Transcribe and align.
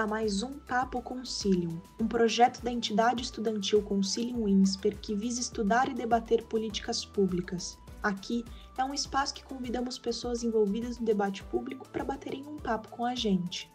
a 0.00 0.06
mais 0.06 0.42
um 0.42 0.58
Papo 0.60 1.02
Concilium, 1.02 1.78
um 2.00 2.08
projeto 2.08 2.62
da 2.62 2.72
entidade 2.72 3.22
estudantil 3.22 3.82
Concilium 3.82 4.48
INSPER 4.48 4.96
que 4.98 5.14
visa 5.14 5.42
estudar 5.42 5.90
e 5.90 5.94
debater 5.94 6.42
políticas 6.44 7.04
públicas. 7.04 7.76
Aqui 8.02 8.42
é 8.78 8.84
um 8.84 8.94
espaço 8.94 9.34
que 9.34 9.44
convidamos 9.44 9.98
pessoas 9.98 10.42
envolvidas 10.42 10.98
no 10.98 11.04
debate 11.04 11.44
público 11.44 11.86
para 11.90 12.02
baterem 12.02 12.46
um 12.46 12.56
papo 12.56 12.88
com 12.88 13.04
a 13.04 13.14
gente. 13.14 13.70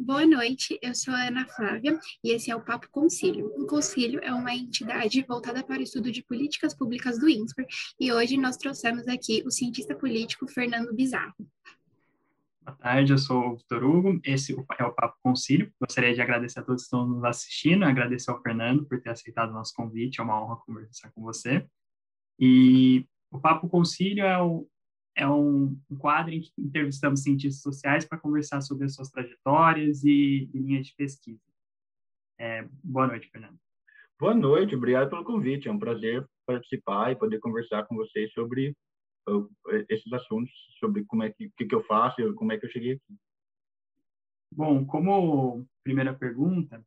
Boa 0.00 0.26
noite, 0.26 0.78
eu 0.80 0.94
sou 0.94 1.12
a 1.12 1.28
Ana 1.28 1.46
Flávia 1.46 2.00
e 2.22 2.30
esse 2.30 2.50
é 2.50 2.56
o 2.56 2.64
Papo 2.64 2.88
Concílio. 2.90 3.52
O 3.58 3.66
Concílio 3.66 4.20
é 4.22 4.32
uma 4.32 4.54
entidade 4.54 5.22
voltada 5.28 5.62
para 5.62 5.80
o 5.80 5.82
estudo 5.82 6.10
de 6.10 6.22
políticas 6.22 6.74
públicas 6.74 7.18
do 7.18 7.28
INSPER 7.28 7.66
e 8.00 8.10
hoje 8.10 8.38
nós 8.38 8.56
trouxemos 8.56 9.06
aqui 9.06 9.42
o 9.44 9.50
cientista 9.50 9.94
político 9.94 10.46
Fernando 10.46 10.94
Bizarro. 10.94 11.46
Boa 12.64 12.78
tarde, 12.78 13.12
eu 13.12 13.18
sou 13.18 13.50
o 13.50 13.56
Vitor 13.56 13.84
Hugo, 13.84 14.18
esse 14.24 14.56
é 14.78 14.84
o 14.84 14.92
Papo 14.94 15.18
Concílio. 15.22 15.70
Gostaria 15.78 16.14
de 16.14 16.22
agradecer 16.22 16.60
a 16.60 16.62
todos 16.62 16.84
que 16.84 16.86
estão 16.86 17.06
nos 17.06 17.22
assistindo, 17.22 17.84
agradecer 17.84 18.30
ao 18.30 18.40
Fernando 18.40 18.86
por 18.86 18.98
ter 19.02 19.10
aceitado 19.10 19.50
o 19.50 19.52
nosso 19.52 19.74
convite, 19.74 20.18
é 20.18 20.24
uma 20.24 20.42
honra 20.42 20.56
conversar 20.64 21.12
com 21.12 21.20
você. 21.20 21.68
E 22.40 23.06
o 23.30 23.38
Papo 23.38 23.68
Concílio 23.68 24.24
é, 24.24 24.40
o, 24.40 24.66
é 25.14 25.28
um, 25.28 25.78
quadro 25.98 26.32
em 26.32 26.40
que 26.40 26.50
entrevistamos 26.58 27.22
cientistas 27.22 27.60
sociais 27.60 28.06
para 28.06 28.16
conversar 28.16 28.62
sobre 28.62 28.86
as 28.86 28.94
suas 28.94 29.10
trajetórias 29.10 30.02
e, 30.02 30.48
e 30.54 30.58
linhas 30.58 30.86
de 30.86 30.94
pesquisa. 30.94 31.42
É, 32.40 32.66
boa 32.82 33.06
noite, 33.06 33.28
Fernando. 33.28 33.58
Boa 34.18 34.34
noite, 34.34 34.74
obrigado 34.74 35.10
pelo 35.10 35.22
convite. 35.22 35.68
É 35.68 35.70
um 35.70 35.78
prazer 35.78 36.26
participar 36.46 37.12
e 37.12 37.16
poder 37.16 37.40
conversar 37.40 37.84
com 37.84 37.94
vocês 37.94 38.32
sobre 38.32 38.74
esses 39.88 40.12
assuntos, 40.12 40.52
sobre 40.78 41.04
como 41.04 41.22
é 41.22 41.30
que, 41.30 41.50
que, 41.56 41.66
que 41.66 41.74
eu 41.74 41.82
faço 41.84 42.20
e 42.20 42.34
como 42.34 42.52
é 42.52 42.58
que 42.58 42.66
eu 42.66 42.70
cheguei 42.70 42.92
aqui. 42.92 43.16
Bom, 44.52 44.84
como 44.86 45.66
primeira 45.82 46.14
pergunta, 46.14 46.84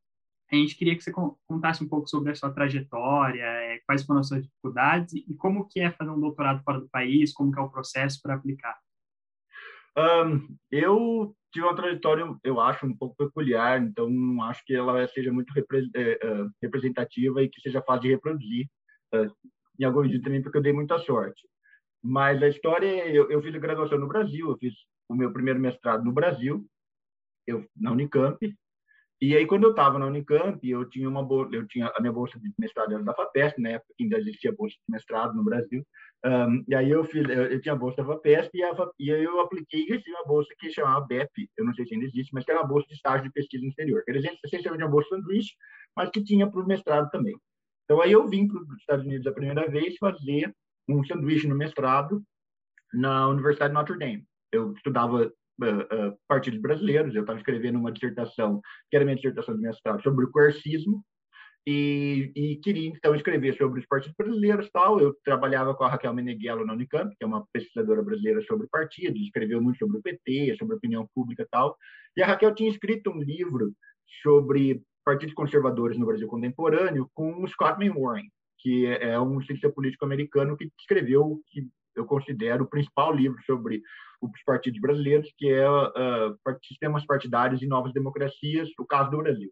a 0.51 0.55
gente 0.55 0.77
queria 0.77 0.95
que 0.95 1.03
você 1.03 1.11
contasse 1.11 1.83
um 1.83 1.89
pouco 1.89 2.07
sobre 2.07 2.31
a 2.31 2.35
sua 2.35 2.53
trajetória, 2.53 3.43
é, 3.43 3.79
quais 3.85 4.05
foram 4.05 4.21
as 4.21 4.27
suas 4.29 4.43
dificuldades 4.43 5.13
e 5.13 5.33
como 5.35 5.67
que 5.67 5.81
é 5.81 5.91
fazer 5.91 6.09
um 6.09 6.19
doutorado 6.19 6.63
fora 6.63 6.79
do 6.79 6.87
país, 6.87 7.33
como 7.33 7.51
que 7.51 7.59
é 7.59 7.61
o 7.61 7.69
processo 7.69 8.21
para 8.21 8.35
aplicar. 8.35 8.77
Um, 9.97 10.55
eu 10.71 11.35
tive 11.51 11.65
uma 11.65 11.75
trajetória, 11.75 12.23
eu 12.43 12.61
acho, 12.61 12.85
um 12.85 12.95
pouco 12.95 13.15
peculiar, 13.17 13.81
então 13.81 14.09
não 14.09 14.43
acho 14.43 14.63
que 14.63 14.73
ela 14.73 15.05
seja 15.09 15.33
muito 15.33 15.51
é, 15.57 15.61
uh, 15.61 16.49
representativa 16.61 17.41
e 17.41 17.49
que 17.49 17.59
seja 17.59 17.81
fácil 17.81 18.03
de 18.03 18.09
reproduzir, 18.09 18.69
em 19.79 19.83
algum 19.83 20.01
medida 20.01 20.23
também 20.23 20.41
porque 20.41 20.57
eu 20.57 20.61
dei 20.61 20.73
muita 20.73 20.97
sorte. 20.99 21.41
Mas 22.07 22.41
a 22.41 22.47
história, 22.47 23.07
eu, 23.09 23.29
eu 23.29 23.41
fiz 23.41 23.53
a 23.53 23.59
graduação 23.59 23.97
no 23.97 24.07
Brasil, 24.07 24.49
eu 24.49 24.57
fiz 24.57 24.73
o 25.09 25.15
meu 25.15 25.31
primeiro 25.33 25.59
mestrado 25.59 26.05
no 26.05 26.13
Brasil, 26.13 26.65
eu 27.45 27.65
na 27.75 27.91
Unicamp, 27.91 28.37
e 29.19 29.35
aí, 29.35 29.47
quando 29.47 29.63
eu 29.63 29.71
estava 29.71 29.97
na 29.97 30.05
Unicamp, 30.05 30.59
eu 30.69 30.87
tinha 30.87 31.09
uma 31.09 31.23
bolsa, 31.23 31.55
eu 31.55 31.67
tinha 31.67 31.91
a 31.95 31.99
minha 31.99 32.13
bolsa 32.13 32.39
de 32.39 32.53
mestrado 32.59 32.93
era 32.93 33.03
da 33.03 33.15
FAPESP, 33.15 33.65
época 33.65 33.93
ainda 33.99 34.19
existia 34.19 34.53
bolsa 34.53 34.75
de 34.75 34.93
mestrado 34.93 35.33
no 35.35 35.43
Brasil. 35.43 35.83
Um, 36.23 36.63
e 36.67 36.75
aí 36.75 36.91
eu 36.91 37.03
fiz, 37.03 37.27
eu, 37.27 37.45
eu 37.47 37.59
tinha 37.59 37.73
a 37.73 37.77
bolsa 37.77 37.97
da 37.97 38.05
FAPESP 38.05 38.57
e, 38.59 38.63
a, 38.63 38.73
e 38.99 39.11
aí 39.11 39.23
eu 39.23 39.39
apliquei 39.39 39.81
e 39.81 39.89
recebi 39.89 40.11
uma 40.11 40.25
bolsa 40.25 40.53
que 40.59 40.69
chamava 40.69 41.05
BEP, 41.07 41.49
eu 41.57 41.65
não 41.65 41.73
sei 41.73 41.87
se 41.87 41.95
ainda 41.95 42.05
existe, 42.05 42.31
mas 42.31 42.45
que 42.45 42.51
era 42.51 42.61
uma 42.61 42.67
bolsa 42.67 42.87
de 42.87 42.93
estágio 42.93 43.23
de 43.23 43.31
pesquisa 43.31 43.63
no 43.63 43.69
exterior. 43.69 44.03
Quer 44.05 44.13
dizer, 44.13 44.37
essencialmente 44.45 44.83
uma 44.83 44.91
bolsa 44.91 45.09
sanduíche, 45.09 45.55
mas 45.95 46.09
que 46.11 46.23
tinha 46.23 46.49
para 46.49 46.61
o 46.61 46.67
mestrado 46.67 47.09
também. 47.09 47.35
Então 47.85 47.99
aí 48.01 48.11
eu 48.11 48.27
vim 48.27 48.47
para 48.47 48.61
os 48.61 48.79
Estados 48.79 49.03
Unidos 49.03 49.25
a 49.25 49.31
primeira 49.31 49.67
vez 49.67 49.97
fazer 49.97 50.53
um 50.87 51.03
sanduíche 51.03 51.47
no 51.47 51.55
mestrado 51.55 52.23
na 52.93 53.27
Universidade 53.27 53.71
de 53.71 53.75
Notre 53.75 53.97
Dame. 53.97 54.25
Eu 54.51 54.73
estudava 54.73 55.25
uh, 55.25 56.09
uh, 56.09 56.17
partidos 56.27 56.61
brasileiros. 56.61 57.13
Eu 57.13 57.21
estava 57.21 57.39
escrevendo 57.39 57.79
uma 57.79 57.91
dissertação, 57.91 58.61
que 58.89 58.95
era 58.95 59.05
minha 59.05 59.15
dissertação 59.15 59.55
de 59.55 59.61
mestrado, 59.61 60.01
sobre 60.01 60.25
o 60.25 60.31
coercismo, 60.31 61.03
e, 61.69 62.31
e, 62.33 62.55
queria 62.63 62.87
então 62.87 63.13
escrever 63.13 63.57
sobre 63.57 63.81
os 63.81 63.85
partidos 63.85 64.15
brasileiros 64.17 64.69
tal. 64.71 65.01
Eu 65.01 65.13
trabalhava 65.25 65.75
com 65.75 65.83
a 65.83 65.89
Raquel 65.89 66.13
Meneghello 66.13 66.65
na 66.65 66.71
Unicamp, 66.71 67.13
que 67.13 67.21
é 67.25 67.27
uma 67.27 67.45
pesquisadora 67.51 68.01
brasileira 68.01 68.41
sobre 68.43 68.67
partidos, 68.67 69.19
escreveu 69.19 69.61
muito 69.61 69.77
sobre 69.79 69.97
o 69.97 70.01
PT, 70.01 70.55
sobre 70.57 70.77
opinião 70.77 71.05
pública 71.13 71.45
tal. 71.51 71.75
E 72.15 72.21
a 72.23 72.25
Raquel 72.25 72.55
tinha 72.55 72.69
escrito 72.69 73.11
um 73.11 73.21
livro 73.21 73.73
sobre 74.23 74.81
partidos 75.03 75.35
conservadores 75.35 75.97
no 75.97 76.05
Brasil 76.05 76.25
contemporâneo 76.29 77.09
com 77.13 77.43
o 77.43 77.47
Scott 77.49 77.77
Warren, 77.77 78.29
que 78.59 78.85
é 78.85 79.19
um 79.19 79.41
cientista 79.41 79.69
político 79.69 80.05
americano 80.05 80.57
que 80.57 80.71
escreveu 80.79 81.41
que 81.47 81.67
eu 81.95 82.05
considero 82.05 82.63
o 82.63 82.69
principal 82.69 83.13
livro 83.13 83.41
sobre 83.45 83.81
os 84.21 84.43
partidos 84.43 84.79
brasileiros, 84.79 85.31
que 85.37 85.49
é 85.49 85.69
uh, 85.69 86.37
Sistemas 86.67 87.05
Partidários 87.05 87.61
e 87.61 87.67
Novas 87.67 87.93
Democracias, 87.93 88.69
o 88.79 88.85
caso 88.85 89.11
do 89.11 89.17
Brasil. 89.17 89.51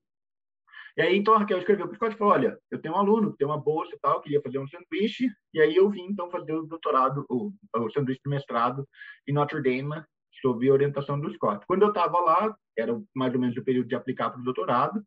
E 0.97 1.01
aí, 1.01 1.17
então, 1.17 1.33
a 1.33 1.39
Raquel 1.39 1.57
escreveu 1.57 1.87
para 1.87 1.93
o 1.93 1.95
Scott 1.95 2.15
e 2.15 2.17
falou, 2.17 2.33
olha, 2.33 2.57
eu 2.71 2.79
tenho 2.79 2.93
um 2.93 2.97
aluno 2.97 3.31
que 3.31 3.37
tem 3.37 3.47
uma 3.47 3.59
bolsa 3.59 3.93
e 3.93 3.99
tal, 3.99 4.21
queria 4.21 4.41
fazer 4.41 4.59
um 4.59 4.67
sanduíche, 4.67 5.29
e 5.53 5.59
aí 5.59 5.75
eu 5.75 5.89
vim, 5.89 6.05
então, 6.05 6.31
fazer 6.31 6.53
o 6.53 6.63
doutorado, 6.63 7.25
o, 7.29 7.51
o 7.75 7.89
sanduíche 7.91 8.21
de 8.23 8.29
mestrado 8.29 8.87
em 9.27 9.33
Notre 9.33 9.61
Dame, 9.61 10.01
sob 10.41 10.71
orientação 10.71 11.19
do 11.19 11.31
Scott. 11.33 11.65
Quando 11.67 11.81
eu 11.81 11.89
estava 11.89 12.17
lá, 12.19 12.55
era 12.77 12.97
mais 13.13 13.33
ou 13.33 13.39
menos 13.39 13.57
o 13.57 13.63
período 13.63 13.87
de 13.87 13.95
aplicar 13.95 14.29
para 14.29 14.39
o 14.39 14.43
doutorado, 14.43 15.03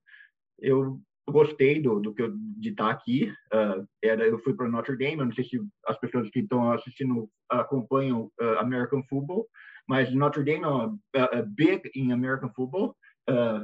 eu 0.58 1.00
gostei 1.32 1.80
do, 1.80 2.00
do 2.00 2.14
que 2.14 2.22
eu, 2.22 2.32
de 2.34 2.70
estar 2.70 2.90
aqui. 2.90 3.32
Uh, 3.52 3.86
era, 4.02 4.26
eu 4.26 4.38
fui 4.40 4.54
para 4.54 4.68
Notre 4.68 4.96
Dame. 4.96 5.18
Eu 5.18 5.26
não 5.26 5.32
sei 5.32 5.44
se 5.44 5.60
as 5.86 5.98
pessoas 5.98 6.28
que 6.30 6.40
estão 6.40 6.72
assistindo 6.72 7.28
acompanham 7.48 8.30
uh, 8.40 8.58
American 8.58 9.02
Football, 9.04 9.46
mas 9.88 10.12
Notre 10.12 10.44
Dame 10.44 10.64
é 10.64 10.66
uma, 10.66 10.86
uh, 10.88 11.46
big 11.48 11.90
em 11.94 12.12
American 12.12 12.50
Football. 12.54 12.94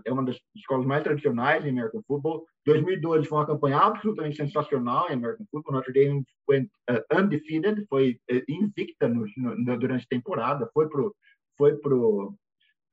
é 0.04 0.12
uma 0.12 0.24
das 0.24 0.38
escolas 0.54 0.86
mais 0.86 1.02
tradicionais 1.02 1.64
em 1.64 1.70
American 1.70 2.02
Football. 2.06 2.44
2012 2.66 3.26
foi 3.26 3.38
uma 3.38 3.46
campanha 3.46 3.78
absolutamente 3.78 4.36
sensacional 4.36 5.08
em 5.08 5.14
American 5.14 5.46
Football. 5.50 5.74
Notre 5.74 5.92
Dame 5.92 6.22
foi 6.44 6.68
undefeated, 7.12 7.86
foi 7.88 8.18
invicta 8.48 9.08
no, 9.08 9.24
no, 9.36 9.78
durante 9.78 10.04
a 10.04 10.16
temporada. 10.16 10.68
Foi 10.74 10.88
pro 10.88 11.14
foi 11.56 11.76
pro 11.76 12.34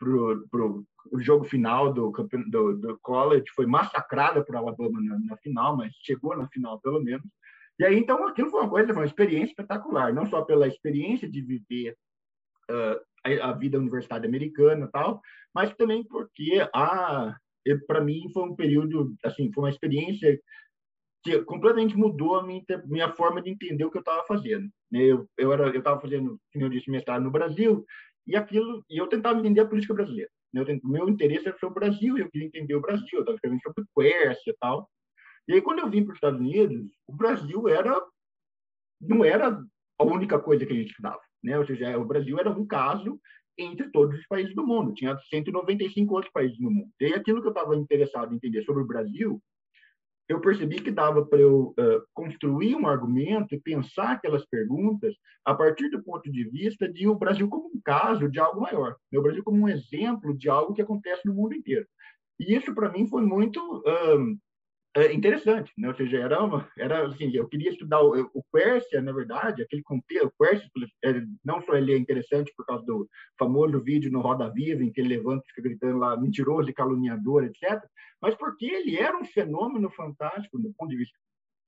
pro, 0.02 0.48
pro 0.50 0.86
jogo 1.20 1.44
final 1.44 1.94
do, 1.94 2.12
do, 2.50 2.78
do 2.78 3.00
college, 3.02 3.46
foi 3.56 3.68
massacrada 3.68 4.44
por 4.44 4.56
Alabama 4.56 5.00
na, 5.00 5.20
na, 5.20 5.38
final, 5.38 5.78
mas 5.78 5.94
chegou 6.02 6.36
na 6.36 6.48
final 6.48 6.80
pelo 6.82 7.02
menos. 7.04 7.26
E 7.80 7.86
aí, 7.86 7.98
então, 7.98 8.28
aquilo 8.28 8.50
foi 8.50 8.62
uma 8.62 8.70
coisa, 8.70 8.94
uma 8.94 9.06
experiência 9.06 9.52
espetacular, 9.52 10.12
não 10.12 10.26
só 10.26 10.42
pela 10.42 10.68
experiência 10.68 11.30
de 11.30 11.42
viver 11.42 11.96
uh, 12.70 13.00
a, 13.24 13.50
a, 13.50 13.54
vida 13.54 13.78
universitária 13.78 14.28
americana 14.28 14.90
tal, 14.92 15.22
mas 15.54 15.74
também 15.76 16.04
porque, 16.04 16.68
a 16.74 17.36
para 17.86 18.02
mim, 18.02 18.28
foi 18.34 18.44
um 18.44 18.56
período, 18.56 19.14
assim, 19.24 19.52
foi 19.54 19.66
uma 19.66 19.70
experiência 19.70 20.40
que 21.24 21.44
completamente 21.44 21.96
mudou 21.96 22.38
a 22.38 22.44
minha, 22.44 22.64
minha 22.86 23.12
forma 23.12 23.40
de 23.40 23.52
entender 23.52 23.86
o 23.86 23.92
que 23.92 23.98
eu 23.98 24.02
estava 24.02 24.26
fazendo. 24.26 24.68
Eu 24.92 25.30
eu 25.38 25.54
era 25.54 25.68
eu 25.68 25.78
estava 25.78 26.02
fazendo, 26.02 26.40
como 26.52 26.66
eu 26.66 26.70
disse, 26.70 26.90
mestrado 26.90 27.22
no 27.22 27.30
Brasil 27.30 27.86
e 28.28 28.36
aquilo 28.36 28.84
e 28.90 28.98
eu 28.98 29.08
tentava 29.08 29.40
entender 29.40 29.62
a 29.62 29.68
política 29.68 29.94
brasileira. 29.94 30.30
Meu, 30.54 30.66
meu 30.84 31.10
interesse 31.10 31.48
era 31.48 31.58
sobre 31.58 31.78
o 31.78 31.80
Brasil, 31.80 32.18
eu 32.18 32.30
queria 32.30 32.48
entender 32.48 32.76
o 32.76 32.82
Brasil, 32.82 33.08
eu 33.14 33.20
estava 33.22 33.36
escrevendo 33.36 33.62
sobre 33.62 33.84
Quercia 33.96 34.52
e 34.52 34.58
tal. 34.60 34.90
E 35.48 35.54
aí, 35.54 35.62
quando 35.62 35.80
eu 35.80 35.90
vim 35.90 36.04
para 36.04 36.12
os 36.12 36.18
Estados 36.18 36.40
Unidos, 36.40 36.88
o 37.08 37.16
Brasil 37.16 37.68
era 37.68 38.02
não 39.00 39.26
era 39.26 39.60
a 40.00 40.04
única 40.04 40.40
coisa 40.40 40.66
que 40.66 40.74
a 40.74 40.76
gente 40.76 40.92
estudava, 40.92 41.20
né? 41.44 41.58
Ou 41.58 41.66
seja, 41.66 41.98
o 41.98 42.06
Brasil 42.06 42.40
era 42.40 42.50
um 42.50 42.66
caso 42.66 43.20
entre 43.58 43.90
todos 43.92 44.20
os 44.20 44.28
países 44.28 44.54
do 44.56 44.66
mundo. 44.66 44.94
Tinha 44.94 45.18
195 45.30 46.14
outros 46.14 46.32
países 46.32 46.60
no 46.60 46.70
mundo. 46.70 46.90
E 47.00 47.14
aquilo 47.14 47.42
que 47.42 47.48
eu 47.48 47.52
estava 47.52 47.76
interessado 47.76 48.32
em 48.32 48.36
entender 48.36 48.64
sobre 48.64 48.84
o 48.84 48.88
Brasil 48.88 49.42
eu 50.32 50.40
percebi 50.40 50.82
que 50.82 50.92
dava 50.92 51.26
para 51.26 51.40
eu 51.40 51.74
uh, 51.78 52.02
construir 52.14 52.76
um 52.76 52.88
argumento 52.88 53.54
e 53.54 53.60
pensar 53.60 54.14
aquelas 54.14 54.46
perguntas 54.46 55.14
a 55.44 55.54
partir 55.54 55.90
do 55.90 56.02
ponto 56.02 56.32
de 56.32 56.50
vista 56.50 56.88
de 56.88 57.08
o 57.08 57.16
Brasil 57.16 57.50
como 57.50 57.68
um 57.68 57.82
caso 57.84 58.30
de 58.30 58.40
algo 58.40 58.62
maior, 58.62 58.96
né? 59.12 59.20
o 59.20 59.22
Brasil 59.22 59.44
como 59.44 59.62
um 59.62 59.68
exemplo 59.68 60.36
de 60.38 60.50
algo 60.50 60.74
que 60.74 60.82
acontece 60.82 61.28
no 61.28 61.34
mundo 61.34 61.54
inteiro. 61.54 61.86
E 62.40 62.56
isso 62.56 62.74
para 62.74 62.92
mim 62.92 63.06
foi 63.08 63.24
muito 63.24 63.84
é 64.94 65.14
interessante, 65.14 65.72
né? 65.78 65.88
Ou 65.88 65.96
seja, 65.96 66.18
era 66.18 66.44
uma, 66.44 66.70
era 66.78 67.08
assim, 67.08 67.32
eu 67.34 67.48
queria 67.48 67.70
estudar 67.70 68.02
o, 68.02 68.30
o 68.34 68.44
Quercia, 68.54 69.02
na 69.02 69.14
verdade, 69.14 69.62
aquele 69.62 69.82
contexto, 69.84 70.28
o 70.28 70.44
Quercia, 70.44 70.70
não 71.44 71.62
só 71.62 71.76
ele 71.76 71.94
é 71.94 71.98
interessante 71.98 72.52
por 72.56 72.66
causa 72.66 72.86
do 72.86 73.10
famoso 73.40 73.82
vídeo 73.82 74.12
no 74.12 74.20
Roda 74.20 74.50
Viva, 74.50 74.84
em 74.84 74.92
que 74.92 75.00
ele 75.00 75.16
levanta 75.16 75.44
e 75.46 75.50
fica 75.50 75.62
gritando 75.62 75.98
lá 75.98 76.18
mentiroso 76.18 76.70
e 76.70 76.74
caluniador, 76.74 77.46
etc., 77.46 77.82
mas 78.22 78.36
porque 78.36 78.66
ele 78.66 78.98
era 78.98 79.18
um 79.18 79.24
fenômeno 79.24 79.90
fantástico 79.90 80.60
do 80.60 80.74
ponto 80.74 80.90
de 80.90 80.98
vista, 80.98 81.18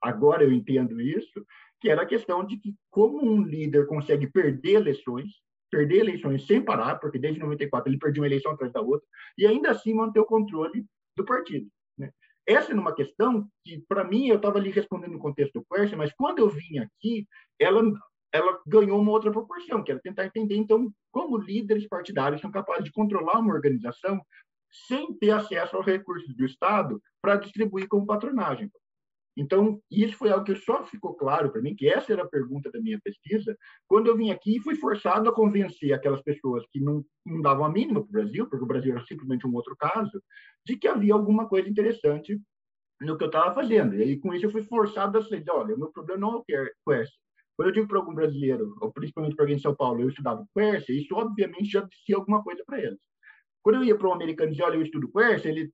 agora 0.01 0.43
eu 0.43 0.51
entendo 0.51 0.99
isso, 0.99 1.45
que 1.79 1.89
era 1.89 2.01
a 2.03 2.05
questão 2.05 2.45
de 2.45 2.57
que 2.57 2.75
como 2.89 3.25
um 3.25 3.41
líder 3.41 3.87
consegue 3.87 4.27
perder 4.27 4.75
eleições, 4.75 5.31
perder 5.71 5.99
eleições 5.99 6.45
sem 6.45 6.61
parar, 6.61 6.95
porque 6.95 7.17
desde 7.17 7.39
94 7.39 7.89
ele 7.89 7.97
perdeu 7.97 8.21
uma 8.21 8.27
eleição 8.27 8.51
atrás 8.51 8.71
da 8.73 8.81
outra, 8.81 9.07
e 9.37 9.47
ainda 9.47 9.71
assim 9.71 9.93
manter 9.93 10.19
o 10.19 10.25
controle 10.25 10.85
do 11.17 11.25
partido. 11.25 11.67
Né? 11.97 12.11
Essa 12.45 12.71
é 12.71 12.75
uma 12.75 12.93
questão 12.93 13.47
que, 13.63 13.83
para 13.87 14.03
mim, 14.03 14.27
eu 14.27 14.35
estava 14.35 14.57
ali 14.57 14.69
respondendo 14.69 15.13
no 15.13 15.19
contexto 15.19 15.53
do 15.53 15.65
Quercia, 15.65 15.97
mas 15.97 16.13
quando 16.13 16.39
eu 16.39 16.49
vim 16.49 16.79
aqui, 16.79 17.25
ela, 17.57 17.81
ela 18.33 18.61
ganhou 18.67 18.99
uma 18.99 19.11
outra 19.11 19.31
proporção, 19.31 19.83
que 19.83 19.91
era 19.91 20.01
tentar 20.01 20.25
entender, 20.25 20.55
então, 20.55 20.91
como 21.11 21.37
líderes 21.37 21.87
partidários 21.87 22.41
são 22.41 22.51
capazes 22.51 22.83
de 22.83 22.91
controlar 22.91 23.39
uma 23.39 23.53
organização 23.53 24.21
sem 24.87 25.13
ter 25.13 25.31
acesso 25.31 25.77
aos 25.77 25.85
recursos 25.85 26.35
do 26.35 26.45
Estado 26.45 27.01
para 27.21 27.37
distribuir 27.37 27.87
como 27.87 28.05
patronagem. 28.05 28.69
Então, 29.35 29.81
isso 29.89 30.15
foi 30.15 30.29
algo 30.29 30.45
que 30.45 30.55
só 30.55 30.83
ficou 30.85 31.15
claro 31.15 31.51
para 31.51 31.61
mim, 31.61 31.75
que 31.75 31.87
essa 31.87 32.13
era 32.13 32.23
a 32.23 32.27
pergunta 32.27 32.71
da 32.71 32.79
minha 32.79 32.99
pesquisa, 33.03 33.57
quando 33.87 34.07
eu 34.07 34.15
vim 34.15 34.29
aqui 34.29 34.57
e 34.57 34.59
fui 34.59 34.75
forçado 34.75 35.27
a 35.27 35.33
convencer 35.33 35.91
aquelas 35.91 36.21
pessoas 36.21 36.63
que 36.71 36.79
não, 36.79 37.03
não 37.25 37.41
davam 37.41 37.65
a 37.65 37.69
mínima 37.69 38.01
para 38.01 38.09
o 38.09 38.11
Brasil, 38.11 38.47
porque 38.47 38.63
o 38.63 38.67
Brasil 38.67 38.95
era 38.95 39.05
simplesmente 39.05 39.47
um 39.47 39.55
outro 39.55 39.75
caso, 39.75 40.21
de 40.65 40.77
que 40.77 40.87
havia 40.87 41.13
alguma 41.13 41.47
coisa 41.47 41.67
interessante 41.67 42.39
no 43.01 43.17
que 43.17 43.23
eu 43.23 43.27
estava 43.27 43.53
fazendo. 43.53 43.95
E 43.95 44.03
aí, 44.03 44.19
com 44.19 44.33
isso, 44.33 44.45
eu 44.45 44.51
fui 44.51 44.61
forçado 44.63 45.17
a 45.17 45.21
dizer, 45.21 45.43
olha, 45.49 45.75
o 45.75 45.79
meu 45.79 45.91
problema 45.91 46.21
não 46.21 46.33
é 46.33 46.35
o 46.37 46.43
Quercia. 46.43 47.17
Quando 47.55 47.69
eu 47.69 47.73
digo 47.73 47.87
para 47.87 47.99
algum 47.99 48.13
brasileiro, 48.13 48.75
ou 48.81 48.91
principalmente 48.91 49.35
para 49.35 49.43
alguém 49.43 49.57
de 49.57 49.61
São 49.61 49.75
Paulo, 49.75 50.01
eu 50.01 50.09
estudava 50.09 50.45
Quercia, 50.55 50.95
isso 50.95 51.15
obviamente 51.15 51.71
já 51.71 51.81
dizia 51.81 52.17
alguma 52.17 52.43
coisa 52.43 52.63
para 52.65 52.79
eles. 52.79 52.99
Quando 53.63 53.75
eu 53.75 53.83
ia 53.83 53.97
para 53.97 54.09
um 54.09 54.13
americano 54.13 54.49
e 54.49 54.51
dizia, 54.51 54.65
olha, 54.65 54.75
eu 54.75 54.83
estudo 54.83 55.11
Quercia, 55.11 55.49
ele 55.49 55.71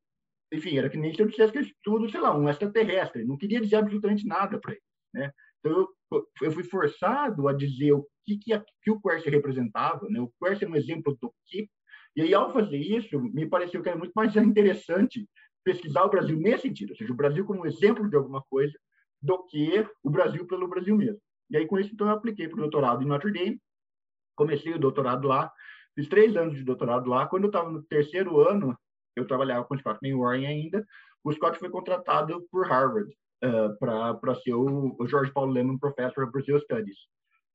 enfim, 0.51 0.78
era 0.78 0.90
que 0.90 0.98
nem 0.98 1.13
se 1.13 1.22
eu 1.22 1.28
dissesse 1.28 1.51
que 1.51 1.60
eu 1.60 1.63
estudo, 1.63 2.10
sei 2.10 2.19
lá, 2.19 2.36
um 2.36 2.50
extraterrestre. 2.50 3.25
Não 3.25 3.38
queria 3.38 3.62
dizer 3.62 3.78
absolutamente 3.78 4.25
nada 4.25 4.60
para 4.60 4.74
ele. 4.74 4.81
Né? 5.13 5.31
Então, 5.60 5.88
eu, 6.12 6.28
eu 6.42 6.51
fui 6.51 6.63
forçado 6.63 7.48
a 7.48 7.54
dizer 7.54 7.94
o 7.94 8.06
que, 8.25 8.38
que, 8.38 8.63
que 8.81 8.92
o 8.92 9.00
Quercia 9.00 9.31
representava. 9.31 10.07
Né? 10.10 10.19
O 10.19 10.31
Quercia 10.42 10.68
é 10.68 10.72
um 10.72 10.75
exemplo 10.75 11.18
do 11.22 11.34
que. 11.46 11.69
E 12.16 12.22
aí, 12.22 12.34
ao 12.34 12.51
fazer 12.51 12.78
isso, 12.78 13.19
me 13.22 13.48
pareceu 13.48 13.81
que 13.84 13.90
era 13.90 13.98
muito 13.98 14.13
mais 14.16 14.36
interessante 14.36 15.28
pesquisar 15.63 16.04
o 16.04 16.10
Brasil 16.10 16.38
nesse 16.38 16.63
sentido, 16.63 16.92
ou 16.92 16.95
seja, 16.95 17.12
o 17.12 17.16
Brasil 17.16 17.45
como 17.45 17.66
exemplo 17.68 18.10
de 18.10 18.16
alguma 18.16 18.42
coisa, 18.50 18.74
do 19.22 19.45
que 19.45 19.86
o 20.04 20.10
Brasil 20.10 20.48
pelo 20.48 20.68
Brasil 20.68 20.95
mesmo. 20.95 21.22
E 21.50 21.57
aí, 21.57 21.68
com 21.68 21.78
isso, 21.78 21.94
então, 21.94 22.07
eu 22.07 22.13
apliquei 22.13 22.48
para 22.48 22.57
o 22.57 22.62
doutorado 22.62 23.04
em 23.04 23.07
Notre 23.07 23.31
Dame, 23.31 23.62
comecei 24.36 24.74
o 24.74 24.80
doutorado 24.80 25.28
lá, 25.28 25.52
fiz 25.95 26.07
três 26.07 26.36
anos 26.36 26.56
de 26.56 26.63
doutorado 26.63 27.10
lá. 27.10 27.28
Quando 27.28 27.44
eu 27.44 27.50
estava 27.50 27.69
no 27.69 27.84
terceiro 27.84 28.40
ano, 28.40 28.78
eu 29.16 29.28
trabalhava 29.28 29.66
com 29.66 29.76
o 29.76 29.80
Scott 29.80 30.00
Warren 30.14 30.46
ainda. 30.46 30.86
O 31.24 31.32
Scott 31.34 31.60
foi 31.60 31.70
contratado 31.70 32.46
por 32.52 32.68
Harvard 32.68 33.12
uh, 33.44 33.78
para 33.80 34.36
ser 34.36 34.54
o, 34.54 34.96
o 35.00 35.08
George 35.08 35.32
Paul 35.32 35.48
Lehman 35.48 35.78
Professor 35.78 36.24
of 36.24 36.32
Brazil 36.32 36.60
Studies. 36.60 36.98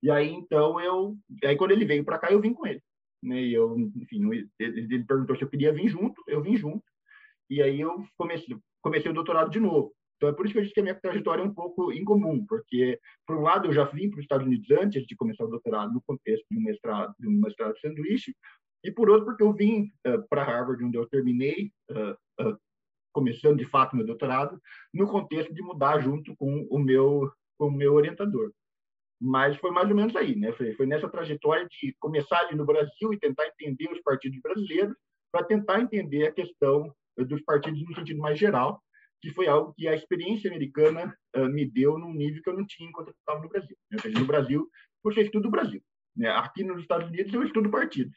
E 0.03 0.11
aí, 0.11 0.31
então, 0.31 0.79
eu... 0.81 1.17
Aí, 1.45 1.57
quando 1.57 1.71
ele 1.71 1.85
veio 1.85 2.05
para 2.05 2.19
cá, 2.19 2.31
eu 2.31 2.41
vim 2.41 2.53
com 2.53 2.67
ele. 2.67 2.83
Né? 3.23 3.41
E 3.41 3.55
eu, 3.55 3.79
enfim, 3.97 4.31
ele, 4.31 4.51
ele 4.59 5.05
perguntou 5.05 5.35
se 5.35 5.43
eu 5.43 5.49
queria 5.49 5.73
vir 5.73 5.89
junto, 5.89 6.23
eu 6.29 6.43
vim 6.43 6.57
junto. 6.57 6.85
E 7.49 7.63
aí 7.63 7.81
eu 7.81 8.05
comecei, 8.17 8.57
comecei 8.83 9.11
o 9.11 9.15
doutorado 9.15 9.51
de 9.51 9.61
novo. 9.61 9.95
Então, 10.17 10.29
é 10.29 10.33
por 10.33 10.47
isso 10.47 10.53
que 10.53 10.59
eu 10.59 10.63
disse 10.63 10.75
que 10.75 10.81
a 10.81 10.83
minha 10.83 10.95
trajetória 10.95 11.43
é 11.43 11.45
um 11.45 11.53
pouco 11.53 11.93
incomum, 11.93 12.45
porque, 12.47 12.99
por 13.27 13.37
um 13.37 13.43
lado, 13.43 13.69
eu 13.69 13.73
já 13.73 13.85
vim 13.85 14.09
para 14.09 14.19
os 14.19 14.25
Estados 14.25 14.47
Unidos 14.47 14.71
antes 14.71 15.07
de 15.07 15.17
começar 15.17 15.45
o 15.45 15.49
doutorado, 15.49 15.93
no 15.93 16.03
contexto 16.03 16.47
de 16.51 16.59
um 16.59 16.63
mestrado, 16.63 17.15
de 17.19 17.29
um 17.29 17.41
mestrado 17.41 17.75
de 17.75 17.81
sanduíche, 17.81 18.35
e 18.85 18.93
por 18.93 19.09
outro, 19.09 19.25
porque 19.25 19.43
eu 19.43 19.53
vim 19.53 19.91
uh, 20.07 20.29
para 20.29 20.45
Harvard, 20.45 20.85
onde 20.85 20.99
eu 20.99 21.09
terminei, 21.09 21.73
uh, 21.91 22.47
uh, 22.47 22.59
começando 23.13 23.57
de 23.57 23.65
fato 23.65 23.97
meu 23.97 24.05
doutorado, 24.05 24.61
no 24.93 25.09
contexto 25.09 25.55
de 25.55 25.63
mudar 25.63 26.01
junto 26.01 26.37
com 26.37 26.67
o 26.71 26.79
meu, 26.79 27.33
com 27.57 27.69
o 27.69 27.73
meu 27.73 27.95
orientador. 27.95 28.53
Mas 29.19 29.57
foi 29.57 29.71
mais 29.71 29.89
ou 29.89 29.97
menos 29.97 30.15
aí, 30.15 30.37
né? 30.37 30.53
Foi, 30.53 30.75
foi 30.75 30.87
nessa 30.87 31.09
trajetória 31.09 31.67
de 31.67 31.97
começar 31.99 32.41
ali 32.41 32.55
no 32.55 32.67
Brasil 32.67 33.13
e 33.13 33.19
tentar 33.19 33.47
entender 33.47 33.91
os 33.91 34.03
partidos 34.03 34.39
brasileiros, 34.43 34.95
para 35.33 35.47
tentar 35.47 35.81
entender 35.81 36.27
a 36.27 36.33
questão 36.33 36.95
dos 37.17 37.41
partidos 37.43 37.83
no 37.83 37.95
sentido 37.95 38.21
mais 38.21 38.39
geral, 38.39 38.83
que 39.23 39.31
foi 39.31 39.49
algo 39.49 39.73
que 39.73 39.89
a 39.89 39.95
experiência 39.95 40.51
americana 40.51 41.17
me 41.51 41.65
deu 41.69 41.99
num 41.99 42.13
nível 42.13 42.43
que 42.43 42.51
eu 42.51 42.57
não 42.57 42.67
tinha 42.67 42.89
enquanto 42.89 43.09
eu 43.09 43.15
estava 43.15 43.41
no 43.41 43.49
Brasil. 43.49 43.77
Né? 43.91 43.99
No 44.19 44.27
Brasil, 44.27 44.69
você 45.03 45.23
estuda 45.23 45.49
o 45.49 45.51
Brasil. 45.51 45.83
Né? 46.15 46.29
Aqui 46.29 46.63
nos 46.63 46.83
Estados 46.83 47.09
Unidos, 47.09 47.33
eu 47.33 47.43
estudo 47.43 47.71
partidos 47.71 48.17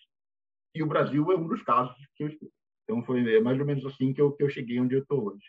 e 0.73 0.83
o 0.83 0.87
Brasil 0.87 1.31
é 1.31 1.35
um 1.35 1.47
dos 1.47 1.61
casos 1.63 1.95
que 2.15 2.23
eu 2.23 2.27
estudo. 2.27 2.51
Então, 2.83 3.03
foi 3.03 3.39
mais 3.41 3.59
ou 3.59 3.65
menos 3.65 3.85
assim 3.85 4.13
que 4.13 4.21
eu, 4.21 4.31
que 4.31 4.43
eu 4.43 4.49
cheguei 4.49 4.79
onde 4.79 4.95
eu 4.95 5.01
estou 5.01 5.25
hoje. 5.25 5.45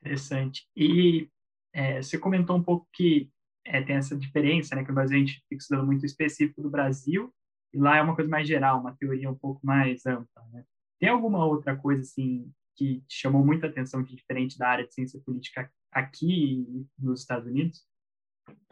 Interessante. 0.00 0.68
E 0.76 1.28
é, 1.72 2.00
você 2.00 2.18
comentou 2.18 2.56
um 2.56 2.62
pouco 2.62 2.88
que 2.92 3.30
é, 3.64 3.82
tem 3.82 3.96
essa 3.96 4.16
diferença, 4.16 4.76
né, 4.76 4.82
que 4.82 4.88
no 4.88 4.94
Brasil 4.94 5.16
a 5.16 5.20
gente 5.20 5.42
fica 5.48 5.60
estudando 5.60 5.86
muito 5.86 6.06
específico 6.06 6.62
do 6.62 6.70
Brasil, 6.70 7.34
e 7.74 7.78
lá 7.78 7.96
é 7.96 8.02
uma 8.02 8.14
coisa 8.14 8.30
mais 8.30 8.46
geral, 8.46 8.80
uma 8.80 8.96
teoria 8.96 9.28
um 9.28 9.34
pouco 9.34 9.60
mais 9.66 10.06
ampla. 10.06 10.42
Né? 10.52 10.64
Tem 11.00 11.08
alguma 11.08 11.44
outra 11.44 11.76
coisa, 11.76 12.02
assim, 12.02 12.50
que 12.76 13.00
te 13.08 13.16
chamou 13.20 13.44
muita 13.44 13.66
atenção 13.66 14.02
de 14.02 14.14
diferente 14.14 14.56
da 14.56 14.68
área 14.68 14.86
de 14.86 14.94
ciência 14.94 15.20
política 15.24 15.70
aqui 15.90 16.86
nos 16.98 17.20
Estados 17.20 17.46
Unidos? 17.46 17.86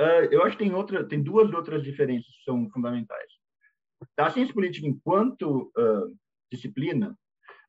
Uh, 0.00 0.30
eu 0.30 0.44
acho 0.44 0.56
que 0.56 0.64
tem, 0.64 0.72
outra, 0.72 1.04
tem 1.04 1.22
duas 1.22 1.52
outras 1.52 1.82
diferenças 1.82 2.30
que 2.36 2.44
são 2.44 2.70
fundamentais. 2.70 3.32
A 4.18 4.30
ciência 4.30 4.54
política, 4.54 4.86
enquanto 4.86 5.72
uh, 5.76 6.16
disciplina, 6.52 7.16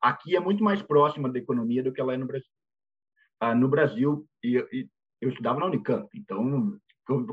aqui 0.01 0.35
é 0.35 0.39
muito 0.39 0.63
mais 0.63 0.81
próxima 0.81 1.29
da 1.29 1.39
economia 1.39 1.83
do 1.83 1.91
que 1.91 2.01
ela 2.01 2.13
é 2.13 2.17
no 2.17 2.27
Brasil. 2.27 2.49
Uh, 3.43 3.55
no 3.55 3.67
Brasil, 3.67 4.25
e, 4.43 4.57
e, 4.71 4.89
eu 5.21 5.29
estudava 5.29 5.59
na 5.59 5.65
Unicamp, 5.65 6.07
então 6.15 6.79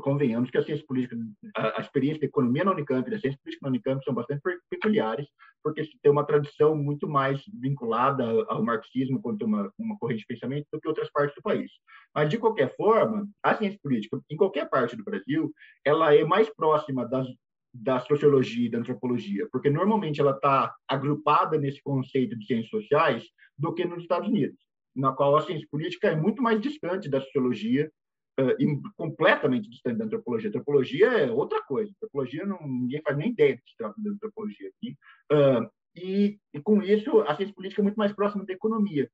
convenhamos 0.01 0.51
que 0.51 0.57
a 0.57 0.63
ciência 0.63 0.85
política, 0.85 1.15
a, 1.55 1.79
a, 1.79 1.81
experiência 1.81 2.21
da 2.21 2.27
economia 2.27 2.63
na 2.63 2.71
Unicamp 2.71 3.09
da 3.09 3.19
ciência 3.19 3.39
política 3.43 3.65
na 3.65 3.69
Unicamp 3.69 4.03
são 4.03 4.13
bastante 4.13 4.41
peculiares, 4.69 5.27
porque 5.63 5.83
tem 6.01 6.11
uma 6.11 6.25
tradição 6.25 6.75
muito 6.75 7.07
mais 7.07 7.41
vinculada 7.59 8.23
ao 8.49 8.63
marxismo 8.63 9.21
quanto 9.21 9.45
uma, 9.45 9.71
uma 9.77 9.97
corrente 9.97 10.21
de 10.21 10.27
pensamento 10.27 10.67
do 10.71 10.79
que 10.79 10.87
outras 10.87 11.09
partes 11.11 11.35
do 11.35 11.41
país. 11.41 11.71
Mas, 12.13 12.29
de 12.29 12.37
qualquer 12.37 12.75
forma, 12.75 13.27
a 13.41 13.55
ciência 13.55 13.79
política, 13.81 14.19
em 14.29 14.37
qualquer 14.37 14.69
parte 14.69 14.95
do 14.95 15.03
Brasil, 15.03 15.51
ela 15.83 16.13
é 16.13 16.23
mais 16.23 16.49
próxima 16.53 17.07
das 17.07 17.27
da 17.73 17.99
sociologia 17.99 18.67
e 18.67 18.69
da 18.69 18.77
antropologia, 18.77 19.47
porque 19.51 19.69
normalmente 19.69 20.21
ela 20.21 20.31
está 20.31 20.73
agrupada 20.87 21.57
nesse 21.57 21.81
conceito 21.81 22.37
de 22.37 22.45
ciências 22.45 22.69
sociais 22.69 23.23
do 23.57 23.73
que 23.73 23.83
nos 23.83 24.03
Estados 24.03 24.29
Unidos, 24.29 24.59
na 24.95 25.11
qual 25.11 25.35
a 25.35 25.41
ciência 25.41 25.67
política 25.71 26.09
é 26.09 26.15
muito 26.15 26.41
mais 26.41 26.61
distante 26.61 27.09
da 27.09 27.19
sociologia 27.19 27.91
uh, 28.39 28.61
e 28.61 28.79
completamente 28.95 29.69
distante 29.69 29.97
da 29.97 30.05
antropologia. 30.05 30.49
Antropologia 30.49 31.07
é 31.07 31.31
outra 31.31 31.63
coisa. 31.63 31.91
Antropologia 31.91 32.45
não, 32.45 32.59
ninguém 32.67 33.01
faz 33.01 33.17
nem 33.17 33.31
ideia 33.31 33.57
que 33.57 33.69
se 33.69 33.77
trata 33.77 33.95
da 33.97 34.11
antropologia 34.11 34.69
aqui. 34.69 34.95
Uh, 35.31 35.69
e, 35.95 36.39
e, 36.53 36.61
com 36.61 36.81
isso, 36.81 37.21
a 37.21 37.35
ciência 37.35 37.55
política 37.55 37.81
é 37.81 37.83
muito 37.83 37.97
mais 37.97 38.13
próxima 38.13 38.45
da 38.45 38.53
economia. 38.53 39.09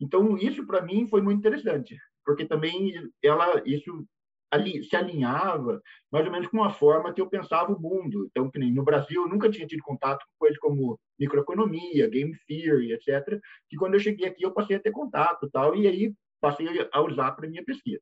Então, 0.00 0.36
isso 0.38 0.64
para 0.66 0.82
mim 0.82 1.08
foi 1.08 1.20
muito 1.20 1.38
interessante, 1.38 1.96
porque 2.24 2.44
também 2.44 2.92
ela 3.22 3.60
isso 3.66 4.06
ali, 4.50 4.82
se 4.84 4.96
alinhava 4.96 5.80
mais 6.10 6.26
ou 6.26 6.32
menos 6.32 6.48
com 6.48 6.56
uma 6.58 6.70
forma 6.70 7.12
que 7.12 7.20
eu 7.20 7.28
pensava 7.28 7.72
o 7.72 7.80
mundo. 7.80 8.26
Então, 8.30 8.50
que 8.50 8.58
nem 8.58 8.72
no 8.72 8.84
Brasil, 8.84 9.22
eu 9.22 9.28
nunca 9.28 9.50
tinha 9.50 9.66
tido 9.66 9.82
contato 9.82 10.24
com 10.26 10.38
coisas 10.38 10.58
como 10.58 10.98
microeconomia, 11.18 12.08
game 12.08 12.36
theory, 12.46 12.92
etc. 12.92 13.40
Que 13.68 13.76
quando 13.76 13.94
eu 13.94 14.00
cheguei 14.00 14.26
aqui, 14.26 14.44
eu 14.44 14.52
passei 14.52 14.76
a 14.76 14.80
ter 14.80 14.90
contato 14.90 15.48
tal, 15.50 15.76
e 15.76 15.86
aí 15.86 16.14
passei 16.40 16.66
a 16.92 17.00
usar 17.02 17.32
para 17.32 17.48
minha 17.48 17.64
pesquisa. 17.64 18.00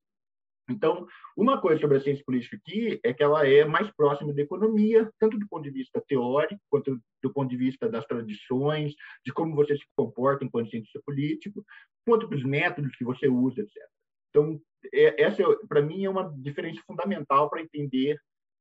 Então, 0.68 1.06
uma 1.36 1.60
coisa 1.60 1.80
sobre 1.80 1.96
a 1.96 2.00
ciência 2.00 2.24
política 2.24 2.56
aqui 2.56 2.98
é 3.04 3.14
que 3.14 3.22
ela 3.22 3.46
é 3.46 3.64
mais 3.64 3.88
próxima 3.92 4.34
da 4.34 4.42
economia, 4.42 5.08
tanto 5.18 5.38
do 5.38 5.46
ponto 5.48 5.62
de 5.62 5.70
vista 5.70 6.02
teórico, 6.08 6.60
quanto 6.68 7.00
do 7.22 7.32
ponto 7.32 7.48
de 7.48 7.56
vista 7.56 7.88
das 7.88 8.04
tradições, 8.04 8.92
de 9.24 9.32
como 9.32 9.54
você 9.54 9.76
se 9.76 9.84
comporta 9.96 10.44
enquanto 10.44 10.70
cientista 10.70 11.00
político, 11.06 11.64
quanto 12.04 12.26
dos 12.26 12.42
métodos 12.42 12.96
que 12.96 13.04
você 13.04 13.28
usa, 13.28 13.60
etc. 13.60 13.95
Então, 14.36 14.60
é, 14.92 15.22
essa, 15.22 15.42
para 15.66 15.80
mim, 15.80 16.04
é 16.04 16.10
uma 16.10 16.30
diferença 16.36 16.82
fundamental 16.86 17.48
para 17.48 17.62
entender 17.62 18.18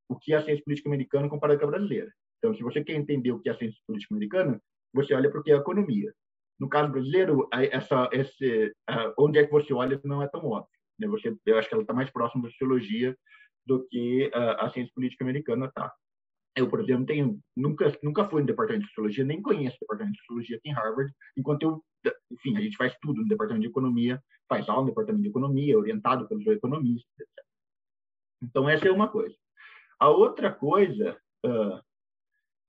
o 0.08 0.16
que 0.18 0.32
é 0.32 0.38
a 0.38 0.42
ciência 0.42 0.64
política 0.64 0.88
americana 0.88 1.28
comparada 1.28 1.60
com 1.60 1.66
a 1.66 1.72
brasileira. 1.72 2.10
Então, 2.38 2.56
se 2.56 2.64
você 2.64 2.82
quer 2.82 2.94
entender 2.94 3.34
o 3.34 3.42
que 3.42 3.50
é 3.50 3.52
a 3.52 3.58
ciência 3.58 3.78
política 3.86 4.16
americana, 4.16 4.62
você 4.94 5.14
olha 5.14 5.30
para 5.30 5.42
o 5.42 5.44
que 5.44 5.52
é 5.52 5.56
a 5.56 5.60
economia. 5.60 6.14
No 6.58 6.70
caso 6.70 6.90
brasileiro, 6.94 7.50
essa, 7.52 8.10
esse, 8.14 8.74
onde 9.20 9.40
é 9.40 9.46
que 9.46 9.52
você 9.52 9.74
olha 9.74 10.00
não 10.06 10.24
é 10.24 10.30
tão 10.30 10.46
óbvio. 10.46 10.70
Né? 10.98 11.08
Você, 11.10 11.36
eu 11.46 11.58
acho 11.58 11.68
que 11.68 11.74
ela 11.74 11.84
está 11.84 11.94
mais 11.94 12.10
próxima 12.10 12.44
da 12.44 12.50
sociologia 12.50 13.14
do 13.66 13.86
que 13.88 14.32
a, 14.34 14.66
a 14.66 14.70
ciência 14.70 14.94
política 14.96 15.26
americana 15.26 15.66
está. 15.66 15.92
Eu, 16.56 16.70
por 16.70 16.80
exemplo, 16.80 17.06
tenho, 17.06 17.38
nunca, 17.54 17.92
nunca 18.02 18.24
fui 18.30 18.40
no 18.40 18.48
departamento 18.48 18.86
de 18.86 18.90
sociologia, 18.92 19.26
nem 19.26 19.42
conheço 19.42 19.76
o 19.76 19.80
departamento 19.82 20.14
de 20.14 20.20
sociologia 20.20 20.56
aqui 20.56 20.70
em 20.70 20.74
Harvard, 20.74 21.12
enquanto 21.36 21.64
eu, 21.64 21.84
enfim, 22.32 22.58
a 22.58 22.62
gente 22.62 22.78
faz 22.78 22.96
tudo 23.02 23.22
no 23.22 23.28
departamento 23.28 23.64
de 23.64 23.70
economia, 23.70 24.22
faz 24.48 24.68
aula 24.68 24.82
no 24.82 24.90
departamento 24.90 25.24
de 25.24 25.30
economia, 25.30 25.78
orientado 25.78 26.28
pelos 26.28 26.46
economistas, 26.48 27.12
etc. 27.20 27.46
Então, 28.44 28.70
essa 28.70 28.88
é 28.88 28.92
uma 28.92 29.08
coisa. 29.08 29.36
A 30.00 30.10
outra 30.10 30.52
coisa 30.52 31.18
uh, 31.46 31.82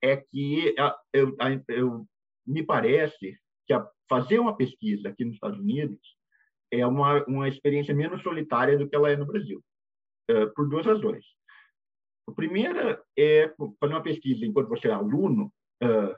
é 0.03 0.17
que 0.17 0.75
uh, 0.79 0.95
eu, 1.13 1.37
eu, 1.69 2.07
me 2.47 2.63
parece 2.63 3.39
que 3.67 3.73
a, 3.73 3.87
fazer 4.09 4.39
uma 4.39 4.57
pesquisa 4.57 5.09
aqui 5.09 5.25
nos 5.25 5.35
Estados 5.35 5.59
Unidos 5.59 6.01
é 6.71 6.87
uma, 6.87 7.25
uma 7.25 7.49
experiência 7.49 7.95
menos 7.95 8.23
solitária 8.23 8.79
do 8.79 8.89
que 8.89 8.95
ela 8.95 9.11
é 9.11 9.17
no 9.17 9.27
Brasil, 9.27 9.63
uh, 10.31 10.53
por 10.55 10.69
duas 10.69 10.87
razões. 10.87 11.25
A 12.29 12.33
primeira 12.33 13.03
é 13.17 13.53
fazer 13.81 13.95
uma 13.95 14.03
pesquisa 14.03 14.45
enquanto 14.45 14.69
você 14.69 14.89
é 14.89 14.93
aluno. 14.93 15.53
Uh, 15.83 16.15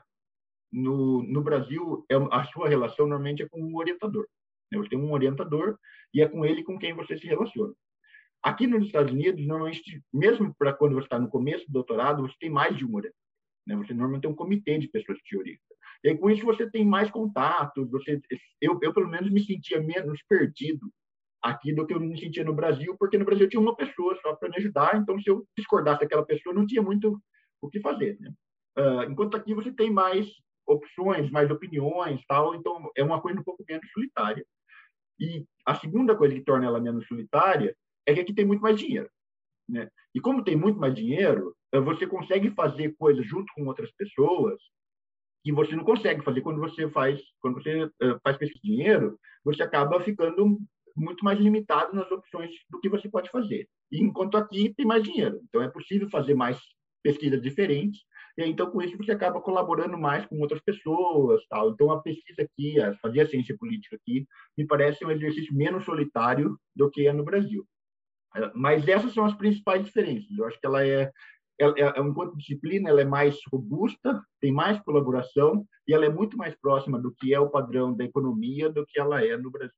no, 0.71 1.23
no 1.23 1.41
Brasil, 1.41 2.05
é, 2.09 2.15
a 2.31 2.43
sua 2.45 2.69
relação 2.69 3.07
normalmente 3.07 3.43
é 3.43 3.49
com 3.49 3.61
um 3.61 3.75
orientador. 3.77 4.27
Né? 4.71 4.77
Você 4.77 4.89
tem 4.89 4.99
um 4.99 5.11
orientador 5.11 5.77
e 6.13 6.21
é 6.21 6.27
com 6.27 6.45
ele 6.45 6.63
com 6.63 6.77
quem 6.77 6.93
você 6.93 7.17
se 7.17 7.25
relaciona. 7.25 7.73
Aqui 8.41 8.67
nos 8.67 8.85
Estados 8.85 9.11
Unidos, 9.11 9.45
normalmente, 9.45 10.01
mesmo 10.13 10.55
para 10.57 10.73
quando 10.73 10.93
você 10.93 11.05
está 11.05 11.19
no 11.19 11.29
começo 11.29 11.65
do 11.67 11.73
doutorado, 11.73 12.21
você 12.21 12.35
tem 12.39 12.49
mais 12.49 12.77
de 12.77 12.85
um 12.85 12.95
orientador. 12.95 13.19
Né? 13.67 13.75
Você 13.75 13.93
normalmente 13.93 14.21
tem 14.21 14.31
um 14.31 14.35
comitê 14.35 14.77
de 14.77 14.87
pessoas 14.87 15.17
que 15.19 15.25
te 15.25 15.37
orientam. 15.37 15.63
E 16.03 16.09
aí, 16.09 16.17
com 16.17 16.29
isso, 16.29 16.45
você 16.45 16.69
tem 16.69 16.85
mais 16.85 17.11
contato. 17.11 17.85
Você, 17.89 18.21
eu, 18.61 18.79
eu, 18.81 18.93
pelo 18.93 19.09
menos, 19.09 19.29
me 19.29 19.43
sentia 19.43 19.81
menos 19.81 20.21
perdido 20.29 20.89
aqui 21.41 21.73
do 21.73 21.85
que 21.85 21.93
eu 21.93 21.99
me 21.99 22.19
sentia 22.19 22.43
no 22.43 22.53
Brasil, 22.53 22.95
porque 22.97 23.17
no 23.17 23.25
Brasil 23.25 23.47
tinha 23.47 23.61
uma 23.61 23.75
pessoa 23.75 24.17
só 24.21 24.35
para 24.35 24.49
me 24.49 24.57
ajudar, 24.57 24.97
então 24.97 25.19
se 25.21 25.29
eu 25.29 25.45
discordasse 25.57 26.01
daquela 26.01 26.25
pessoa, 26.25 26.53
não 26.53 26.65
tinha 26.65 26.81
muito 26.81 27.21
o 27.61 27.69
que 27.69 27.79
fazer. 27.79 28.17
Né? 28.19 28.33
Uh, 28.77 29.03
enquanto 29.03 29.35
aqui 29.35 29.53
você 29.53 29.71
tem 29.71 29.91
mais 29.91 30.27
opções, 30.69 31.29
mais 31.31 31.49
opiniões, 31.49 32.21
tal, 32.27 32.55
então 32.55 32.89
é 32.95 33.03
uma 33.03 33.21
coisa 33.21 33.39
um 33.39 33.43
pouco 33.43 33.63
menos 33.67 33.89
solitária. 33.91 34.45
E 35.19 35.45
a 35.65 35.75
segunda 35.75 36.15
coisa 36.15 36.33
que 36.33 36.41
torna 36.41 36.65
ela 36.65 36.79
menos 36.79 37.05
solitária 37.07 37.75
é 38.05 38.13
que 38.13 38.21
aqui 38.21 38.33
tem 38.33 38.45
muito 38.45 38.61
mais 38.61 38.79
dinheiro. 38.79 39.09
Né? 39.67 39.89
E 40.15 40.19
como 40.19 40.43
tem 40.43 40.55
muito 40.55 40.79
mais 40.79 40.95
dinheiro, 40.95 41.55
eh, 41.71 41.79
você 41.79 42.07
consegue 42.07 42.49
fazer 42.51 42.95
coisas 42.97 43.25
junto 43.25 43.51
com 43.53 43.65
outras 43.65 43.91
pessoas 43.91 44.59
que 45.43 45.51
você 45.51 45.75
não 45.75 45.83
consegue 45.83 46.23
fazer 46.23 46.41
quando 46.41 46.59
você 46.59 46.89
faz 46.89 47.21
quando 47.39 47.55
você 47.55 47.83
uh, 47.83 48.19
faz 48.23 48.37
pesquisa 48.37 48.61
de 48.61 48.69
dinheiro, 48.69 49.19
você 49.43 49.63
acaba 49.63 50.01
ficando 50.01 50.59
muito 50.95 51.23
mais 51.23 51.39
limitado 51.39 51.95
nas 51.95 52.11
opções 52.11 52.51
do 52.69 52.79
que 52.79 52.89
você 52.89 53.09
pode 53.09 53.29
fazer. 53.29 53.67
E 53.91 54.01
enquanto 54.01 54.37
aqui 54.37 54.73
tem 54.73 54.85
mais 54.85 55.03
dinheiro, 55.03 55.39
então 55.47 55.61
é 55.61 55.69
possível 55.69 56.09
fazer 56.09 56.33
mais 56.33 56.59
pesquisas 57.01 57.41
diferentes. 57.41 58.01
E 58.39 58.49
então 58.49 58.71
com 58.71 58.81
isso 58.81 58.97
você 58.97 59.11
acaba 59.11 59.41
colaborando 59.41 59.97
mais 59.97 60.25
com 60.25 60.39
outras 60.39 60.61
pessoas, 60.61 61.45
tal. 61.49 61.71
Então 61.71 61.91
a 61.91 62.01
pesquisa 62.01 62.41
aqui, 62.41 62.75
fazer 63.01 63.21
a 63.21 63.27
ciência 63.27 63.57
política 63.57 63.97
aqui, 63.97 64.25
me 64.57 64.65
parece 64.65 65.05
um 65.05 65.11
exercício 65.11 65.53
menos 65.53 65.83
solitário 65.83 66.57
do 66.73 66.89
que 66.89 67.05
é 67.05 67.11
no 67.11 67.25
Brasil. 67.25 67.67
É, 68.33 68.49
mas 68.55 68.87
essas 68.87 69.13
são 69.13 69.25
as 69.25 69.35
principais 69.35 69.83
diferenças. 69.83 70.37
Eu 70.37 70.45
acho 70.45 70.57
que 70.57 70.65
ela 70.65 70.85
é, 70.85 71.11
ela 71.59 71.73
é, 71.77 71.99
enquanto 71.99 72.37
disciplina, 72.37 72.89
ela 72.89 73.01
é 73.01 73.05
mais 73.05 73.37
robusta, 73.51 74.21
tem 74.39 74.53
mais 74.53 74.79
colaboração 74.79 75.65
e 75.85 75.93
ela 75.93 76.05
é 76.05 76.09
muito 76.09 76.37
mais 76.37 76.55
próxima 76.61 76.97
do 76.97 77.13
que 77.13 77.33
é 77.33 77.39
o 77.41 77.49
padrão 77.49 77.93
da 77.93 78.05
economia 78.05 78.69
do 78.69 78.85
que 78.85 78.97
ela 78.97 79.21
é 79.21 79.35
no 79.35 79.51
Brasil. 79.51 79.75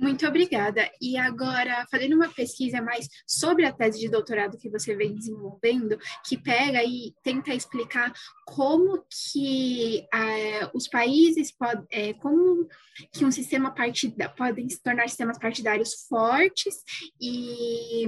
Muito 0.00 0.26
obrigada. 0.26 0.90
E 0.98 1.18
agora, 1.18 1.86
fazendo 1.90 2.16
uma 2.16 2.30
pesquisa 2.30 2.80
mais 2.80 3.06
sobre 3.26 3.66
a 3.66 3.72
tese 3.72 4.00
de 4.00 4.08
doutorado 4.08 4.56
que 4.56 4.70
você 4.70 4.96
vem 4.96 5.14
desenvolvendo, 5.14 5.98
que 6.26 6.38
pega 6.38 6.82
e 6.82 7.12
tenta 7.22 7.52
explicar 7.52 8.10
como 8.46 9.04
que 9.30 10.06
é, 10.12 10.70
os 10.72 10.88
países 10.88 11.52
podem, 11.52 11.84
é, 11.90 12.14
como 12.14 12.66
que 13.12 13.26
um 13.26 13.30
sistema 13.30 13.74
partidário 13.74 14.34
podem 14.36 14.70
se 14.70 14.82
tornar 14.82 15.06
sistemas 15.06 15.38
partidários 15.38 16.06
fortes 16.08 16.76
e 17.20 18.06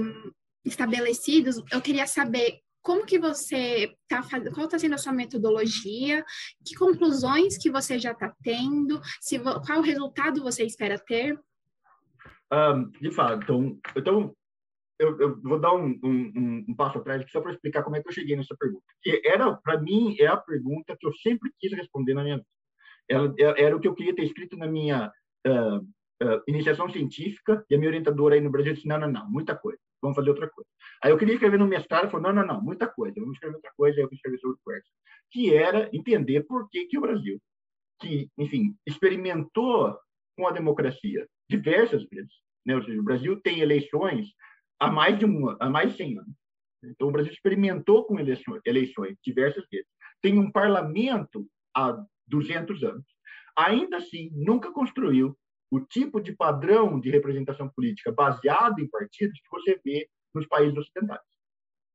estabelecidos. 0.65 1.61
Eu 1.71 1.79
queria 1.79 2.07
saber 2.07 2.59
como 2.81 3.05
que 3.05 3.19
você 3.19 3.95
está 4.01 4.23
fazendo, 4.23 4.51
qual 4.51 4.65
está 4.65 4.79
sendo 4.79 4.95
a 4.95 4.97
sua 4.97 5.13
metodologia, 5.13 6.25
que 6.65 6.73
conclusões 6.73 7.55
que 7.55 7.69
você 7.69 7.99
já 7.99 8.13
está 8.13 8.33
tendo, 8.41 8.99
se, 9.21 9.39
qual 9.39 9.81
resultado 9.81 10.41
você 10.41 10.63
espera 10.63 10.97
ter? 10.97 11.39
Um, 12.53 12.91
de 12.91 13.09
fato, 13.09 13.41
então, 13.41 13.79
então 13.95 14.35
eu, 14.99 15.19
eu 15.19 15.41
vou 15.41 15.59
dar 15.59 15.73
um, 15.73 15.99
um, 16.03 16.65
um, 16.69 16.75
passo 16.75 16.99
atrás 16.99 17.25
só 17.31 17.41
para 17.41 17.51
explicar 17.51 17.81
como 17.81 17.95
é 17.95 18.01
que 18.01 18.07
eu 18.07 18.13
cheguei 18.13 18.35
nessa 18.35 18.55
pergunta. 18.55 18.85
Que 19.01 19.21
era, 19.25 19.53
para 19.55 19.81
mim, 19.81 20.15
é 20.19 20.27
a 20.27 20.37
pergunta 20.37 20.95
que 20.99 21.07
eu 21.07 21.13
sempre 21.15 21.51
quis 21.59 21.73
responder 21.73 22.13
na 22.13 22.23
minha 22.23 22.37
vida. 22.37 22.47
Era, 23.09 23.59
era 23.59 23.75
o 23.75 23.79
que 23.79 23.87
eu 23.87 23.95
queria 23.95 24.15
ter 24.15 24.23
escrito 24.23 24.55
na 24.55 24.67
minha 24.67 25.11
uh, 25.47 25.77
uh, 25.79 26.41
iniciação 26.47 26.89
científica 26.89 27.65
e 27.69 27.75
a 27.75 27.77
minha 27.77 27.89
orientadora 27.89 28.35
aí 28.35 28.41
no 28.41 28.51
Brasil 28.51 28.73
disse, 28.73 28.87
não, 28.87 28.99
não, 28.99 29.11
não, 29.11 29.29
muita 29.29 29.55
coisa, 29.55 29.79
vamos 30.01 30.15
fazer 30.15 30.29
outra 30.29 30.49
coisa. 30.49 30.69
Aí 31.03 31.11
eu 31.11 31.17
queria 31.17 31.33
escrever 31.33 31.57
no 31.57 31.67
mestrado, 31.67 32.09
falou, 32.09 32.31
não, 32.31 32.41
não, 32.41 32.47
não, 32.47 32.61
muita 32.61 32.87
coisa, 32.87 33.19
vamos 33.19 33.35
escrever 33.35 33.55
outra 33.55 33.71
coisa, 33.75 33.97
aí 33.97 34.03
eu 34.03 34.09
quis 34.09 34.17
escrever 34.17 34.39
sobre 34.39 34.57
Quercus, 34.63 34.89
que 35.31 35.53
era 35.53 35.89
entender 35.91 36.43
por 36.43 36.69
que, 36.69 36.85
que 36.85 36.97
o 36.97 37.01
Brasil, 37.01 37.41
que, 37.99 38.29
enfim, 38.37 38.75
experimentou 38.85 39.97
com 40.37 40.47
a 40.47 40.51
democracia 40.51 41.27
diversas 41.49 42.03
vezes. 42.05 42.33
Né? 42.65 42.75
Ou 42.75 42.83
seja, 42.83 42.99
o 42.99 43.03
Brasil 43.03 43.39
tem 43.41 43.59
eleições 43.59 44.33
há 44.79 44.91
mais 44.91 45.17
de 45.17 45.25
um, 45.25 45.49
há 45.59 45.69
mais 45.69 45.91
de 45.91 45.97
100 45.97 46.19
anos. 46.19 46.35
Então, 46.83 47.07
o 47.07 47.11
Brasil 47.11 47.31
experimentou 47.31 48.05
com 48.05 48.19
eleições, 48.19 48.61
eleições 48.65 49.17
diversas 49.23 49.65
vezes. 49.71 49.87
Tem 50.21 50.37
um 50.37 50.51
parlamento 50.51 51.47
há 51.75 52.03
200 52.27 52.83
anos. 52.83 53.05
Ainda 53.57 53.97
assim, 53.97 54.29
nunca 54.33 54.71
construiu 54.71 55.37
o 55.71 55.79
tipo 55.79 56.19
de 56.19 56.35
padrão 56.35 56.99
de 56.99 57.09
representação 57.09 57.69
política 57.69 58.11
baseado 58.11 58.79
em 58.79 58.87
partidos 58.87 59.39
que 59.39 59.49
você 59.49 59.79
vê 59.83 60.07
nos 60.33 60.45
países 60.47 60.77
ocidentais. 60.77 61.21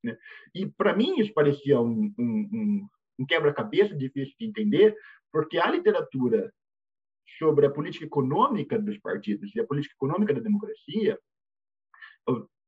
Né? 0.03 0.17
E, 0.55 0.67
para 0.67 0.97
mim, 0.97 1.19
isso 1.21 1.33
parecia 1.35 1.81
um, 1.81 2.13
um, 2.19 2.89
um 3.19 3.27
quebra-cabeça 3.27 3.97
difícil 3.97 4.35
de 4.39 4.47
entender, 4.47 4.97
porque 5.33 5.59
a 5.59 5.71
literatura 5.71 6.53
sobre 7.39 7.67
a 7.67 7.71
política 7.71 8.05
econômica 8.05 8.79
dos 8.79 8.99
partidos 8.99 9.55
e 9.55 9.61
a 9.61 9.67
política 9.67 9.95
econômica 9.95 10.35
da 10.35 10.41
democracia, 10.41 11.19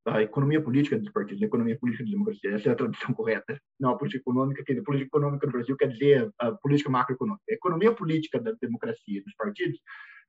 a 0.06 0.22
economia 0.22 0.62
política 0.62 0.98
dos 0.98 1.10
partidos, 1.10 1.42
a 1.42 1.46
economia 1.46 1.78
política 1.78 2.04
da 2.04 2.10
democracia, 2.10 2.54
essa 2.54 2.68
é 2.68 2.72
a 2.72 2.76
tradução 2.76 3.14
correta. 3.14 3.60
Não, 3.78 3.90
a 3.90 3.98
política 3.98 4.22
econômica, 4.22 4.64
que 4.64 4.72
a 4.72 4.82
política 4.82 5.08
econômica 5.08 5.46
do 5.46 5.52
Brasil 5.52 5.76
quer 5.76 5.88
dizer 5.88 6.30
a 6.38 6.52
política 6.52 6.90
macroeconômica. 6.90 7.44
A 7.50 7.54
economia 7.54 7.92
política 7.92 8.40
da 8.40 8.52
democracia 8.60 9.22
dos 9.22 9.34
partidos 9.34 9.78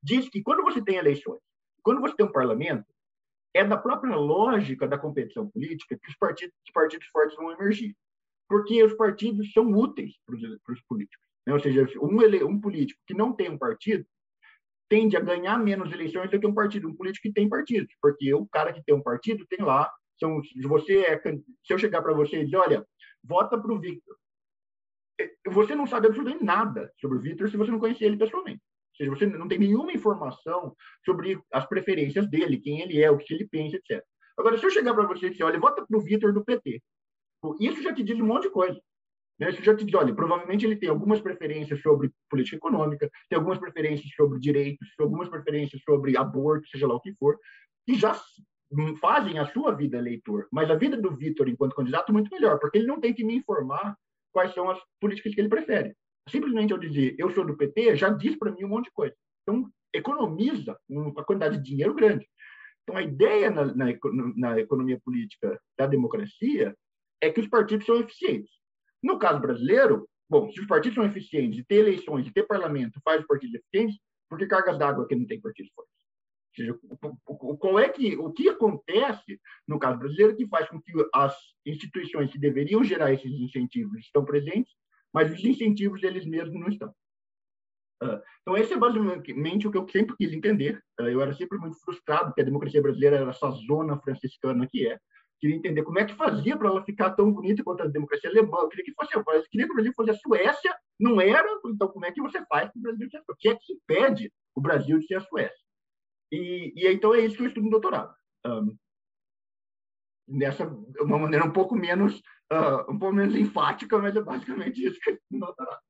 diz 0.02 0.28
que 0.28 0.42
quando 0.42 0.62
você 0.62 0.82
tem 0.82 0.96
eleições, 0.96 1.40
quando 1.82 2.00
você 2.00 2.14
tem 2.14 2.26
um 2.26 2.32
parlamento, 2.32 2.86
é 3.54 3.64
da 3.64 3.76
própria 3.76 4.16
lógica 4.16 4.86
da 4.86 4.98
competição 4.98 5.48
política 5.48 5.98
que 5.98 6.08
os 6.08 6.16
partidos, 6.16 6.54
os 6.64 6.72
partidos 6.72 7.06
fortes 7.08 7.36
vão 7.36 7.52
emergir. 7.52 7.94
Porque 8.48 8.82
os 8.82 8.94
partidos 8.94 9.52
são 9.52 9.66
úteis 9.72 10.14
para 10.26 10.34
os, 10.34 10.82
políticos. 10.82 11.26
Né? 11.46 11.52
Ou 11.52 11.60
seja, 11.60 11.86
um, 12.00 12.22
ele, 12.22 12.42
um 12.44 12.60
político 12.60 13.00
que 13.06 13.14
não 13.14 13.32
tem 13.32 13.50
um 13.50 13.58
partido, 13.58 14.06
tende 14.92 15.16
a 15.16 15.20
ganhar 15.20 15.56
menos 15.56 15.90
eleições 15.90 16.30
do 16.30 16.38
que 16.38 16.46
um 16.46 16.52
partido, 16.52 16.86
um 16.86 16.94
político 16.94 17.26
que 17.26 17.32
tem 17.32 17.48
partido, 17.48 17.88
porque 17.98 18.34
o 18.34 18.46
cara 18.46 18.74
que 18.74 18.84
tem 18.84 18.94
um 18.94 19.02
partido 19.02 19.46
tem 19.46 19.64
lá, 19.64 19.90
são, 20.20 20.44
se 20.44 20.60
você 20.68 20.98
é, 20.98 21.18
se 21.18 21.72
eu 21.72 21.78
chegar 21.78 22.02
para 22.02 22.12
você 22.12 22.42
e 22.42 22.44
dizer, 22.44 22.58
olha, 22.58 22.86
vota 23.24 23.58
para 23.58 23.72
o 23.72 23.80
Victor, 23.80 24.14
é, 25.18 25.30
você 25.48 25.74
não 25.74 25.86
sabe 25.86 26.08
absolutamente 26.08 26.44
nada 26.44 26.92
sobre 27.00 27.16
o 27.16 27.22
Victor 27.22 27.48
se 27.48 27.56
você 27.56 27.70
não 27.70 27.78
conhecer 27.78 28.04
ele 28.04 28.18
pessoalmente. 28.18 28.60
Ou 28.60 28.96
seja, 28.98 29.10
você 29.10 29.24
não 29.24 29.48
tem 29.48 29.60
nenhuma 29.60 29.94
informação 29.94 30.76
sobre 31.06 31.40
as 31.50 31.64
preferências 31.64 32.28
dele, 32.28 32.60
quem 32.60 32.82
ele 32.82 33.02
é, 33.02 33.10
o 33.10 33.16
que 33.16 33.32
ele 33.32 33.48
pensa, 33.48 33.76
etc. 33.76 34.04
Agora, 34.38 34.58
se 34.58 34.66
eu 34.66 34.70
chegar 34.70 34.92
para 34.92 35.06
você 35.06 35.28
e 35.28 35.30
dizer, 35.30 35.44
olha, 35.44 35.58
vota 35.58 35.86
para 35.86 35.98
o 35.98 36.02
Victor 36.02 36.34
do 36.34 36.44
PT, 36.44 36.82
isso 37.60 37.82
já 37.82 37.94
te 37.94 38.02
diz 38.02 38.20
um 38.20 38.26
monte 38.26 38.42
de 38.42 38.50
coisa. 38.50 38.78
Né? 39.42 39.50
Isso 39.50 39.64
já 39.64 39.74
te 39.74 39.84
diz, 39.84 39.92
olha, 39.94 40.14
provavelmente 40.14 40.64
ele 40.64 40.76
tem 40.76 40.88
algumas 40.88 41.20
preferências 41.20 41.80
sobre 41.82 42.12
política 42.30 42.56
econômica, 42.56 43.10
tem 43.28 43.36
algumas 43.36 43.58
preferências 43.58 44.08
sobre 44.14 44.38
direitos, 44.38 44.88
algumas 45.00 45.28
preferências 45.28 45.82
sobre 45.82 46.16
aborto, 46.16 46.68
seja 46.68 46.86
lá 46.86 46.94
o 46.94 47.00
que 47.00 47.12
for, 47.14 47.36
que 47.84 47.96
já 47.96 48.16
fazem 49.00 49.40
a 49.40 49.46
sua 49.46 49.74
vida 49.74 49.98
eleitor. 49.98 50.46
Mas 50.52 50.70
a 50.70 50.76
vida 50.76 50.96
do 50.96 51.16
Vitor, 51.16 51.48
enquanto 51.48 51.74
candidato, 51.74 52.10
é 52.10 52.12
muito 52.12 52.30
melhor, 52.30 52.60
porque 52.60 52.78
ele 52.78 52.86
não 52.86 53.00
tem 53.00 53.12
que 53.12 53.24
me 53.24 53.34
informar 53.34 53.96
quais 54.32 54.54
são 54.54 54.70
as 54.70 54.80
políticas 55.00 55.34
que 55.34 55.40
ele 55.40 55.48
prefere. 55.48 55.92
Simplesmente 56.28 56.72
eu 56.72 56.78
dizer, 56.78 57.16
eu 57.18 57.28
sou 57.30 57.44
do 57.44 57.56
PT, 57.56 57.96
já 57.96 58.10
diz 58.10 58.36
para 58.36 58.52
mim 58.52 58.64
um 58.64 58.68
monte 58.68 58.84
de 58.84 58.92
coisa. 58.92 59.14
Então, 59.42 59.68
economiza 59.92 60.78
uma 60.88 61.24
quantidade 61.24 61.56
de 61.56 61.64
dinheiro 61.64 61.94
grande. 61.94 62.28
Então, 62.84 62.96
a 62.96 63.02
ideia 63.02 63.50
na, 63.50 63.64
na, 63.74 63.86
na 64.36 64.60
economia 64.60 65.00
política 65.04 65.60
da 65.76 65.86
democracia 65.86 66.76
é 67.20 67.28
que 67.28 67.40
os 67.40 67.48
partidos 67.48 67.84
são 67.84 67.96
eficientes. 67.96 68.61
No 69.02 69.18
caso 69.18 69.40
brasileiro, 69.40 70.08
bom, 70.28 70.50
se 70.50 70.60
os 70.60 70.66
partidos 70.66 70.94
são 70.94 71.04
eficientes, 71.04 71.58
e 71.58 71.64
ter 71.64 71.76
eleições, 71.76 72.26
e 72.26 72.32
ter 72.32 72.44
parlamento 72.44 73.00
faz 73.04 73.20
os 73.20 73.26
partidos 73.26 73.54
eficientes, 73.56 73.98
por 74.28 74.38
que 74.38 74.46
cargas 74.46 74.78
d'água 74.78 75.06
que 75.06 75.16
não 75.16 75.26
tem 75.26 75.40
partidos 75.40 75.72
fortes? 75.72 75.92
Ou 76.48 76.54
seja, 76.54 76.78
qual 77.58 77.78
é 77.78 77.88
que, 77.88 78.16
o 78.16 78.30
que 78.30 78.48
acontece 78.48 79.40
no 79.66 79.78
caso 79.78 79.98
brasileiro 79.98 80.36
que 80.36 80.46
faz 80.46 80.68
com 80.68 80.80
que 80.80 80.92
as 81.14 81.34
instituições 81.66 82.30
que 82.30 82.38
deveriam 82.38 82.84
gerar 82.84 83.12
esses 83.12 83.32
incentivos 83.32 83.98
estão 84.00 84.24
presentes, 84.24 84.72
mas 85.12 85.32
os 85.32 85.44
incentivos 85.44 86.02
eles 86.02 86.26
mesmos 86.26 86.60
não 86.60 86.68
estão. 86.68 86.94
Ah, 88.02 88.20
então, 88.40 88.56
esse 88.56 88.72
é 88.72 88.76
basicamente 88.76 89.68
o 89.68 89.70
que 89.70 89.78
eu 89.78 89.88
sempre 89.88 90.16
quis 90.16 90.32
entender. 90.32 90.82
Ah, 90.98 91.04
eu 91.04 91.20
era 91.20 91.32
sempre 91.34 91.58
muito 91.58 91.78
frustrado 91.80 92.34
que 92.34 92.40
a 92.40 92.44
democracia 92.44 92.82
brasileira 92.82 93.16
era 93.16 93.30
essa 93.30 93.50
zona 93.66 93.98
franciscana 93.98 94.66
que 94.66 94.86
é, 94.86 94.98
queria 95.42 95.56
entender 95.56 95.82
como 95.82 95.98
é 95.98 96.04
que 96.04 96.14
fazia 96.14 96.56
para 96.56 96.68
ela 96.68 96.84
ficar 96.84 97.10
tão 97.10 97.32
bonita 97.32 97.64
quanto 97.64 97.82
a 97.82 97.88
democracia 97.88 98.30
alemã. 98.30 98.58
Eu 98.60 98.68
queria 98.68 98.84
que 98.84 98.94
fosse, 98.94 99.12
eu 99.16 99.24
queria 99.50 99.66
que 99.66 99.72
o 99.72 99.74
Brasil 99.74 99.92
fosse 99.94 100.10
a 100.10 100.14
Suécia, 100.14 100.76
não 101.00 101.20
era, 101.20 101.48
então 101.66 101.88
como 101.88 102.06
é 102.06 102.12
que 102.12 102.22
você 102.22 102.38
faz 102.46 102.70
para 102.70 102.78
o 102.78 102.82
Brasil 102.82 103.10
ser 103.10 103.16
a 103.16 103.22
Suécia? 103.22 103.34
O 103.34 103.36
que 103.36 103.48
é 103.48 103.56
que 103.56 103.72
impede 103.72 104.32
o 104.54 104.60
Brasil 104.60 104.98
de 105.00 105.06
ser 105.06 105.16
a 105.16 105.20
Suécia? 105.20 105.66
E, 106.30 106.72
e 106.76 106.86
então 106.86 107.12
é 107.12 107.20
isso 107.20 107.36
que 107.36 107.42
eu 107.42 107.48
estudo 107.48 107.64
no 107.64 107.70
doutorado. 107.70 108.14
Um, 108.46 108.76
nessa 110.28 110.64
uma 111.00 111.18
maneira 111.18 111.44
um 111.44 111.52
pouco 111.52 111.74
menos 111.74 112.22
uh, 112.52 112.88
um 112.88 112.98
pouco 112.98 113.12
menos 113.12 113.34
enfática, 113.34 113.98
mas 113.98 114.14
é 114.14 114.22
basicamente 114.22 114.84
isso 114.84 115.00
que 115.00 115.10
eu 115.10 115.14
estudo 115.14 115.40
no 115.40 115.46
doutorado. 115.46 115.80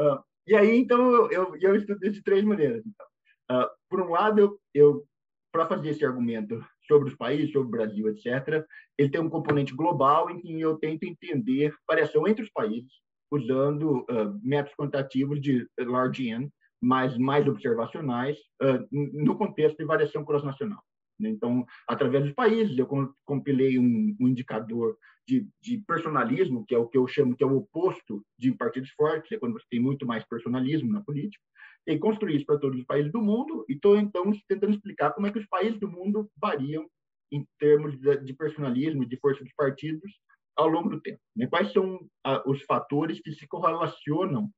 Uh, 0.00 0.24
e 0.46 0.56
aí 0.56 0.78
então 0.78 1.12
eu, 1.12 1.30
eu, 1.30 1.56
eu 1.60 1.76
estudo 1.76 2.00
de 2.00 2.22
três 2.22 2.42
maneiras. 2.42 2.82
Então. 2.86 3.06
Uh, 3.52 3.68
por 3.90 4.00
um 4.00 4.08
lado 4.08 4.40
eu, 4.40 4.60
eu 4.72 5.06
para 5.52 5.66
fazer 5.66 5.90
esse 5.90 6.04
argumento 6.04 6.64
sobre 6.86 7.08
os 7.08 7.16
países, 7.16 7.52
sobre 7.52 7.68
o 7.68 7.70
Brasil, 7.70 8.08
etc., 8.08 8.64
ele 8.98 9.10
tem 9.10 9.20
um 9.20 9.30
componente 9.30 9.74
global 9.74 10.30
em 10.30 10.40
que 10.40 10.60
eu 10.60 10.76
tento 10.76 11.04
entender 11.04 11.74
variação 11.86 12.26
entre 12.28 12.44
os 12.44 12.50
países, 12.50 12.92
usando 13.30 14.00
uh, 14.02 14.40
métodos 14.42 14.76
quantitativos 14.76 15.40
de 15.40 15.66
large 15.78 16.28
N, 16.28 16.50
mas 16.80 17.16
mais 17.16 17.48
observacionais, 17.48 18.36
uh, 18.62 18.86
no 18.90 19.36
contexto 19.36 19.78
de 19.78 19.84
variação 19.84 20.24
cross-nacional. 20.24 20.82
Então, 21.20 21.64
através 21.88 22.24
dos 22.24 22.34
países, 22.34 22.76
eu 22.76 22.88
compilei 23.24 23.78
um, 23.78 24.16
um 24.20 24.28
indicador 24.28 24.96
de, 25.26 25.48
de, 25.62 25.78
personalismo, 25.86 26.64
que 26.66 26.74
é 26.74 26.78
o 26.78 26.88
que 26.88 26.98
eu 26.98 27.06
chamo 27.06 27.36
que 27.36 27.42
é 27.42 27.46
o 27.46 27.56
oposto 27.56 28.22
de 28.38 28.52
partidos 28.52 28.90
fortes, 28.90 29.30
é 29.32 29.38
quando 29.38 29.54
você 29.54 29.64
tem 29.70 29.80
muito 29.80 30.06
mais 30.06 30.24
personalismo 30.24 30.92
na 30.92 31.00
política, 31.00 31.42
e 31.86 31.98
construí 31.98 32.36
isso 32.36 32.46
para 32.46 32.58
todos 32.58 32.78
os 32.78 32.86
países 32.86 33.12
do 33.12 33.20
mundo, 33.20 33.64
e 33.68 33.74
estou, 33.74 33.96
então, 33.96 34.30
tentando 34.48 34.74
explicar 34.74 35.12
como 35.12 35.26
é 35.26 35.32
que 35.32 35.38
os 35.38 35.46
países 35.46 35.78
do 35.78 35.88
mundo 35.88 36.30
variam 36.36 36.88
em 37.30 37.46
termos 37.58 37.98
de, 37.98 38.32
personalismo, 38.32 39.06
de 39.06 39.16
força 39.18 39.42
dos 39.42 39.52
partidos, 39.54 40.12
ao 40.56 40.68
longo 40.68 40.88
do 40.88 41.00
tempo. 41.00 41.20
Né? 41.36 41.46
Quais 41.46 41.72
são 41.72 41.98
ah, 42.24 42.42
os 42.46 42.62
fatores 42.62 43.20
que 43.20 43.32
se 43.32 43.46
correlacionam 43.46 44.48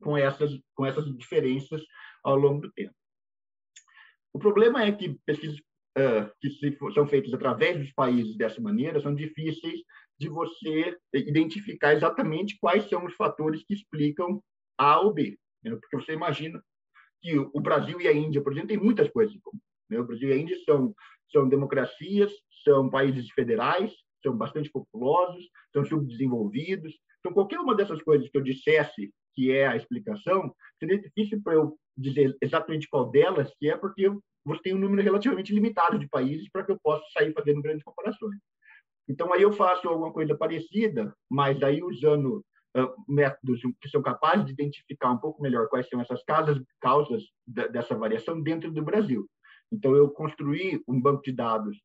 com 0.00 0.16
essas, 0.16 0.52
com 0.74 0.86
essas 0.86 1.04
diferenças 1.16 1.82
ao 2.22 2.36
longo 2.36 2.60
do 2.60 2.72
tempo? 2.72 2.94
O 4.32 4.38
problema 4.38 4.84
é 4.84 4.92
que 4.92 5.18
pesquisas 5.26 5.58
uh, 5.98 6.30
que 6.40 6.50
se, 6.50 6.76
são 6.92 7.06
feitas 7.06 7.32
através 7.32 7.78
dos 7.78 7.92
países 7.92 8.36
dessa 8.36 8.60
maneira 8.60 9.00
são 9.00 9.14
difíceis 9.14 9.80
de 10.18 10.28
você 10.28 10.96
identificar 11.12 11.94
exatamente 11.94 12.56
quais 12.60 12.88
são 12.88 13.04
os 13.04 13.14
fatores 13.14 13.64
que 13.64 13.74
explicam 13.74 14.42
A 14.78 15.00
ou 15.00 15.12
B. 15.12 15.38
Porque 15.70 15.96
você 15.96 16.12
imagina 16.12 16.62
que 17.20 17.38
o 17.38 17.60
Brasil 17.60 18.00
e 18.00 18.08
a 18.08 18.12
Índia, 18.12 18.42
por 18.42 18.52
exemplo, 18.52 18.68
têm 18.68 18.78
muitas 18.78 19.08
coisas 19.10 19.34
em 19.34 19.40
comum. 19.40 19.60
Né? 19.90 19.98
O 19.98 20.04
Brasil 20.04 20.28
e 20.28 20.32
a 20.32 20.36
Índia 20.36 20.56
são, 20.64 20.94
são 21.32 21.48
democracias, 21.48 22.32
são 22.62 22.90
países 22.90 23.30
federais, 23.30 23.92
são 24.22 24.36
bastante 24.36 24.70
populosos, 24.70 25.44
são 25.72 25.84
subdesenvolvidos. 25.84 26.94
Então, 27.20 27.32
qualquer 27.32 27.60
uma 27.60 27.74
dessas 27.74 28.02
coisas 28.02 28.28
que 28.28 28.36
eu 28.36 28.42
dissesse 28.42 29.12
que 29.34 29.50
é 29.50 29.66
a 29.66 29.76
explicação, 29.76 30.54
seria 30.78 31.00
difícil 31.00 31.42
para 31.42 31.54
eu 31.54 31.76
dizer 31.96 32.36
exatamente 32.40 32.88
qual 32.88 33.10
delas 33.10 33.52
que 33.58 33.68
é, 33.68 33.76
porque 33.76 34.08
você 34.44 34.62
tem 34.62 34.74
um 34.74 34.78
número 34.78 35.02
relativamente 35.02 35.52
limitado 35.52 35.98
de 35.98 36.08
países 36.08 36.48
para 36.50 36.64
que 36.64 36.72
eu 36.72 36.78
possa 36.80 37.04
sair 37.12 37.32
fazendo 37.32 37.62
grandes 37.62 37.82
comparações. 37.82 38.38
Então, 39.08 39.32
aí 39.32 39.42
eu 39.42 39.52
faço 39.52 39.88
alguma 39.88 40.12
coisa 40.12 40.36
parecida, 40.36 41.14
mas 41.30 41.62
aí 41.62 41.82
usando 41.82 42.44
métodos 43.08 43.60
que 43.80 43.88
são 43.88 44.02
capazes 44.02 44.46
de 44.46 44.52
identificar 44.52 45.10
um 45.10 45.18
pouco 45.18 45.42
melhor 45.42 45.68
quais 45.68 45.88
são 45.88 46.00
essas 46.00 46.20
causas, 46.80 47.22
dessa 47.46 47.94
variação 47.94 48.40
dentro 48.40 48.72
do 48.72 48.82
Brasil. 48.82 49.28
Então, 49.72 49.94
eu 49.94 50.10
construí 50.10 50.82
um 50.86 51.00
banco 51.00 51.22
de 51.22 51.32
dados 51.32 51.76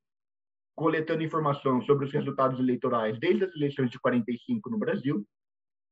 coletando 0.75 1.23
informação 1.23 1.81
sobre 1.81 2.05
os 2.05 2.11
resultados 2.11 2.59
eleitorais 2.59 3.19
desde 3.19 3.43
as 3.43 3.55
eleições 3.55 3.89
de 3.89 3.99
45 3.99 4.69
no 4.69 4.77
Brasil, 4.77 5.25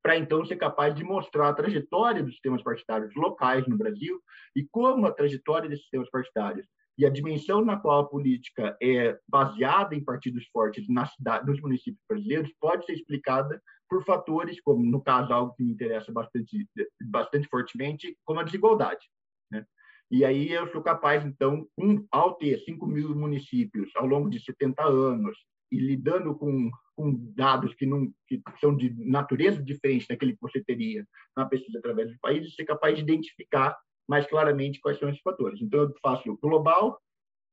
para 0.02 0.18
então 0.18 0.46
ser 0.46 0.56
capaz 0.56 0.96
de 0.96 1.04
mostrar 1.04 1.50
a 1.50 1.54
trajetória 1.54 2.24
dos 2.24 2.34
sistemas 2.34 2.64
partidários 2.64 3.14
locais 3.16 3.68
no 3.68 3.78
Brasil 3.78 4.22
e 4.56 4.66
como 4.72 5.06
a 5.06 5.12
trajetória 5.12 5.68
desses 5.68 5.84
sistemas 5.84 6.10
partidários 6.10 6.66
e 6.98 7.06
a 7.06 7.10
dimensão 7.10 7.64
na 7.64 7.78
qual 7.78 8.00
a 8.00 8.08
política 8.08 8.78
é 8.82 9.20
baseada 9.28 9.94
em 9.94 10.04
partidos 10.04 10.48
fortes 10.48 10.88
na 10.88 11.06
cidade, 11.06 11.46
nos 11.46 11.62
municípios 11.62 12.02
brasileiros 12.08 12.52
pode 12.60 12.86
ser 12.86 12.94
explicada 12.94 13.62
por 13.90 14.04
fatores 14.04 14.60
como, 14.62 14.84
no 14.84 15.02
caso, 15.02 15.34
algo 15.34 15.54
que 15.54 15.64
me 15.64 15.72
interessa 15.72 16.12
bastante, 16.12 16.68
bastante 17.04 17.48
fortemente, 17.48 18.18
como 18.26 18.40
a 18.40 18.44
desigualdade. 18.44 19.06
Né? 19.52 19.66
E 20.12 20.24
aí 20.24 20.52
eu 20.52 20.72
sou 20.72 20.82
capaz, 20.82 21.26
então, 21.26 21.68
um, 21.78 22.06
ao 22.12 22.36
ter 22.36 22.60
5 22.60 22.86
mil 22.86 23.16
municípios 23.16 23.92
ao 23.96 24.06
longo 24.06 24.30
de 24.30 24.40
70 24.40 24.84
anos 24.84 25.38
e 25.72 25.80
lidando 25.80 26.36
com 26.36 26.70
com 26.98 27.14
dados 27.36 27.76
que, 27.76 27.86
não, 27.86 28.12
que 28.28 28.42
são 28.60 28.76
de 28.76 28.90
natureza 29.06 29.62
diferente 29.62 30.08
daquele 30.10 30.34
que 30.34 30.42
você 30.42 30.64
teria 30.64 31.08
na 31.36 31.46
pesquisa 31.46 31.78
através 31.78 32.10
dos 32.10 32.18
países, 32.18 32.56
ser 32.56 32.66
capaz 32.66 32.96
de 32.96 33.04
identificar 33.04 33.78
mais 34.10 34.26
claramente 34.26 34.80
quais 34.80 34.98
são 34.98 35.08
esses 35.08 35.22
fatores. 35.22 35.62
Então, 35.62 35.82
eu 35.82 35.94
faço 36.02 36.36
global 36.42 37.00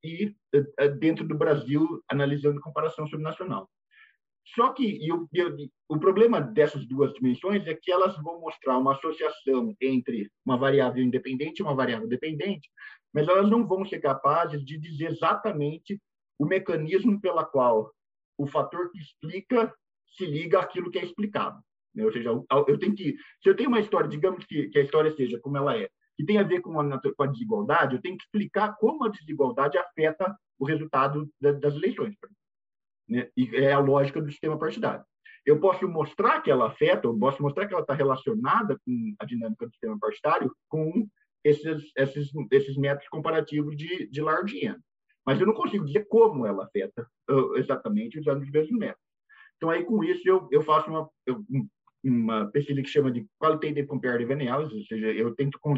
e 0.02 0.34
eh, 0.54 0.88
dentro 0.88 1.28
do 1.28 1.36
Brasil, 1.36 2.02
analisando 2.10 2.60
comparação 2.60 3.06
subnacional. 3.06 3.68
Só 4.54 4.72
que 4.72 5.06
eu, 5.08 5.26
eu, 5.32 5.56
o 5.88 5.98
problema 5.98 6.40
dessas 6.40 6.86
duas 6.86 7.12
dimensões 7.14 7.66
é 7.66 7.74
que 7.74 7.90
elas 7.90 8.16
vão 8.22 8.40
mostrar 8.40 8.78
uma 8.78 8.92
associação 8.92 9.74
entre 9.80 10.30
uma 10.44 10.56
variável 10.56 11.02
independente 11.02 11.60
e 11.60 11.62
uma 11.62 11.74
variável 11.74 12.06
dependente, 12.06 12.68
mas 13.12 13.26
elas 13.26 13.48
não 13.48 13.66
vão 13.66 13.86
ser 13.86 14.00
capazes 14.00 14.62
de 14.64 14.78
dizer 14.78 15.12
exatamente 15.12 16.00
o 16.38 16.44
mecanismo 16.44 17.20
pela 17.20 17.44
qual 17.44 17.90
o 18.36 18.46
fator 18.46 18.90
que 18.90 18.98
explica 18.98 19.72
se 20.16 20.26
liga 20.26 20.60
àquilo 20.60 20.90
que 20.90 20.98
é 20.98 21.04
explicado. 21.04 21.58
Né? 21.94 22.04
Ou 22.04 22.12
seja, 22.12 22.28
eu 22.28 22.78
tenho 22.78 22.94
que, 22.94 23.16
se 23.42 23.48
eu 23.48 23.56
tenho 23.56 23.68
uma 23.68 23.80
história, 23.80 24.08
digamos 24.08 24.44
que, 24.44 24.68
que 24.68 24.78
a 24.78 24.82
história 24.82 25.14
seja 25.14 25.38
como 25.40 25.56
ela 25.56 25.76
é, 25.76 25.88
que 26.16 26.24
tem 26.24 26.38
a 26.38 26.42
ver 26.42 26.60
com 26.60 26.78
a, 26.78 27.00
com 27.00 27.22
a 27.22 27.26
desigualdade, 27.26 27.94
eu 27.94 28.02
tenho 28.02 28.16
que 28.16 28.24
explicar 28.24 28.76
como 28.76 29.04
a 29.04 29.08
desigualdade 29.08 29.78
afeta 29.78 30.36
o 30.58 30.64
resultado 30.64 31.28
da, 31.40 31.52
das 31.52 31.74
eleições. 31.74 32.14
Né? 33.08 33.28
E 33.36 33.56
é 33.56 33.72
a 33.72 33.78
lógica 33.78 34.20
do 34.20 34.30
sistema 34.30 34.58
partidário. 34.58 35.04
Eu 35.44 35.60
posso 35.60 35.86
mostrar 35.86 36.40
que 36.40 36.50
ela 36.50 36.68
afeta, 36.68 37.06
eu 37.06 37.18
posso 37.18 37.42
mostrar 37.42 37.66
que 37.66 37.74
ela 37.74 37.82
está 37.82 37.94
relacionada 37.94 38.78
com 38.84 39.14
a 39.18 39.24
dinâmica 39.24 39.66
do 39.66 39.72
sistema 39.72 39.98
partidário 39.98 40.50
com 40.68 41.06
esses, 41.44 41.92
esses, 41.96 42.30
esses 42.50 42.76
métodos 42.76 43.08
comparativos 43.08 43.76
de, 43.76 44.08
de 44.08 44.20
large 44.22 44.64
N. 44.64 44.78
Mas 45.26 45.38
eu 45.40 45.46
não 45.46 45.54
consigo 45.54 45.84
dizer 45.84 46.06
como 46.08 46.46
ela 46.46 46.64
afeta 46.64 47.06
uh, 47.30 47.56
exatamente 47.56 48.18
usando 48.18 48.42
os 48.42 48.50
mesmos 48.50 48.78
métodos. 48.78 49.04
Então, 49.56 49.70
aí, 49.70 49.84
com 49.84 50.02
isso, 50.02 50.26
eu, 50.28 50.48
eu 50.50 50.62
faço 50.62 50.90
uma, 50.90 51.08
uma 52.02 52.50
pesquisa 52.50 52.82
que 52.82 52.88
chama 52.88 53.10
de 53.10 53.26
Qualitative 53.38 53.86
Comparative 53.86 54.32
Analysis, 54.32 54.74
ou 54.74 54.84
seja, 54.84 55.06
eu 55.12 55.34
tento 55.34 55.58
con 55.60 55.74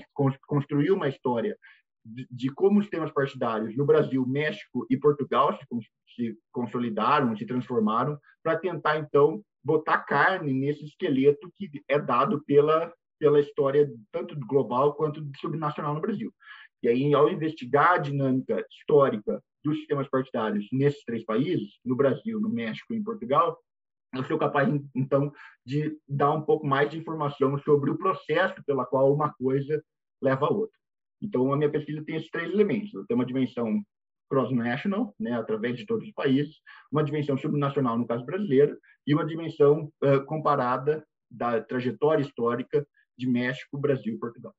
construir 0.47 0.91
uma 0.91 1.09
história 1.09 1.57
de, 2.07 2.27
de, 2.31 2.51
como 2.51 2.79
os 2.79 2.85
sistemas 2.85 3.11
partidários 3.12 3.77
no 3.77 3.85
Brasil, 3.85 4.25
México 4.27 4.87
e 4.88 4.97
Portugal 4.97 5.57
se, 5.59 5.66
se 6.14 6.38
consolidaram, 6.53 7.37
se 7.37 7.45
transformaram, 7.45 8.19
para 8.42 8.57
tentar, 8.57 8.99
então, 8.99 9.42
botar 9.64 9.99
carne 9.99 10.53
nesse 10.53 10.85
esqueleto 10.85 11.51
que 11.57 11.69
é 11.88 11.99
dado 11.99 12.42
pela, 12.45 12.92
pela 13.19 13.40
história 13.40 13.90
tanto 14.12 14.38
global 14.47 14.95
quanto 14.95 15.27
subnacional 15.40 15.95
no 15.95 16.01
Brasil. 16.01 16.33
E 16.83 16.88
aí, 16.88 17.12
ao 17.12 17.29
investigar 17.29 17.95
a 17.95 17.99
dinâmica 17.99 18.64
histórica 18.71 19.42
dos 19.64 19.79
sistemas 19.79 20.09
partidários 20.09 20.66
nesses 20.71 21.03
três 21.03 21.25
países, 21.25 21.81
no 21.85 21.97
Brasil, 21.97 22.40
no 22.40 22.49
México 22.49 22.95
e 22.95 22.97
em 22.97 23.03
Portugal, 23.03 23.59
eu 24.14 24.25
sou 24.25 24.38
capaz, 24.38 24.69
então, 24.95 25.33
de 25.64 25.99
dar 26.09 26.31
um 26.33 26.42
pouco 26.42 26.66
mais 26.66 26.88
de 26.88 26.99
informação 26.99 27.59
sobre 27.59 27.90
o 27.90 27.99
processo 27.99 28.62
pela 28.64 28.87
qual 28.87 29.12
uma 29.12 29.33
coisa 29.35 29.83
leva 30.23 30.47
a 30.47 30.53
outra. 30.53 30.77
Então, 31.20 31.52
a 31.52 31.57
minha 31.57 31.70
pesquisa 31.70 32.05
tem 32.05 32.16
esses 32.16 32.31
três 32.31 32.52
elementos. 32.52 32.90
Tem 33.07 33.14
uma 33.14 33.26
dimensão 33.26 33.83
cross-national, 34.29 35.14
né, 35.18 35.33
através 35.33 35.76
de 35.76 35.87
todos 35.87 36.07
os 36.07 36.12
países, 36.12 36.57
uma 36.90 37.05
dimensão 37.05 37.37
subnacional, 37.37 37.96
no 37.96 38.07
caso 38.07 38.24
brasileiro, 38.24 38.79
e 39.07 39.14
uma 39.14 39.24
dimensão 39.24 39.92
uh, 40.02 40.24
comparada 40.26 41.07
da 41.31 41.61
trajetória 41.61 42.22
histórica 42.22 42.87
de 43.16 43.29
México, 43.29 43.79
Brasil 43.79 44.14
e 44.14 44.18
Portugal. 44.18 44.55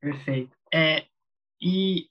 Perfeito. 0.00 0.56
É, 0.72 1.06
e 1.60 2.08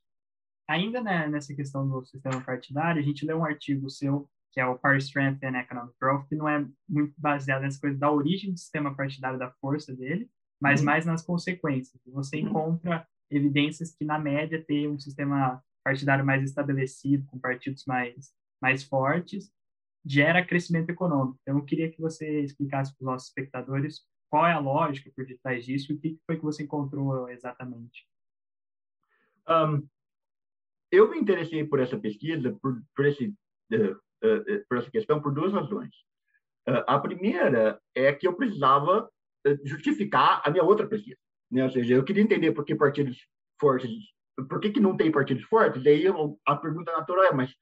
ainda 0.67 1.01
né, 1.01 1.27
nessa 1.27 1.53
questão 1.55 1.87
do 1.87 2.03
sistema 2.05 2.41
partidário, 2.41 3.01
a 3.01 3.05
gente 3.05 3.25
leu 3.25 3.37
um 3.37 3.45
artigo 3.45 3.89
seu, 3.89 4.29
que 4.51 4.59
é 4.59 4.65
o 4.65 4.77
Power 4.77 4.97
Strength 4.97 5.43
and 5.43 5.57
Economic 5.59 5.95
Growth, 5.99 6.27
que 6.27 6.35
não 6.35 6.49
é 6.49 6.65
muito 6.89 7.13
baseado 7.17 7.61
nessa 7.61 7.79
coisa 7.79 7.97
da 7.97 8.11
origem 8.11 8.51
do 8.51 8.57
sistema 8.57 8.95
partidário, 8.95 9.39
da 9.39 9.51
força 9.61 9.95
dele, 9.95 10.29
mas 10.61 10.79
uhum. 10.79 10.85
mais 10.85 11.05
nas 11.05 11.23
consequências. 11.23 12.01
Você 12.07 12.37
uhum. 12.37 12.47
encontra 12.47 13.07
evidências 13.29 13.95
que, 13.95 14.05
na 14.05 14.19
média, 14.19 14.63
tem 14.63 14.87
um 14.87 14.99
sistema 14.99 15.63
partidário 15.83 16.25
mais 16.25 16.43
estabelecido, 16.43 17.25
com 17.27 17.39
partidos 17.39 17.85
mais, 17.85 18.33
mais 18.61 18.83
fortes, 18.83 19.51
gera 20.05 20.45
crescimento 20.45 20.89
econômico. 20.89 21.39
Então, 21.41 21.57
eu 21.57 21.65
queria 21.65 21.91
que 21.91 22.01
você 22.01 22.41
explicasse 22.41 22.95
para 22.95 23.03
os 23.03 23.05
nossos 23.05 23.27
espectadores 23.27 24.01
qual 24.29 24.47
é 24.47 24.53
a 24.53 24.59
lógica 24.59 25.11
por 25.15 25.25
detrás 25.25 25.65
disso 25.65 25.91
e 25.91 25.95
o 25.95 25.99
que 25.99 26.19
foi 26.25 26.37
que 26.37 26.43
você 26.43 26.63
encontrou 26.63 27.29
exatamente? 27.29 28.07
Um, 29.47 29.87
eu 30.91 31.09
me 31.09 31.19
interessei 31.19 31.63
por 31.63 31.79
essa 31.79 31.97
pesquisa, 31.97 32.57
por, 32.61 32.81
por, 32.95 33.05
esse, 33.05 33.27
uh, 33.73 33.91
uh, 33.93 34.65
por 34.67 34.77
essa 34.77 34.91
questão, 34.91 35.21
por 35.21 35.33
duas 35.33 35.53
razões. 35.53 35.95
Uh, 36.67 36.83
a 36.87 36.99
primeira 36.99 37.79
é 37.93 38.11
que 38.13 38.27
eu 38.27 38.35
precisava 38.35 39.09
justificar 39.63 40.41
a 40.43 40.49
minha 40.49 40.63
outra 40.63 40.87
pesquisa. 40.87 41.17
Né? 41.51 41.63
Ou 41.63 41.69
seja, 41.69 41.93
eu 41.93 42.03
queria 42.03 42.23
entender 42.23 42.51
por 42.51 42.65
que 42.65 42.75
partidos 42.75 43.17
fortes, 43.59 43.91
por 44.49 44.59
que, 44.59 44.71
que 44.71 44.79
não 44.79 44.97
tem 44.97 45.11
partidos 45.11 45.43
fortes, 45.45 45.83
e 45.83 45.89
aí 45.89 46.03
eu, 46.03 46.39
a 46.45 46.55
pergunta 46.55 46.91
natural 46.91 47.25
é, 47.25 47.33
mas 47.33 47.53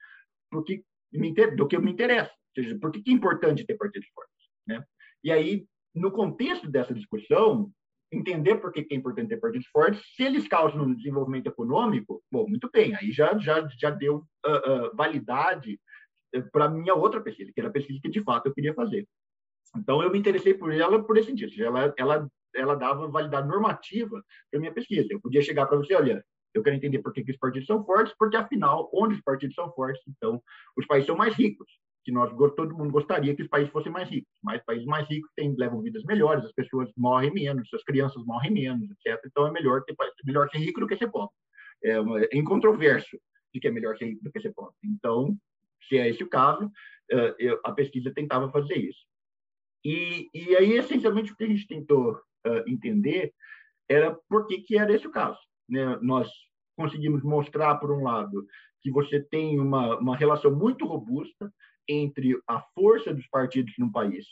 por 0.50 0.64
que 0.64 0.84
me, 1.12 1.32
do 1.32 1.68
que 1.68 1.78
me 1.78 1.92
interessa? 1.92 2.32
Ou 2.56 2.62
seja, 2.62 2.78
por 2.78 2.90
que, 2.90 3.02
que 3.02 3.10
é 3.10 3.14
importante 3.14 3.64
ter 3.64 3.76
partidos 3.76 4.08
fortes? 4.08 4.32
Né? 4.66 4.84
E 5.22 5.30
aí 5.30 5.66
no 5.94 6.10
contexto 6.10 6.68
dessa 6.68 6.92
discussão, 6.92 7.70
entender 8.12 8.56
por 8.56 8.72
que 8.72 8.86
é 8.90 8.94
importante 8.94 9.28
ter 9.28 9.36
partidos 9.38 9.68
fortes. 9.68 10.02
Se 10.14 10.22
eles 10.22 10.48
causam 10.48 10.82
um 10.82 10.94
desenvolvimento 10.94 11.46
econômico, 11.46 12.22
bom, 12.30 12.48
muito 12.48 12.68
bem, 12.72 12.94
aí 12.96 13.12
já, 13.12 13.38
já, 13.38 13.66
já 13.78 13.90
deu 13.90 14.24
uh, 14.46 14.88
uh, 14.88 14.96
validade 14.96 15.78
eh, 16.34 16.40
para 16.52 16.68
minha 16.68 16.94
outra 16.94 17.20
pesquisa, 17.20 17.52
que 17.52 17.60
era 17.60 17.68
a 17.68 17.72
pesquisa 17.72 18.00
que 18.02 18.08
de 18.08 18.22
fato 18.22 18.46
eu 18.46 18.54
queria 18.54 18.74
fazer. 18.74 19.06
Então, 19.76 20.02
eu 20.02 20.10
me 20.10 20.18
interessei 20.18 20.54
por 20.54 20.72
ela 20.72 21.02
por 21.02 21.16
esse 21.16 21.28
sentido. 21.28 21.62
Ela, 21.62 21.94
ela, 21.96 22.28
ela 22.54 22.74
dava 22.74 23.08
validade 23.08 23.48
normativa 23.48 24.22
para 24.50 24.60
minha 24.60 24.72
pesquisa. 24.72 25.08
Eu 25.10 25.20
podia 25.20 25.42
chegar 25.42 25.66
para 25.66 25.78
você, 25.78 25.94
olha, 25.94 26.24
eu 26.54 26.62
quero 26.62 26.76
entender 26.76 27.00
por 27.00 27.12
que, 27.12 27.24
que 27.24 27.32
os 27.32 27.38
partidos 27.38 27.66
são 27.66 27.84
fortes, 27.84 28.14
porque, 28.18 28.36
afinal, 28.36 28.88
onde 28.94 29.14
os 29.14 29.20
partidos 29.22 29.54
são 29.54 29.72
fortes, 29.72 30.02
então, 30.06 30.40
os 30.76 30.86
países 30.86 31.06
são 31.06 31.16
mais 31.16 31.34
ricos 31.34 31.68
que 32.04 32.12
nós 32.12 32.30
todo 32.54 32.76
mundo 32.76 32.92
gostaria 32.92 33.34
que 33.34 33.42
os 33.42 33.48
países 33.48 33.72
fossem 33.72 33.90
mais 33.90 34.08
ricos. 34.08 34.30
Mas 34.42 34.62
países 34.64 34.84
mais 34.84 35.08
ricos 35.08 35.30
têm, 35.34 35.54
levam 35.56 35.80
vidas 35.80 36.04
melhores, 36.04 36.44
as 36.44 36.52
pessoas 36.52 36.90
morrem 36.96 37.32
menos, 37.32 37.72
as 37.72 37.82
crianças 37.82 38.22
morrem 38.26 38.52
menos, 38.52 38.88
etc. 38.90 39.18
Então 39.26 39.46
é 39.46 39.50
melhor 39.50 39.82
ter 39.84 39.96
melhor 40.24 40.48
ser 40.50 40.58
rico 40.58 40.80
do 40.80 40.86
que 40.86 40.96
ser 40.96 41.10
pobre. 41.10 41.34
É, 41.82 41.92
é 41.92 42.36
incontroverso 42.36 43.18
de 43.52 43.58
que 43.58 43.68
é 43.68 43.70
melhor 43.70 43.96
ser 43.96 44.06
rico 44.06 44.22
do 44.22 44.30
que 44.30 44.40
ser 44.40 44.52
pobre. 44.52 44.74
Então, 44.84 45.34
se 45.88 45.96
é 45.96 46.08
esse 46.08 46.22
o 46.22 46.28
caso, 46.28 46.66
uh, 46.66 47.34
eu, 47.38 47.58
a 47.64 47.72
pesquisa 47.72 48.12
tentava 48.12 48.50
fazer 48.50 48.76
isso. 48.76 49.00
E, 49.84 50.30
e 50.32 50.56
aí, 50.56 50.72
essencialmente, 50.72 51.32
o 51.32 51.36
que 51.36 51.44
a 51.44 51.48
gente 51.48 51.66
tentou 51.66 52.12
uh, 52.14 52.64
entender 52.66 53.32
era 53.88 54.16
por 54.28 54.46
que, 54.46 54.58
que 54.62 54.78
era 54.78 54.94
esse 54.94 55.06
o 55.06 55.10
caso. 55.10 55.38
Né? 55.68 55.98
Nós 56.00 56.30
conseguimos 56.76 57.22
mostrar, 57.22 57.76
por 57.76 57.90
um 57.90 58.02
lado, 58.02 58.46
que 58.80 58.90
você 58.90 59.20
tem 59.20 59.58
uma, 59.60 59.98
uma 59.98 60.16
relação 60.16 60.54
muito 60.54 60.86
robusta 60.86 61.52
entre 61.88 62.38
a 62.46 62.60
força 62.74 63.12
dos 63.12 63.26
partidos 63.28 63.74
no 63.78 63.90
país, 63.92 64.26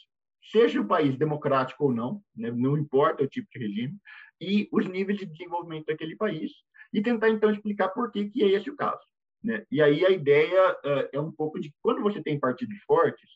seja 0.51 0.81
o 0.81 0.87
país 0.87 1.17
democrático 1.17 1.85
ou 1.85 1.93
não, 1.93 2.23
né, 2.35 2.51
não 2.51 2.77
importa 2.77 3.25
o 3.25 3.29
tipo 3.29 3.49
de 3.53 3.59
regime, 3.59 3.97
e 4.41 4.69
os 4.73 4.87
níveis 4.87 5.19
de 5.19 5.27
desenvolvimento 5.27 5.87
daquele 5.87 6.17
país, 6.17 6.51
e 6.93 7.01
tentar 7.01 7.31
então 7.31 7.51
explicar 7.51 7.89
por 7.89 8.11
que, 8.11 8.29
que 8.29 8.43
é 8.43 8.49
esse 8.49 8.71
o 8.71 8.77
caso. 8.77 9.01
Né? 9.43 9.65
E 9.71 9.81
aí 9.81 10.05
a 10.05 10.11
ideia 10.11 10.73
uh, 10.73 11.09
é 11.13 11.21
um 11.21 11.31
pouco 11.31 11.61
de 11.61 11.73
quando 11.81 12.03
você 12.03 12.23
tem 12.23 12.39
partidos 12.39 12.79
fortes, 12.87 13.31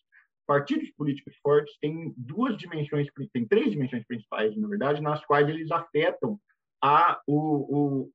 partidos 0.46 0.90
políticos 0.92 1.36
fortes 1.42 1.76
têm 1.80 2.14
duas 2.16 2.56
dimensões, 2.56 3.08
tem 3.32 3.46
três 3.46 3.70
dimensões 3.70 4.04
principais, 4.06 4.56
na 4.56 4.68
verdade, 4.68 5.02
nas 5.02 5.24
quais 5.24 5.48
eles 5.48 5.70
afetam 5.70 6.40
a, 6.82 7.20
o, 7.26 8.10
o, 8.10 8.12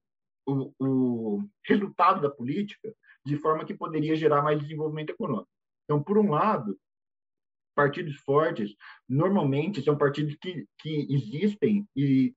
o, 0.48 0.74
o 0.80 1.44
resultado 1.66 2.22
da 2.22 2.30
política 2.30 2.94
de 3.26 3.38
forma 3.38 3.66
que 3.66 3.74
poderia 3.74 4.16
gerar 4.16 4.42
mais 4.42 4.60
desenvolvimento 4.60 5.12
econômico. 5.12 5.50
Então, 5.84 6.02
por 6.02 6.18
um 6.18 6.32
lado, 6.32 6.78
partidos 7.76 8.16
fortes 8.18 8.76
normalmente 9.08 9.82
são 9.82 9.98
partidos 9.98 10.36
que, 10.36 10.66
que 10.80 11.08
existem 11.10 11.88
e 11.96 12.34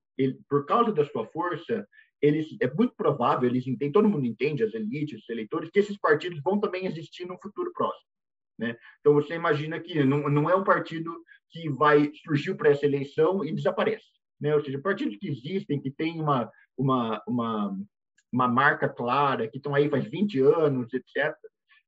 por 0.48 0.64
causa 0.66 0.92
da 0.92 1.04
sua 1.04 1.26
força 1.26 1.86
eles 2.22 2.56
é 2.60 2.72
muito 2.72 2.94
provável 2.94 3.48
eles 3.48 3.66
entendem 3.66 3.90
todo 3.90 4.08
mundo 4.08 4.24
entende 4.24 4.62
as 4.62 4.72
elites 4.72 5.20
os 5.20 5.28
eleitores 5.28 5.70
que 5.70 5.80
esses 5.80 5.98
partidos 5.98 6.40
vão 6.40 6.60
também 6.60 6.86
existir 6.86 7.26
no 7.26 7.36
futuro 7.42 7.72
próximo 7.72 8.08
né 8.58 8.76
então 9.00 9.14
você 9.14 9.34
imagina 9.34 9.80
que 9.80 10.02
não, 10.04 10.28
não 10.28 10.48
é 10.48 10.54
um 10.54 10.64
partido 10.64 11.12
que 11.50 11.68
vai 11.70 12.10
surgiu 12.24 12.56
para 12.56 12.70
essa 12.70 12.86
eleição 12.86 13.44
e 13.44 13.52
desaparece 13.52 14.06
né 14.40 14.54
ou 14.54 14.64
seja 14.64 14.78
partidos 14.78 15.16
que 15.16 15.28
existem 15.28 15.80
que 15.80 15.90
têm 15.90 16.20
uma 16.20 16.50
uma 16.76 17.22
uma 17.26 17.76
uma 18.32 18.48
marca 18.48 18.88
clara 18.88 19.48
que 19.48 19.58
estão 19.58 19.74
aí 19.74 19.88
faz 19.88 20.04
20 20.04 20.40
anos 20.40 20.92
etc 20.92 21.34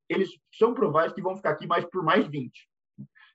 eles 0.08 0.30
são 0.54 0.74
prováveis 0.74 1.12
que 1.12 1.22
vão 1.22 1.36
ficar 1.36 1.50
aqui 1.50 1.66
mais 1.66 1.84
por 1.84 2.02
mais 2.02 2.26
20. 2.26 2.68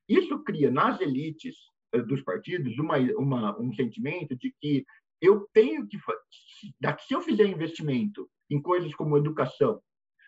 Isso 0.07 0.39
cria 0.43 0.71
nas 0.71 0.99
elites 1.01 1.55
eh, 1.93 2.01
dos 2.01 2.21
partidos 2.21 2.77
uma, 2.77 2.97
uma, 3.17 3.59
um 3.59 3.73
sentimento 3.73 4.35
de 4.35 4.53
que 4.59 4.85
eu 5.21 5.47
tenho 5.53 5.87
que 5.87 5.99
se 5.99 7.13
eu 7.13 7.21
fizer 7.21 7.45
investimento 7.45 8.29
em 8.49 8.61
coisas 8.61 8.93
como 8.95 9.17
educação, 9.17 9.81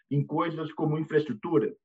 em 0.09 0.25
coisas 0.25 0.71
como 0.73 0.99
infraestrutura, 0.99 1.75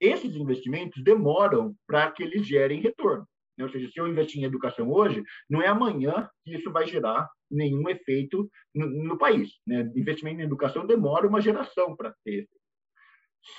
esses 0.00 0.34
investimentos 0.36 1.02
demoram 1.02 1.74
para 1.86 2.10
que 2.10 2.22
eles 2.22 2.46
gerem 2.46 2.80
retorno. 2.80 3.26
Né? 3.58 3.64
Ou 3.64 3.70
seja, 3.70 3.90
se 3.90 3.98
eu 3.98 4.06
investir 4.06 4.40
em 4.40 4.44
educação 4.44 4.90
hoje, 4.90 5.22
não 5.48 5.62
é 5.62 5.68
amanhã 5.68 6.28
que 6.44 6.54
isso 6.54 6.70
vai 6.70 6.86
gerar 6.86 7.28
nenhum 7.50 7.88
efeito 7.88 8.50
no, 8.74 8.86
no 8.86 9.18
país. 9.18 9.50
Né? 9.66 9.90
Investimento 9.96 10.40
em 10.40 10.44
educação 10.44 10.86
demora 10.86 11.26
uma 11.26 11.40
geração 11.40 11.96
para 11.96 12.14
ter 12.24 12.46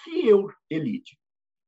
se 0.04 0.28
eu, 0.28 0.52
elite, 0.70 1.18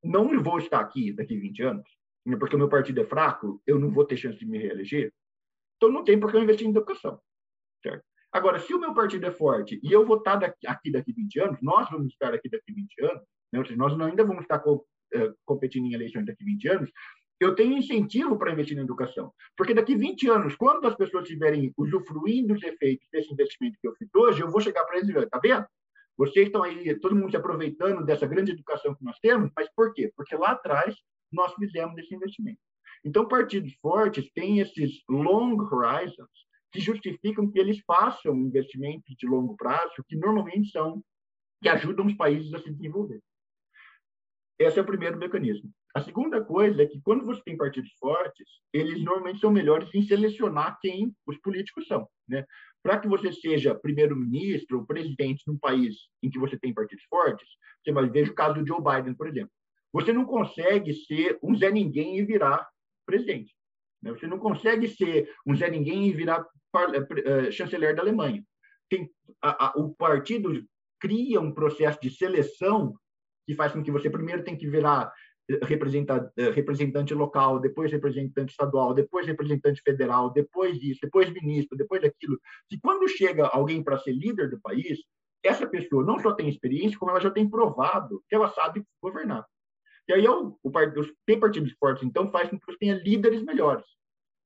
não 0.02 0.42
vou 0.42 0.58
estar 0.58 0.80
aqui 0.80 1.12
daqui 1.12 1.36
20 1.36 1.62
anos, 1.62 1.88
né, 2.26 2.36
porque 2.36 2.54
o 2.54 2.58
meu 2.58 2.68
partido 2.68 3.00
é 3.00 3.04
fraco, 3.04 3.62
eu 3.66 3.78
não 3.78 3.90
vou 3.90 4.04
ter 4.04 4.16
chance 4.16 4.38
de 4.38 4.46
me 4.46 4.58
reeleger, 4.58 5.12
então 5.76 5.90
não 5.90 6.04
tem 6.04 6.18
por 6.18 6.30
que 6.30 6.36
eu 6.36 6.42
investir 6.42 6.66
em 6.66 6.70
educação. 6.70 7.20
Certo? 7.82 8.04
Agora, 8.32 8.60
se 8.60 8.72
o 8.74 8.78
meu 8.78 8.94
partido 8.94 9.26
é 9.26 9.32
forte 9.32 9.80
e 9.82 9.90
eu 9.90 10.06
vou 10.06 10.18
estar 10.18 10.36
daqui, 10.36 10.66
aqui 10.66 10.92
daqui 10.92 11.12
20 11.12 11.40
anos, 11.40 11.62
nós 11.62 11.90
vamos 11.90 12.12
estar 12.12 12.32
aqui 12.32 12.48
daqui 12.48 12.72
20 12.72 13.04
anos, 13.04 13.24
né? 13.52 13.58
ou 13.58 13.64
seja, 13.64 13.76
nós 13.76 13.98
ainda 14.00 14.24
vamos 14.24 14.42
estar 14.42 14.58
co, 14.58 14.76
uh, 15.14 15.34
competindo 15.44 15.86
em 15.86 15.94
eleições 15.94 16.26
daqui 16.26 16.44
20 16.44 16.68
anos, 16.68 16.90
eu 17.40 17.54
tenho 17.54 17.78
incentivo 17.78 18.38
para 18.38 18.52
investir 18.52 18.76
na 18.76 18.82
educação. 18.82 19.32
Porque 19.56 19.72
daqui 19.72 19.96
20 19.96 20.28
anos, 20.28 20.54
quando 20.56 20.86
as 20.86 20.94
pessoas 20.94 21.24
estiverem 21.24 21.72
usufruindo 21.76 22.54
dos 22.54 22.62
efeitos 22.62 23.08
desse 23.10 23.32
investimento 23.32 23.78
que 23.80 23.88
eu 23.88 23.94
fiz 23.94 24.08
hoje, 24.14 24.42
eu 24.42 24.50
vou 24.50 24.60
chegar 24.60 24.84
para 24.84 24.96
eles 24.96 25.08
e 25.08 25.12
dizer, 25.12 25.24
está 25.24 25.38
vendo? 25.38 25.66
Vocês 26.18 26.46
estão 26.46 26.62
aí, 26.62 26.94
todo 27.00 27.16
mundo 27.16 27.30
se 27.30 27.36
aproveitando 27.38 28.04
dessa 28.04 28.26
grande 28.26 28.52
educação 28.52 28.94
que 28.94 29.02
nós 29.02 29.18
temos, 29.20 29.50
mas 29.56 29.70
por 29.74 29.94
quê? 29.94 30.12
Porque 30.14 30.36
lá 30.36 30.50
atrás 30.50 30.94
nós 31.32 31.54
fizemos 31.54 31.96
esse 31.96 32.14
investimento. 32.14 32.60
Então, 33.02 33.26
partidos 33.26 33.72
fortes 33.80 34.30
têm 34.34 34.60
esses 34.60 35.02
long 35.08 35.56
horizons 35.56 36.28
que 36.70 36.80
justificam 36.80 37.50
que 37.50 37.58
eles 37.58 37.80
façam 37.86 38.36
investimentos 38.36 39.14
de 39.16 39.26
longo 39.26 39.56
prazo, 39.56 40.04
que 40.06 40.16
normalmente 40.16 40.70
são 40.70 41.02
que 41.62 41.68
ajudam 41.68 42.06
os 42.06 42.14
países 42.14 42.52
a 42.54 42.58
se 42.58 42.70
desenvolver. 42.70 43.20
Esse 44.60 44.78
é 44.78 44.82
o 44.82 44.84
primeiro 44.84 45.16
mecanismo. 45.16 45.70
A 45.94 46.02
segunda 46.02 46.44
coisa 46.44 46.82
é 46.82 46.86
que 46.86 47.00
quando 47.00 47.24
você 47.24 47.40
tem 47.42 47.56
partidos 47.56 47.92
fortes, 47.98 48.46
eles 48.74 49.02
normalmente 49.02 49.40
são 49.40 49.50
melhores 49.50 49.88
em 49.94 50.02
selecionar 50.02 50.76
quem 50.82 51.16
os 51.26 51.38
políticos 51.38 51.86
são, 51.86 52.06
né? 52.28 52.44
Para 52.82 52.98
que 52.98 53.08
você 53.08 53.32
seja 53.32 53.74
primeiro-ministro 53.74 54.80
ou 54.80 54.86
presidente 54.86 55.44
num 55.46 55.56
país 55.56 55.96
em 56.22 56.28
que 56.28 56.38
você 56.38 56.58
tem 56.58 56.74
partidos 56.74 57.04
fortes, 57.04 57.48
você 57.82 57.90
vai 57.90 58.06
ver 58.10 58.28
o 58.28 58.34
caso 58.34 58.60
do 58.60 58.66
Joe 58.66 58.82
Biden, 58.82 59.14
por 59.14 59.28
exemplo. 59.28 59.50
Você 59.94 60.12
não 60.12 60.26
consegue 60.26 60.92
ser 60.92 61.38
um 61.42 61.56
Zé 61.56 61.70
Ninguém 61.70 62.18
e 62.18 62.24
virar 62.26 62.68
presidente. 63.06 63.54
Né? 64.02 64.10
Você 64.10 64.26
não 64.26 64.38
consegue 64.38 64.88
ser 64.88 65.26
um 65.46 65.56
Zé 65.56 65.70
Ninguém 65.70 66.06
e 66.06 66.12
virar 66.12 66.46
eh, 66.76 67.20
eh, 67.24 67.50
chanceler 67.50 67.96
da 67.96 68.02
Alemanha. 68.02 68.44
Tem, 68.90 69.10
a, 69.40 69.68
a, 69.68 69.72
o 69.78 69.94
partido 69.94 70.52
cria 71.00 71.40
um 71.40 71.50
processo 71.50 71.98
de 72.02 72.10
seleção 72.10 72.94
que 73.50 73.56
faz 73.56 73.72
com 73.72 73.82
que 73.82 73.90
você 73.90 74.08
primeiro 74.08 74.44
tem 74.44 74.56
que 74.56 74.68
virar 74.68 75.12
eh, 75.48 75.58
representante 76.52 77.12
local, 77.12 77.58
depois 77.58 77.90
representante 77.90 78.50
estadual, 78.52 78.94
depois 78.94 79.26
representante 79.26 79.82
federal, 79.82 80.30
depois 80.32 80.78
disso, 80.78 81.00
depois 81.02 81.28
ministro, 81.32 81.76
depois 81.76 82.00
daquilo. 82.00 82.38
Que 82.68 82.78
quando 82.78 83.08
chega 83.08 83.48
alguém 83.48 83.82
para 83.82 83.98
ser 83.98 84.12
líder 84.12 84.50
do 84.50 84.60
país, 84.60 85.00
essa 85.42 85.66
pessoa 85.66 86.04
não 86.04 86.20
só 86.20 86.32
tem 86.32 86.48
experiência, 86.48 86.96
como 86.96 87.10
ela 87.10 87.20
já 87.20 87.28
tem 87.28 87.50
provado 87.50 88.22
que 88.28 88.36
ela 88.36 88.48
sabe 88.50 88.84
governar. 89.02 89.44
E 90.06 90.12
aí 90.12 90.28
o, 90.28 90.56
o, 90.62 90.70
tem 91.26 91.40
partidos 91.40 91.72
fortes, 91.72 92.04
então 92.04 92.30
faz 92.30 92.48
com 92.48 92.58
que 92.58 92.66
você 92.66 92.78
tenha 92.78 93.02
líderes 93.02 93.42
melhores, 93.42 93.84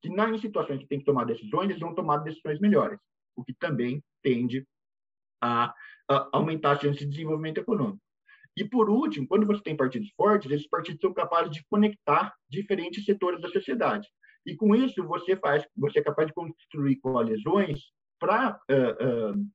que 0.00 0.08
nas 0.08 0.40
situações 0.40 0.80
que 0.80 0.88
tem 0.88 0.98
que 0.98 1.04
tomar 1.04 1.24
decisões, 1.24 1.68
eles 1.68 1.80
vão 1.80 1.94
tomar 1.94 2.18
decisões 2.18 2.58
melhores, 2.58 2.98
o 3.36 3.44
que 3.44 3.52
também 3.52 4.02
tende 4.22 4.66
a, 5.42 5.74
a 6.08 6.28
aumentar 6.32 6.70
a 6.70 6.80
chance 6.80 7.00
de 7.00 7.06
desenvolvimento 7.06 7.58
econômico. 7.58 8.00
E, 8.56 8.64
por 8.64 8.88
último, 8.88 9.26
quando 9.26 9.46
você 9.46 9.62
tem 9.62 9.76
partidos 9.76 10.10
fortes, 10.16 10.50
esses 10.50 10.68
partidos 10.68 11.00
são 11.00 11.12
capazes 11.12 11.50
de 11.50 11.64
conectar 11.68 12.32
diferentes 12.48 13.04
setores 13.04 13.40
da 13.40 13.48
sociedade. 13.48 14.08
E, 14.46 14.54
com 14.54 14.74
isso, 14.74 15.02
você 15.04 15.36
faz, 15.36 15.66
você 15.76 15.98
é 15.98 16.02
capaz 16.02 16.28
de 16.28 16.34
construir 16.34 16.96
coalizões 16.96 17.80
para 18.20 18.58
uh, 18.70 19.32
uh, 19.32 19.46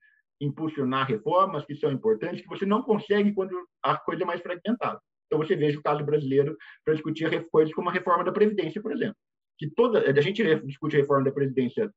impulsionar 0.41 1.07
reformas 1.07 1.65
que 1.65 1.75
são 1.75 1.91
importantes, 1.91 2.41
que 2.41 2.47
você 2.47 2.65
não 2.65 2.83
consegue 2.83 3.33
quando 3.33 3.55
a 3.81 3.97
coisa 3.97 4.23
é 4.23 4.25
mais 4.25 4.41
fragmentada. 4.41 4.99
Então, 5.27 5.39
você 5.39 5.55
veja 5.55 5.79
o 5.79 5.83
caso 5.83 6.03
brasileiro 6.03 6.57
para 6.83 6.95
discutir 6.95 7.29
coisas 7.49 7.73
como 7.73 7.89
a 7.89 7.93
reforma 7.93 8.23
da 8.23 8.31
Previdência, 8.31 8.81
por 8.81 8.91
exemplo. 8.91 9.15
Que 9.57 9.69
toda, 9.69 10.09
a 10.09 10.21
gente 10.21 10.43
discute 10.65 10.97
a 10.97 10.99
reforma 10.99 11.23
da 11.23 11.31
Previdência 11.31 11.89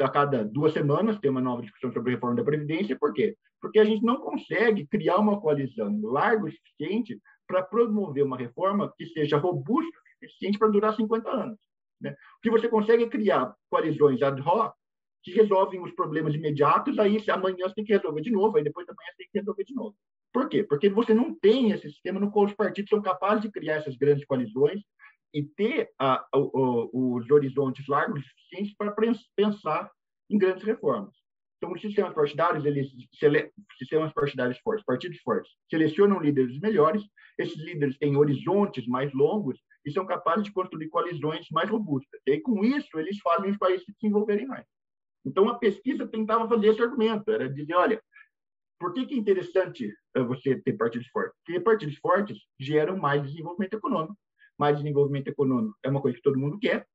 a 0.00 0.08
cada 0.08 0.44
duas 0.44 0.72
semanas 0.72 1.18
tem 1.18 1.30
uma 1.30 1.40
nova 1.40 1.62
discussão 1.62 1.92
sobre 1.92 2.12
a 2.12 2.14
reforma 2.14 2.36
da 2.36 2.44
Previdência. 2.44 2.96
Por 2.98 3.12
quê? 3.12 3.36
Porque 3.60 3.78
a 3.78 3.84
gente 3.84 4.04
não 4.04 4.16
consegue 4.20 4.86
criar 4.86 5.16
uma 5.18 5.40
coalizão 5.40 6.00
larga 6.02 6.46
o 6.46 6.50
suficiente 6.50 7.20
para 7.46 7.62
promover 7.62 8.24
uma 8.24 8.36
reforma 8.36 8.92
que 8.96 9.06
seja 9.06 9.38
robusta 9.38 9.90
o 9.98 10.26
suficiente 10.26 10.58
para 10.58 10.68
durar 10.68 10.94
50 10.94 11.30
anos. 11.30 11.58
Né? 12.00 12.14
Que 12.42 12.50
você 12.50 12.68
consegue 12.68 13.06
criar 13.08 13.54
coalizões 13.68 14.22
ad 14.22 14.40
hoc 14.42 14.74
que 15.22 15.32
resolvem 15.32 15.80
os 15.80 15.92
problemas 15.92 16.34
imediatos, 16.34 16.98
aí 16.98 17.18
amanhã 17.28 17.68
você 17.68 17.74
tem 17.74 17.84
que 17.84 17.92
resolver 17.92 18.20
de 18.20 18.30
novo, 18.30 18.56
aí 18.56 18.62
depois 18.62 18.86
da 18.86 18.94
manhã 18.94 19.10
você 19.10 19.16
tem 19.18 19.28
que 19.32 19.38
resolver 19.38 19.64
de 19.64 19.74
novo. 19.74 19.96
Por 20.32 20.48
quê? 20.48 20.62
Porque 20.62 20.88
você 20.88 21.12
não 21.12 21.34
tem 21.34 21.72
esse 21.72 21.90
sistema 21.90 22.20
no 22.20 22.30
qual 22.30 22.46
os 22.46 22.54
partidos 22.54 22.90
são 22.90 23.02
capazes 23.02 23.42
de 23.42 23.50
criar 23.50 23.76
essas 23.76 23.96
grandes 23.96 24.24
coalizões 24.24 24.80
e 25.34 25.42
ter 25.42 25.90
a, 25.98 26.24
a, 26.32 26.38
os 26.38 27.30
horizontes 27.30 27.86
largos 27.86 28.24
suficientes 28.26 28.74
para 28.76 28.94
pensar 29.36 29.90
em 30.30 30.38
grandes 30.38 30.64
reformas. 30.64 31.14
Então, 31.58 31.72
os 31.72 31.80
sistemas 31.80 32.14
partidários, 32.14 32.64
eles 32.64 32.88
sistemas 33.76 34.12
partidários 34.12 34.58
fortes, 34.58 34.84
partidos 34.84 35.18
fortes, 35.18 35.52
selecionam 35.68 36.20
líderes 36.20 36.58
melhores. 36.60 37.02
Esses 37.36 37.58
líderes 37.58 37.98
têm 37.98 38.16
horizontes 38.16 38.86
mais 38.86 39.12
longos 39.12 39.58
e 39.84 39.90
são 39.90 40.06
capazes 40.06 40.44
de 40.44 40.52
construir 40.52 40.88
coalizões 40.88 41.46
mais 41.50 41.68
robustas. 41.68 42.20
E 42.26 42.40
com 42.40 42.64
isso, 42.64 42.98
eles 42.98 43.18
fazem 43.18 43.50
os 43.50 43.58
países 43.58 43.84
se 43.84 43.92
desenvolverem 44.00 44.46
mais. 44.46 44.64
Então, 45.26 45.48
a 45.48 45.58
pesquisa 45.58 46.06
tentava 46.06 46.48
fazer 46.48 46.68
esse 46.68 46.82
argumento, 46.82 47.30
era 47.30 47.52
dizer, 47.52 47.74
olha, 47.74 48.00
por 48.78 48.92
que, 48.92 49.06
que 49.06 49.14
é 49.14 49.18
interessante 49.18 49.92
eh, 50.14 50.22
você 50.22 50.60
ter 50.60 50.74
partidos 50.74 51.08
fortes? 51.08 51.34
Porque 51.44 51.60
partidos 51.60 51.96
fortes 51.96 52.38
geram 52.58 52.96
mais 52.96 53.22
desenvolvimento 53.22 53.74
econômico. 53.74 54.16
Mais 54.58 54.76
desenvolvimento 54.76 55.28
econômico 55.28 55.76
é 55.82 55.88
uma 55.88 56.00
coisa 56.00 56.16
que 56.16 56.22
todo 56.22 56.38
mundo 56.38 56.58
quer. 56.58 56.86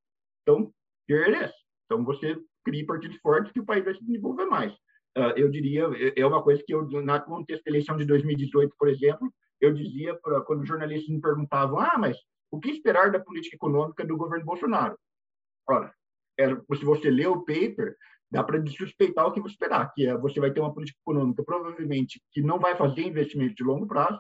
Então, 0.42 0.72
here 1.10 1.50
Então, 1.86 2.04
você 2.04 2.38
crie 2.64 2.86
partidos 2.86 3.18
fortes 3.18 3.52
que 3.52 3.60
o 3.60 3.66
país 3.66 3.84
vai 3.84 3.94
se 3.94 4.04
desenvolver 4.04 4.46
mais. 4.46 4.74
Uh, 5.16 5.34
eu 5.36 5.50
diria, 5.50 5.84
é, 5.96 6.22
é 6.22 6.26
uma 6.26 6.42
coisa 6.42 6.64
que 6.66 6.74
eu, 6.74 6.88
na 7.04 7.20
contexto 7.20 7.64
da 7.64 7.72
eleição 7.72 7.96
de 7.96 8.06
2018, 8.06 8.76
por 8.78 8.90
exemplo, 8.90 9.32
eu 9.62 9.74
dizia, 9.74 10.16
pra, 10.16 10.42
quando 10.42 10.66
jornalistas 10.66 11.10
me 11.10 11.22
perguntavam, 11.22 11.80
ah, 11.80 11.98
mas 11.98 12.18
o 12.52 12.60
que 12.60 12.72
esperar 12.72 13.12
da 13.12 13.20
política 13.20 13.56
econômica 13.56 14.06
do 14.06 14.18
governo 14.18 14.46
Bolsonaro? 14.46 14.98
Ora, 15.68 15.94
se 16.76 16.84
você 16.86 17.10
lê 17.10 17.26
o 17.28 17.42
paper, 17.42 17.96
dá 18.30 18.44
para 18.44 18.64
suspeitar 18.68 19.28
o 19.28 19.32
que 19.32 19.40
você 19.40 19.54
esperar, 19.54 19.94
que 19.94 20.06
é 20.06 20.18
você 20.18 20.40
vai 20.40 20.52
ter 20.52 20.60
uma 20.60 20.74
política 20.74 21.00
econômica 21.02 21.44
provavelmente 21.44 22.22
que 22.32 22.42
não 22.42 22.60
vai 22.60 22.76
fazer 22.76 23.04
investimento 23.04 23.56
de 23.56 23.64
longo 23.64 23.88
prazo, 23.88 24.20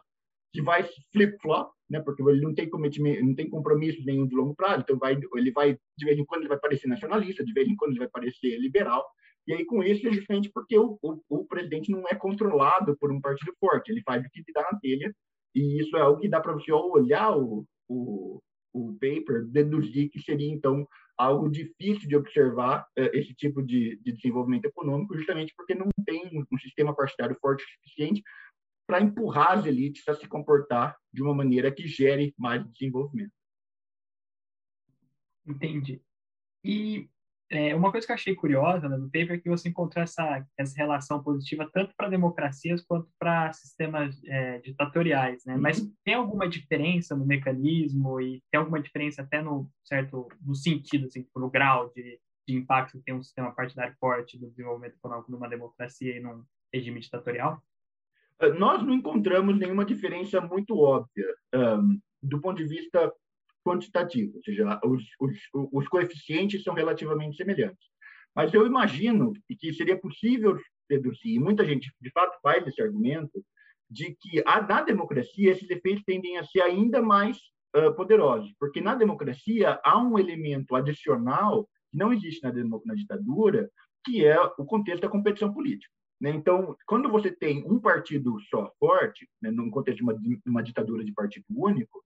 que 0.53 0.61
vai 0.61 0.87
flip-flop, 1.11 1.71
né, 1.89 1.99
porque 1.99 2.21
ele 2.21 2.41
não 2.41 2.53
tem 2.53 2.69
cometimento, 2.69 3.25
não 3.25 3.33
tem 3.33 3.49
compromisso 3.49 4.05
nenhum 4.05 4.27
de 4.27 4.35
longo 4.35 4.55
prazo, 4.55 4.81
então 4.81 4.97
vai, 4.97 5.19
ele 5.35 5.51
vai 5.51 5.77
de 5.97 6.05
vez 6.05 6.17
em 6.17 6.25
quando 6.25 6.41
ele 6.41 6.49
vai 6.49 6.59
parecer 6.59 6.87
nacionalista, 6.87 7.43
de 7.43 7.51
vez 7.51 7.67
em 7.67 7.75
quando 7.75 7.91
ele 7.91 7.99
vai 7.99 8.07
parecer 8.07 8.57
liberal, 8.59 9.03
e 9.47 9.53
aí 9.53 9.65
com 9.65 9.83
isso 9.83 10.07
é 10.07 10.11
justamente 10.11 10.51
porque 10.53 10.77
o, 10.77 10.97
o, 11.01 11.19
o 11.27 11.45
presidente 11.45 11.91
não 11.91 12.03
é 12.07 12.13
controlado 12.13 12.95
por 12.99 13.11
um 13.11 13.19
partido 13.19 13.51
forte, 13.59 13.91
ele 13.91 14.03
faz 14.03 14.23
o 14.23 14.29
que 14.29 14.43
dá 14.53 14.61
na 14.71 14.79
telha, 14.79 15.13
e 15.55 15.81
isso 15.81 15.97
é 15.97 16.01
algo 16.01 16.19
que 16.19 16.29
dá 16.29 16.39
para 16.39 16.53
você 16.53 16.71
olhar 16.71 17.35
o, 17.35 17.65
o, 17.89 18.39
o 18.71 18.93
paper, 18.93 19.45
deduzir 19.47 20.09
que 20.09 20.21
seria 20.21 20.51
então 20.51 20.87
algo 21.17 21.49
difícil 21.49 22.07
de 22.07 22.15
observar 22.15 22.85
uh, 22.97 23.09
esse 23.13 23.33
tipo 23.33 23.61
de, 23.61 23.99
de, 24.03 24.13
desenvolvimento 24.13 24.65
econômico, 24.65 25.15
justamente 25.15 25.53
porque 25.55 25.75
não 25.75 25.89
tem 26.05 26.43
um, 26.51 26.57
sistema 26.57 26.95
partidário 26.95 27.37
forte 27.39 27.63
o 27.63 27.67
suficiente 27.67 28.21
para 28.87 29.01
empurrar 29.01 29.57
as 29.57 29.65
elites 29.65 30.07
a 30.07 30.13
se 30.13 30.27
comportar 30.27 30.97
de 31.11 31.21
uma 31.21 31.33
maneira 31.33 31.71
que 31.71 31.87
gere 31.87 32.33
mais 32.37 32.65
desenvolvimento. 32.71 33.31
Entendi. 35.45 36.01
E 36.63 37.09
é, 37.49 37.75
uma 37.75 37.91
coisa 37.91 38.07
que 38.07 38.11
eu 38.11 38.15
achei 38.15 38.35
curiosa 38.35 38.89
né, 38.89 38.97
no 38.97 39.05
paper 39.05 39.33
é 39.33 39.37
que 39.37 39.49
você 39.49 39.69
encontrou 39.69 40.03
essa, 40.03 40.45
essa 40.57 40.75
relação 40.75 41.21
positiva 41.21 41.69
tanto 41.71 41.93
para 41.95 42.09
democracias 42.09 42.81
quanto 42.81 43.07
para 43.19 43.53
sistemas 43.53 44.19
é, 44.25 44.59
ditatoriais, 44.59 45.45
né? 45.45 45.55
Uhum. 45.55 45.61
Mas 45.61 45.87
tem 46.03 46.15
alguma 46.15 46.49
diferença 46.49 47.15
no 47.15 47.25
mecanismo 47.25 48.19
e 48.19 48.41
tem 48.49 48.59
alguma 48.59 48.81
diferença 48.81 49.21
até 49.21 49.41
no 49.41 49.69
certo 49.83 50.27
no 50.41 50.55
sentido, 50.55 51.05
assim, 51.05 51.21
tipo, 51.21 51.39
no 51.39 51.49
grau 51.49 51.91
de, 51.93 52.19
de 52.47 52.55
impacto 52.55 52.97
que 52.97 53.03
tem 53.03 53.13
um 53.13 53.21
sistema 53.21 53.53
partidário 53.53 53.95
forte 53.99 54.39
do 54.39 54.49
desenvolvimento 54.49 54.95
econômico 54.95 55.31
numa 55.31 55.49
democracia 55.49 56.17
e 56.17 56.19
num 56.19 56.43
regime 56.73 57.01
ditatorial? 57.01 57.61
Ah, 58.39 58.49
nós 58.49 58.83
não 58.83 58.93
encontramos 58.93 59.57
nenhuma 59.57 59.85
diferença 59.85 60.41
muito 60.41 60.77
óbvia 60.77 61.25
um, 61.55 61.99
do 62.21 62.39
ponto 62.41 62.57
de 62.57 62.67
vista 62.67 63.11
quantitativo, 63.65 64.35
ou 64.35 64.43
seja, 64.43 64.79
os, 64.83 65.03
os, 65.19 65.37
os 65.71 65.87
coeficientes 65.87 66.63
são 66.63 66.73
relativamente 66.73 67.37
semelhantes. 67.37 67.87
Mas 68.35 68.53
eu 68.53 68.65
imagino 68.65 69.33
que 69.59 69.73
seria 69.73 69.97
possível 69.97 70.57
deduzir, 70.89 71.35
e 71.35 71.39
muita 71.39 71.63
gente 71.63 71.91
de 72.01 72.11
fato 72.11 72.37
faz 72.41 72.65
esse 72.67 72.81
argumento, 72.81 73.43
de 73.89 74.15
que 74.19 74.43
a, 74.45 74.61
na 74.61 74.81
democracia 74.81 75.51
esses 75.51 75.69
efeitos 75.69 76.03
tendem 76.03 76.37
a 76.37 76.43
ser 76.43 76.61
ainda 76.61 77.01
mais 77.01 77.37
uh, 77.75 77.93
poderosos, 77.95 78.51
porque 78.59 78.81
na 78.81 78.95
democracia 78.95 79.79
há 79.83 79.97
um 80.01 80.17
elemento 80.17 80.75
adicional 80.75 81.69
que 81.91 81.97
não 81.97 82.11
existe 82.11 82.41
na, 82.43 82.51
na 82.51 82.95
ditadura, 82.95 83.69
que 84.03 84.25
é 84.25 84.39
o 84.57 84.65
contexto 84.65 85.03
da 85.03 85.09
competição 85.09 85.53
política. 85.53 85.93
Né? 86.23 86.29
Então, 86.29 86.77
quando 86.87 87.09
você 87.09 87.29
tem 87.29 87.65
um 87.69 87.77
partido 87.77 88.39
só 88.49 88.71
forte, 88.79 89.29
né, 89.41 89.51
num 89.51 89.69
contexto 89.69 89.97
de 89.97 90.03
uma, 90.03 90.17
uma 90.45 90.63
ditadura 90.63 91.03
de 91.03 91.11
partido 91.11 91.43
único, 91.49 92.01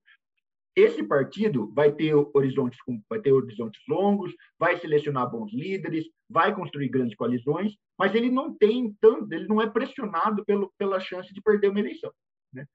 esse 0.76 1.04
partido 1.04 1.72
vai 1.72 1.92
ter 1.92 2.16
horizontes, 2.16 2.80
vai 3.08 3.20
ter 3.20 3.32
horizontes 3.32 3.80
longos, 3.88 4.34
vai 4.58 4.76
selecionar 4.80 5.30
bons 5.30 5.54
líderes, 5.54 6.06
vai 6.28 6.54
construir 6.54 6.90
grandes 6.90 7.16
coalizões, 7.16 7.76
mas 7.98 8.16
ele 8.16 8.32
não 8.32 8.56
tem 8.56 8.92
tanto, 9.00 9.32
ele 9.32 9.48
não 9.48 9.62
é 9.62 9.70
pressionado 9.70 10.44
pelo, 10.46 10.74
pela 10.80 11.00
chance 11.00 11.32
de 11.32 11.42
perder 11.42 11.70
uma 11.70 11.80
eleição. 11.80 12.12
Né? 12.52 12.66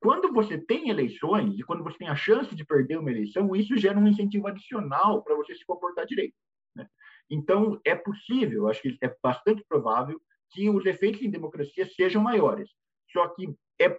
Quando 0.00 0.32
você 0.32 0.58
tem 0.58 0.88
eleições 0.88 1.56
e 1.56 1.62
quando 1.62 1.84
você 1.84 1.98
tem 1.98 2.08
a 2.08 2.16
chance 2.16 2.54
de 2.56 2.64
perder 2.64 2.98
uma 2.98 3.10
eleição, 3.10 3.54
isso 3.54 3.76
gera 3.76 3.98
um 3.98 4.08
incentivo 4.08 4.48
adicional 4.48 5.22
para 5.22 5.36
você 5.36 5.54
se 5.54 5.64
comportar 5.64 6.06
direito. 6.06 6.34
Né? 6.74 6.88
Então, 7.30 7.80
é 7.84 7.94
possível, 7.94 8.68
acho 8.68 8.82
que 8.82 8.98
é 9.00 9.16
bastante 9.22 9.64
provável 9.68 10.20
que 10.50 10.68
os 10.70 10.84
efeitos 10.86 11.22
em 11.22 11.30
democracia 11.30 11.86
sejam 11.86 12.22
maiores. 12.22 12.70
Só 13.12 13.28
que, 13.28 13.54
é, 13.80 13.98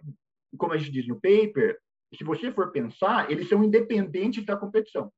como 0.58 0.74
a 0.74 0.78
gente 0.78 0.92
diz 0.92 1.08
no 1.08 1.20
paper, 1.20 1.78
se 2.16 2.24
você 2.24 2.52
for 2.52 2.72
pensar, 2.72 3.30
eles 3.30 3.50
são 3.50 3.64
independentes 3.64 4.46
da 4.46 4.56
competição. 4.56 5.12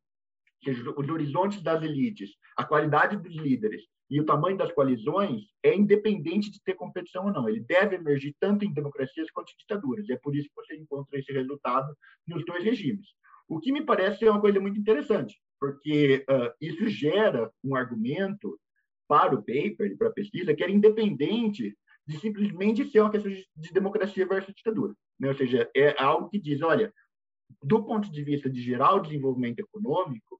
Seja, 0.64 0.84
os 0.90 1.10
horizontes 1.10 1.62
das 1.62 1.82
elites, 1.84 2.32
a 2.58 2.66
qualidade 2.66 3.16
dos 3.18 3.36
líderes 3.36 3.84
e 4.10 4.20
o 4.20 4.26
tamanho 4.26 4.58
das 4.58 4.72
coalizões 4.72 5.44
é 5.64 5.76
independente 5.76 6.52
de 6.52 6.62
ter 6.64 6.74
competição 6.74 7.26
ou 7.26 7.32
não. 7.32 7.48
Ele 7.48 7.62
deve 7.62 7.96
emergir 7.96 8.36
tanto 8.40 8.66
em 8.66 8.74
democracias 8.74 9.30
quanto 9.32 9.52
em 9.52 9.58
ditaduras. 9.58 10.10
É 10.10 10.18
por 10.18 10.36
isso 10.36 10.50
que 10.50 10.56
você 10.56 10.76
encontra 10.76 11.18
esse 11.18 11.32
resultado 11.32 11.96
nos 12.28 12.44
dois 12.44 12.64
regimes. 12.64 13.08
O 13.48 13.60
que 13.60 13.72
me 13.72 13.86
parece 13.86 14.20
ser 14.20 14.30
uma 14.30 14.42
coisa 14.42 14.60
muito 14.60 14.80
interessante, 14.80 15.40
porque 15.60 16.26
uh, 16.30 16.52
isso 16.60 16.88
gera 16.88 17.52
um 17.64 17.76
argumento 17.76 18.60
para 19.10 19.34
o 19.34 19.40
paper, 19.40 19.98
para 19.98 20.10
a 20.10 20.14
pesquisa, 20.14 20.54
que 20.54 20.62
era 20.62 20.72
independente 20.72 21.76
de 22.06 22.20
simplesmente 22.20 22.90
ser 22.90 23.02
uma 23.02 23.12
questão 23.12 23.32
de 23.32 23.74
democracia 23.74 24.26
versus 24.28 24.54
ditadura. 24.54 24.94
Né? 25.20 25.30
Ou 25.30 25.36
seja, 25.36 25.70
é 25.76 26.00
algo 26.02 26.30
que 26.30 26.40
diz, 26.40 26.62
olha, 26.62 26.94
do 27.64 27.84
ponto 27.84 28.10
de 28.12 28.24
vista 28.24 28.48
de 28.48 28.62
geral 28.62 29.02
desenvolvimento 29.02 29.60
econômico, 29.60 30.40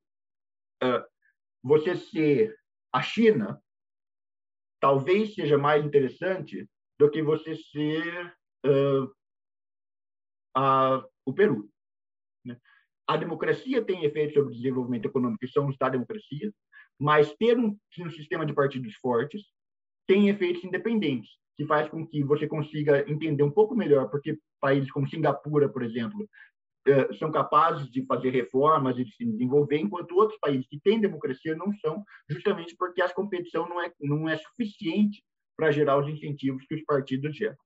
você 1.64 1.96
ser 1.96 2.56
a 2.94 3.02
China 3.02 3.62
talvez 4.80 5.34
seja 5.36 5.58
mais 5.58 5.84
interessante 5.84 6.70
do 6.98 7.10
que 7.10 7.22
você 7.22 7.56
ser 7.56 8.34
uh, 8.66 9.14
a, 10.56 11.04
o 11.26 11.34
Peru. 11.34 11.70
Né? 12.46 12.58
A 13.08 13.18
democracia 13.18 13.84
tem 13.84 14.06
efeitos 14.06 14.36
sobre 14.36 14.54
o 14.54 14.56
desenvolvimento 14.56 15.06
econômico, 15.06 15.40
que 15.40 15.52
são 15.52 15.68
os 15.68 15.78
da 15.78 15.90
democracia, 15.90 16.54
mas 17.00 17.34
ter 17.36 17.58
um, 17.58 17.78
um 18.00 18.10
sistema 18.12 18.46
de 18.46 18.54
partidos 18.54 18.94
fortes 18.96 19.42
tem 20.06 20.30
efeitos 20.30 20.64
independentes 20.64 21.30
que 21.56 21.66
faz 21.66 21.90
com 21.90 22.06
que 22.06 22.24
você 22.24 22.48
consiga 22.48 23.10
entender 23.10 23.44
um 23.44 23.52
pouco 23.52 23.76
melhor 23.76 24.10
porque 24.10 24.38
países 24.60 24.92
como 24.92 25.08
Singapura, 25.08 25.70
por 25.70 25.84
exemplo, 25.84 26.28
eh, 26.88 27.14
são 27.14 27.32
capazes 27.32 27.90
de 27.92 28.06
fazer 28.06 28.32
reformas 28.32 28.98
e 28.98 29.04
de 29.04 29.14
se 29.14 29.26
desenvolver, 29.26 29.78
enquanto 29.78 30.16
outros 30.16 30.40
países 30.40 30.68
que 30.68 30.80
têm 30.80 31.00
democracia 31.00 31.56
não 31.56 31.74
são, 31.76 32.04
justamente 32.30 32.76
porque 32.76 33.02
a 33.02 33.14
competição 33.14 33.68
não 33.68 33.82
é, 33.82 33.94
não 34.00 34.28
é 34.28 34.38
suficiente 34.38 35.24
para 35.56 35.72
gerar 35.72 36.00
os 36.00 36.08
incentivos 36.08 36.66
que 36.66 36.76
os 36.76 36.84
partidos 36.86 37.36
geram. 37.36 37.58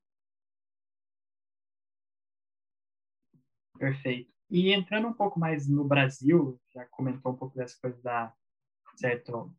Perfeito. 3.77 4.31
E 4.49 4.71
entrando 4.71 5.07
um 5.07 5.13
pouco 5.13 5.39
mais 5.39 5.69
no 5.69 5.83
Brasil, 5.83 6.59
já 6.73 6.85
comentou 6.85 7.31
um 7.31 7.35
pouco 7.35 7.55
dessa 7.55 7.77
coisa 7.79 8.01
da 8.01 8.33
certo 8.95 9.53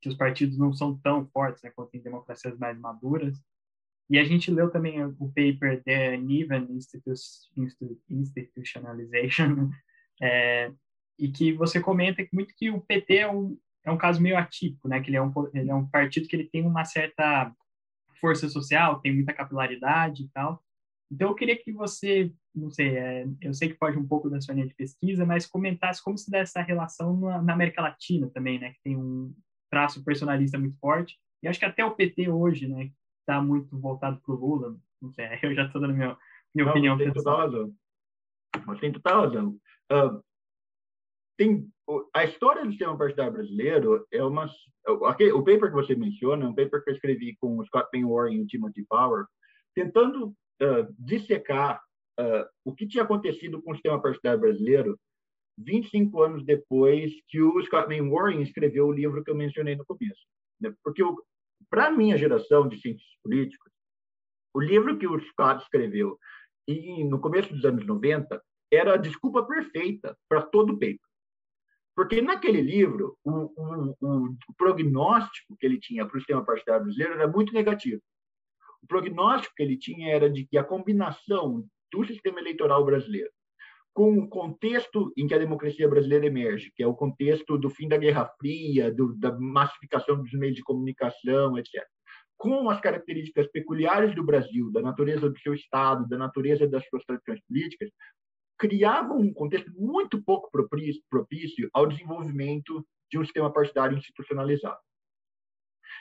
que 0.00 0.08
os 0.08 0.14
partidos 0.14 0.58
não 0.58 0.72
são 0.72 0.96
tão 0.98 1.26
fortes 1.26 1.62
né, 1.62 1.70
quanto 1.70 1.94
em 1.94 2.00
democracias 2.00 2.58
mais 2.58 2.78
maduras. 2.78 3.38
E 4.08 4.18
a 4.18 4.24
gente 4.24 4.50
leu 4.50 4.70
também 4.70 5.04
o 5.04 5.28
paper 5.28 5.82
The 5.84 6.16
Uneven 6.16 6.66
Institutionalization, 8.08 9.70
é, 10.20 10.72
e 11.18 11.28
que 11.28 11.52
você 11.52 11.80
comenta 11.80 12.26
muito 12.32 12.54
que 12.56 12.70
o 12.70 12.80
PT 12.80 13.16
é 13.18 13.30
um, 13.30 13.56
é 13.84 13.90
um 13.90 13.98
caso 13.98 14.20
meio 14.20 14.36
atípico, 14.36 14.88
né? 14.88 15.00
Que 15.00 15.10
ele 15.10 15.16
é 15.16 15.22
um, 15.22 15.32
ele 15.54 15.70
é 15.70 15.74
um 15.74 15.86
partido 15.86 16.26
que 16.26 16.34
ele 16.34 16.48
tem 16.48 16.66
uma 16.66 16.84
certa 16.84 17.54
força 18.20 18.48
social, 18.48 19.00
tem 19.00 19.14
muita 19.14 19.32
capilaridade 19.32 20.24
e 20.24 20.28
tal. 20.28 20.62
Então, 21.10 21.28
eu 21.28 21.34
queria 21.34 21.56
que 21.56 21.72
você, 21.72 22.32
não 22.54 22.70
sei, 22.70 22.96
é, 22.96 23.26
eu 23.40 23.52
sei 23.52 23.68
que 23.68 23.78
pode 23.78 23.98
um 23.98 24.06
pouco 24.06 24.30
da 24.30 24.40
sua 24.40 24.54
linha 24.54 24.66
de 24.66 24.74
pesquisa, 24.74 25.26
mas 25.26 25.46
comentasse 25.46 26.02
como 26.02 26.16
se 26.16 26.30
dá 26.30 26.38
essa 26.38 26.62
relação 26.62 27.18
na, 27.18 27.42
na 27.42 27.52
América 27.52 27.82
Latina 27.82 28.30
também, 28.30 28.58
né? 28.58 28.72
Que 28.72 28.82
tem 28.84 28.96
um 28.96 29.34
traço 29.70 30.04
personalista 30.04 30.58
muito 30.58 30.78
forte. 30.78 31.18
E 31.42 31.48
acho 31.48 31.58
que 31.58 31.64
até 31.64 31.84
o 31.84 31.94
PT 31.94 32.28
hoje, 32.28 32.68
né? 32.68 32.90
está 33.30 33.40
muito 33.40 33.78
voltado 33.78 34.20
para 34.20 34.34
o 34.34 34.38
Lula. 34.38 34.76
Não 35.00 35.12
sei, 35.12 35.26
eu 35.42 35.54
já 35.54 35.66
estou 35.66 35.80
dando 35.80 35.94
minha, 35.94 36.16
minha 36.54 36.64
não, 36.64 36.72
opinião 36.72 36.98
tem 36.98 37.12
pessoal. 37.12 37.36
Total 37.36 37.50
razão. 37.50 38.80
Tem 38.80 38.92
total 38.92 39.22
razão. 39.22 39.60
Uh, 39.92 40.22
tem 41.38 41.68
a 42.14 42.24
história 42.24 42.64
do 42.64 42.70
sistema 42.70 42.96
partidário 42.98 43.32
brasileiro 43.32 44.06
é 44.12 44.22
uma 44.22 44.48
o 44.86 45.42
paper 45.42 45.70
que 45.70 45.74
você 45.74 45.96
menciona 45.96 46.44
é 46.44 46.48
um 46.48 46.54
paper 46.54 46.84
que 46.84 46.90
eu 46.90 46.94
escrevi 46.94 47.36
com 47.40 47.58
o 47.58 47.64
Scott 47.64 47.88
Penwar 47.90 48.30
e 48.30 48.40
o 48.40 48.46
Timothy 48.46 48.84
Power 48.88 49.24
tentando 49.74 50.32
dissecar 50.98 51.82
uh, 52.18 52.46
o 52.64 52.74
que 52.74 52.86
tinha 52.86 53.04
acontecido 53.04 53.62
com 53.62 53.72
o 53.72 53.74
sistema 53.74 54.00
partidário 54.00 54.40
brasileiro 54.40 54.98
25 55.58 56.22
anos 56.22 56.44
depois 56.44 57.12
que 57.28 57.40
o 57.40 57.62
Scott 57.62 57.88
Warren 57.88 58.42
escreveu 58.42 58.86
o 58.86 58.92
livro 58.92 59.22
que 59.22 59.30
eu 59.30 59.34
mencionei 59.34 59.76
no 59.76 59.84
começo. 59.84 60.26
Né? 60.60 60.72
Porque, 60.82 61.02
para 61.68 61.86
a 61.86 61.90
minha 61.90 62.16
geração 62.16 62.66
de 62.66 62.80
cientistas 62.80 63.18
políticos, 63.22 63.70
o 64.54 64.60
livro 64.60 64.98
que 64.98 65.06
o 65.06 65.20
Scott 65.20 65.62
escreveu 65.62 66.18
e 66.66 67.04
no 67.04 67.20
começo 67.20 67.52
dos 67.52 67.64
anos 67.64 67.86
90 67.86 68.42
era 68.72 68.94
a 68.94 68.98
desculpa 68.98 69.46
perfeita 69.46 70.16
para 70.28 70.42
todo 70.42 70.72
o 70.72 70.78
paper. 70.78 70.98
Porque 71.94 72.22
naquele 72.22 72.60
livro, 72.60 73.18
o, 73.24 73.52
o, 73.56 74.26
o 74.48 74.54
prognóstico 74.56 75.56
que 75.58 75.66
ele 75.66 75.78
tinha 75.78 76.06
para 76.06 76.16
o 76.16 76.20
sistema 76.20 76.44
partidário 76.44 76.84
brasileiro 76.84 77.14
era 77.14 77.28
muito 77.28 77.52
negativo. 77.52 78.00
O 78.82 78.86
prognóstico 78.86 79.54
que 79.56 79.62
ele 79.62 79.76
tinha 79.76 80.14
era 80.14 80.30
de 80.30 80.46
que 80.46 80.56
a 80.56 80.64
combinação 80.64 81.64
do 81.92 82.04
sistema 82.04 82.40
eleitoral 82.40 82.84
brasileiro 82.84 83.30
com 83.92 84.18
o 84.18 84.28
contexto 84.28 85.12
em 85.16 85.26
que 85.26 85.34
a 85.34 85.38
democracia 85.38 85.88
brasileira 85.88 86.26
emerge, 86.26 86.72
que 86.74 86.82
é 86.82 86.86
o 86.86 86.94
contexto 86.94 87.58
do 87.58 87.68
fim 87.68 87.88
da 87.88 87.96
Guerra 87.96 88.30
Fria, 88.38 88.92
do, 88.92 89.14
da 89.16 89.36
massificação 89.38 90.22
dos 90.22 90.32
meios 90.32 90.56
de 90.56 90.62
comunicação, 90.62 91.58
etc. 91.58 91.84
Com 92.36 92.70
as 92.70 92.80
características 92.80 93.46
peculiares 93.48 94.14
do 94.14 94.24
Brasil, 94.24 94.70
da 94.72 94.80
natureza 94.80 95.28
do 95.28 95.38
seu 95.40 95.54
Estado, 95.54 96.08
da 96.08 96.16
natureza 96.16 96.66
das 96.66 96.86
suas 96.88 97.04
tradições 97.04 97.40
políticas, 97.46 97.90
criavam 98.58 99.18
um 99.18 99.32
contexto 99.32 99.70
muito 99.76 100.22
pouco 100.22 100.50
propício 100.50 101.68
ao 101.72 101.86
desenvolvimento 101.86 102.86
de 103.10 103.18
um 103.18 103.24
sistema 103.24 103.52
partidário 103.52 103.98
institucionalizado. 103.98 104.78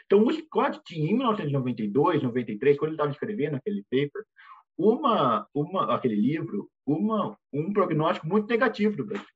Então, 0.09 0.25
o 0.25 0.33
Scott 0.33 0.81
tinha, 0.83 1.11
em 1.11 1.15
1992, 1.15 2.23
93, 2.23 2.79
quando 2.79 2.89
ele 2.89 2.95
estava 2.95 3.11
escrevendo 3.11 3.57
aquele 3.57 3.83
paper, 3.83 4.23
uma, 4.75 5.47
uma, 5.53 5.93
aquele 5.93 6.15
livro, 6.15 6.67
uma, 6.83 7.37
um 7.53 7.71
prognóstico 7.71 8.25
muito 8.25 8.47
negativo 8.47 8.97
do 8.97 9.05
Brasil. 9.05 9.27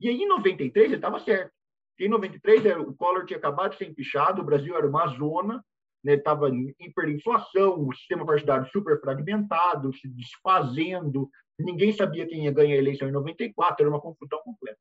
E 0.00 0.08
aí, 0.08 0.14
em 0.14 0.28
93, 0.28 0.86
ele 0.86 0.94
estava 0.94 1.18
certo. 1.18 1.50
Em 1.98 2.08
93, 2.08 2.66
é, 2.66 2.78
o 2.78 2.94
Collor 2.94 3.26
tinha 3.26 3.36
acabado 3.36 3.72
de 3.72 3.78
ser 3.78 3.88
empichado, 3.88 4.40
o 4.40 4.44
Brasil 4.44 4.76
era 4.76 4.86
uma 4.86 5.08
zona, 5.08 5.60
estava 6.04 6.48
né, 6.50 6.72
em 6.78 6.86
hiperinflação, 6.86 7.84
o 7.84 7.92
sistema 7.92 8.24
partidário 8.24 8.70
super 8.70 9.00
fragmentado, 9.00 9.92
se 9.92 10.08
desfazendo, 10.08 11.28
ninguém 11.58 11.92
sabia 11.92 12.28
quem 12.28 12.44
ia 12.44 12.52
ganhar 12.52 12.76
a 12.76 12.78
eleição 12.78 13.08
em 13.08 13.12
94, 13.12 13.82
era 13.82 13.90
uma 13.90 14.00
confusão 14.00 14.40
completa. 14.44 14.78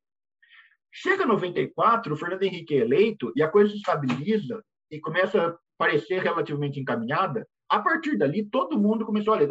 Chega 0.91 1.25
94, 1.25 2.13
o 2.13 2.17
Fernando 2.17 2.43
Henrique 2.43 2.75
é 2.75 2.81
eleito 2.81 3.33
e 3.35 3.41
a 3.41 3.49
coisa 3.49 3.71
se 3.71 3.77
estabiliza 3.77 4.63
e 4.89 4.99
começa 4.99 5.47
a 5.47 5.57
parecer 5.77 6.21
relativamente 6.21 6.79
encaminhada, 6.79 7.47
a 7.69 7.79
partir 7.79 8.17
dali, 8.17 8.45
todo 8.49 8.79
mundo 8.79 9.05
começou 9.05 9.33
a 9.33 9.37
ler. 9.37 9.49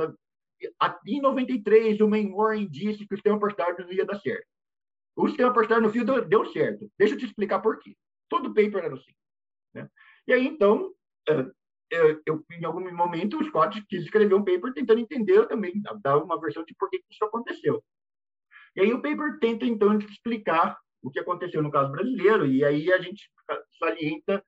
Em 1.07 1.20
93, 1.20 2.01
o 2.01 2.09
Main 2.09 2.33
Warren 2.35 2.68
disse 2.68 3.07
que 3.07 3.14
o 3.14 3.16
sistema 3.16 3.38
partidário 3.38 3.85
não 3.85 3.92
ia 3.92 4.05
dar 4.05 4.18
certo. 4.18 4.46
O 5.16 5.29
sistema 5.29 5.53
partidário 5.53 5.85
no 5.85 5.92
fio 5.92 6.05
deu, 6.05 6.44
certo. 6.46 6.90
Deixa 6.98 7.14
eu 7.14 7.18
te 7.18 7.27
explicar 7.27 7.61
por 7.61 7.79
quê. 7.79 7.96
Todo 8.29 8.55
paper 8.55 8.85
era 8.85 8.94
assim. 8.94 9.12
Né? 9.74 9.88
E 10.27 10.33
aí, 10.33 10.46
então, 10.46 10.92
eu, 12.27 12.44
em 12.53 12.64
algum 12.64 12.92
momento, 12.94 13.38
o 13.38 13.44
Scott 13.44 13.85
quis 13.88 14.03
escrever 14.03 14.35
um 14.35 14.44
paper 14.44 14.72
tentando 14.74 15.01
entender 15.01 15.46
também, 15.46 15.81
dar 16.03 16.18
uma 16.18 16.40
versão 16.40 16.64
de 16.64 16.74
por 16.74 16.90
que 16.90 17.01
isso 17.11 17.24
aconteceu. 17.24 17.83
E 18.77 18.81
aí 18.81 18.92
o 18.92 19.01
paper 19.01 19.38
tenta, 19.40 19.64
então, 19.64 19.96
explicar 19.98 20.79
o 21.03 21.11
que 21.11 21.18
aconteceu 21.18 21.62
no 21.62 21.70
caso 21.70 21.90
brasileiro, 21.92 22.46
e 22.46 22.64
aí 22.64 22.92
a 22.92 23.01
gente 23.01 23.31
salienta 23.79 24.44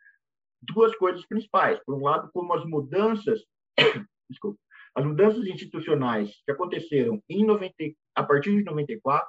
duas 0.62 0.94
coisas 0.96 1.27
principais. 1.27 1.81
Por 1.85 1.94
um 1.94 2.03
lado, 2.03 2.31
como 2.33 2.53
as 2.55 2.64
mudanças 2.64 3.40
desculpa, 4.31 4.59
as 4.94 5.05
mudanças 5.05 5.46
institucionais 5.46 6.31
que 6.44 6.53
aconteceram 6.53 7.23
em 7.29 7.44
90, 7.44 7.75
a 8.14 8.23
partir 8.23 8.57
de 8.57 8.64
94, 8.64 9.29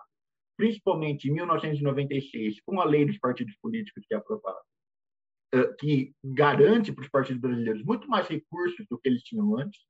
principalmente 0.57 1.27
em 1.27 1.33
1996, 1.33 2.61
com 2.65 2.79
a 2.79 2.85
lei 2.85 3.05
dos 3.05 3.17
partidos 3.17 3.55
políticos 3.61 4.03
que 4.07 4.13
é 4.13 4.17
aprovada, 4.17 4.59
que 5.79 6.13
garante 6.23 6.91
para 6.91 7.03
os 7.03 7.09
partidos 7.09 7.41
brasileiros 7.41 7.83
muito 7.83 8.07
mais 8.07 8.27
recursos 8.27 8.85
do 8.89 8.97
que 8.97 9.09
eles 9.09 9.23
tinham 9.23 9.57
antes, 9.57 9.81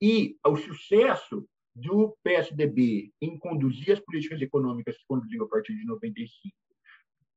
e 0.00 0.36
o 0.46 0.56
sucesso 0.56 1.46
do 1.74 2.16
PSDB 2.22 3.12
em 3.20 3.38
conduzir 3.38 3.92
as 3.92 4.00
políticas 4.00 4.42
econômicas 4.42 4.96
que 4.96 5.04
conduziu 5.06 5.44
a 5.44 5.48
partir 5.48 5.74
de 5.74 5.86
95 5.86 6.54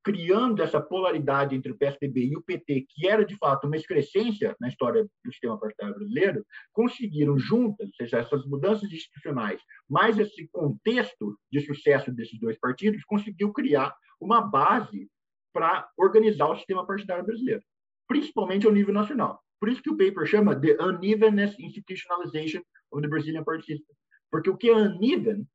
criando 0.06 0.62
essa 0.62 0.80
polaridade 0.80 1.56
entre 1.56 1.72
o 1.72 1.76
PSDB 1.76 2.28
e 2.28 2.38
o 2.38 2.44
PT, 2.44 2.86
que 2.88 3.08
era 3.08 3.26
de 3.26 3.36
fato 3.38 3.65
uma 3.65 3.76
excrescência 3.76 4.56
na 4.62 4.68
história 4.68 5.04
do 5.04 5.32
sistema 5.32 5.60
partidário 5.60 5.96
brasileiro, 5.96 6.46
conseguiram 6.72 7.39
juntas, 7.39 7.88
ou 7.88 7.96
seja, 7.96 8.20
essas 8.20 8.46
mudanças 8.46 8.91
institucionais, 8.91 9.60
mais 9.89 10.20
esse 10.20 10.48
contexto 10.50 11.36
de 11.52 11.60
sucesso 11.62 12.12
desses 12.13 12.39
dois 12.39 12.56
partidos, 12.60 13.04
conseguiu 13.04 13.52
criar 13.52 13.96
uma 14.22 14.41
base 14.41 15.10
para 15.52 15.89
organizar 15.98 16.50
o 16.50 16.56
sistema 16.56 16.86
partidário 16.86 17.26
brasileiro, 17.26 17.63
principalmente 18.08 18.68
ao 18.68 18.72
nível 18.72 18.94
nacional. 18.94 19.41
Por 19.60 19.70
isso 19.70 19.82
que 19.82 19.89
o 19.89 19.98
paper 19.98 20.28
chama 20.28 20.60
The 20.60 20.78
Unevenness 20.84 21.58
Institutionalization 21.60 22.62
of 22.91 23.02
the 23.02 23.08
Brazilian 23.08 23.44
Party 23.44 23.65
System. 23.65 23.96
Porque 24.30 24.52
o 24.52 24.58
que 24.58 24.70
é 24.70 24.74
uneven 24.74 25.48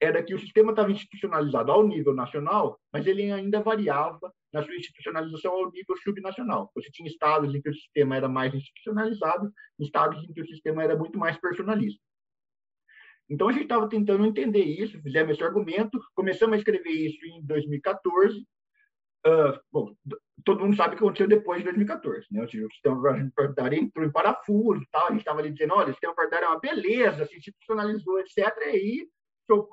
era 0.00 0.22
que 0.22 0.34
o 0.34 0.38
sistema 0.38 0.72
estava 0.72 0.90
institucionalizado 0.90 1.70
ao 1.70 1.86
nível 1.86 2.14
nacional, 2.14 2.78
mas 2.92 3.06
ele 3.06 3.30
ainda 3.30 3.62
variava 3.62 4.32
na 4.52 4.62
sua 4.62 4.74
institucionalização 4.74 5.52
ao 5.52 5.70
nível 5.70 5.96
subnacional. 6.02 6.70
Você 6.74 6.90
tinha 6.90 7.08
estados 7.08 7.54
em 7.54 7.60
que 7.60 7.70
o 7.70 7.74
sistema 7.74 8.16
era 8.16 8.28
mais 8.28 8.54
institucionalizado, 8.54 9.52
estados 9.78 10.22
em 10.24 10.32
que 10.32 10.40
o 10.40 10.46
sistema 10.46 10.82
era 10.82 10.96
muito 10.96 11.18
mais 11.18 11.38
personalista. 11.38 12.02
Então, 13.28 13.48
a 13.48 13.52
gente 13.52 13.62
estava 13.62 13.88
tentando 13.88 14.26
entender 14.26 14.64
isso, 14.64 15.00
fizemos 15.00 15.32
esse 15.32 15.44
argumento, 15.44 16.00
começamos 16.14 16.54
a 16.54 16.58
escrever 16.58 16.90
isso 16.90 17.24
em 17.26 17.44
2014. 17.46 18.40
Uh, 19.24 19.60
bom, 19.70 19.94
todo 20.44 20.60
mundo 20.60 20.76
sabe 20.76 20.94
o 20.94 20.98
que 20.98 21.04
aconteceu 21.04 21.28
depois 21.28 21.58
de 21.58 21.64
2014. 21.64 22.26
Né? 22.30 22.42
O 22.42 22.48
sistema 22.48 23.30
partidário 23.36 23.78
entrou 23.78 24.04
em 24.04 24.10
parafuso, 24.10 24.84
tal, 24.90 25.06
a 25.06 25.10
gente 25.10 25.20
estava 25.20 25.38
ali 25.38 25.52
dizendo, 25.52 25.74
olha, 25.74 25.90
o 25.90 25.92
sistema 25.92 26.14
partidário 26.14 26.46
é 26.46 26.48
uma 26.48 26.58
beleza, 26.58 27.26
se 27.26 27.36
institucionalizou, 27.36 28.18
etc. 28.18 28.38
E 28.38 28.64
aí 28.64 29.08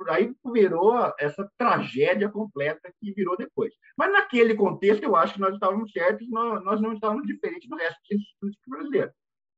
aí 0.09 0.33
virou 0.53 0.93
essa 1.19 1.49
tragédia 1.57 2.29
completa 2.29 2.91
que 2.99 3.13
virou 3.13 3.37
depois. 3.37 3.73
Mas 3.97 4.11
naquele 4.11 4.55
contexto, 4.55 5.03
eu 5.03 5.15
acho 5.15 5.35
que 5.35 5.39
nós 5.39 5.53
estávamos 5.53 5.91
certos, 5.91 6.29
nós, 6.29 6.81
não 6.81 6.93
estávamos 6.93 7.25
diferentes 7.27 7.67
do 7.69 7.75
resto 7.75 7.99
dos 8.09 8.19
institutos 8.19 8.59
brasileiros. 8.67 9.13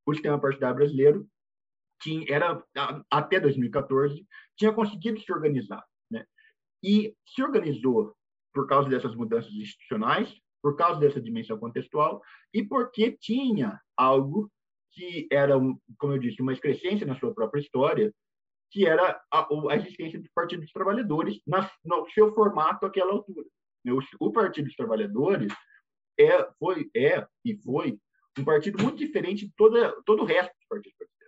O 0.05 0.13
sistema 0.13 0.39
partidário 0.39 0.75
brasileiro 0.75 1.27
tinha, 2.01 2.25
era 2.29 2.63
até 3.11 3.39
2014 3.39 4.25
tinha 4.57 4.73
conseguido 4.73 5.19
se 5.19 5.31
organizar, 5.31 5.83
né? 6.09 6.25
E 6.83 7.13
se 7.27 7.43
organizou 7.43 8.13
por 8.53 8.67
causa 8.67 8.89
dessas 8.89 9.15
mudanças 9.15 9.51
institucionais, 9.53 10.33
por 10.61 10.75
causa 10.75 10.99
dessa 10.99 11.21
dimensão 11.21 11.57
contextual 11.57 12.21
e 12.53 12.63
porque 12.63 13.11
tinha 13.11 13.79
algo 13.95 14.51
que 14.91 15.27
era, 15.31 15.55
como 15.97 16.13
eu 16.13 16.19
disse, 16.19 16.41
uma 16.41 16.53
excrescência 16.53 17.05
na 17.05 17.17
sua 17.17 17.33
própria 17.33 17.61
história, 17.61 18.13
que 18.71 18.85
era 18.85 19.19
a, 19.31 19.47
a 19.69 19.75
existência 19.75 20.19
do 20.19 20.29
Partido 20.33 20.61
dos 20.61 20.71
Trabalhadores 20.71 21.41
na, 21.45 21.69
no 21.83 22.07
seu 22.11 22.33
formato 22.33 22.85
àquela 22.85 23.11
altura. 23.11 23.45
O, 23.87 24.27
o 24.27 24.31
Partido 24.31 24.65
dos 24.65 24.75
Trabalhadores 24.75 25.51
é, 26.19 26.47
foi, 26.59 26.89
é 26.95 27.25
e 27.45 27.55
foi 27.57 27.97
um 28.37 28.43
partido 28.43 28.81
muito 28.83 28.97
diferente 28.97 29.45
de 29.45 29.53
toda, 29.55 29.93
todo 30.05 30.23
o 30.23 30.25
resto 30.25 30.53
dos 30.53 30.67
partidos 30.67 30.97
brasileiros. 30.97 31.19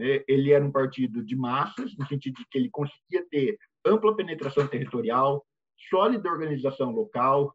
É, 0.00 0.24
ele 0.32 0.52
era 0.52 0.64
um 0.64 0.72
partido 0.72 1.24
de 1.24 1.36
massas, 1.36 1.96
no 1.96 2.06
sentido 2.06 2.34
de 2.34 2.46
que 2.50 2.58
ele 2.58 2.70
conseguia 2.70 3.26
ter 3.30 3.58
ampla 3.84 4.16
penetração 4.16 4.66
territorial, 4.66 5.44
sólida 5.88 6.30
organização 6.30 6.90
local, 6.90 7.54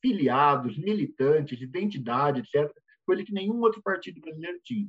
filiados, 0.00 0.76
militantes, 0.78 1.60
identidade, 1.60 2.40
etc., 2.40 2.72
coisa 3.04 3.24
que 3.24 3.32
nenhum 3.32 3.60
outro 3.60 3.82
partido 3.82 4.20
brasileiro 4.20 4.58
tinha. 4.64 4.88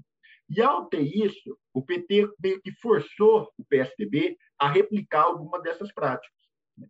E 0.50 0.62
ao 0.62 0.86
ter 0.86 1.02
isso, 1.02 1.58
o 1.74 1.84
PT 1.84 2.30
meio 2.42 2.62
que 2.62 2.72
forçou 2.82 3.50
o 3.58 3.66
PSDB 3.66 4.38
a 4.58 4.70
replicar 4.70 5.24
alguma 5.24 5.62
dessas 5.62 5.94
práticas. 5.94 6.38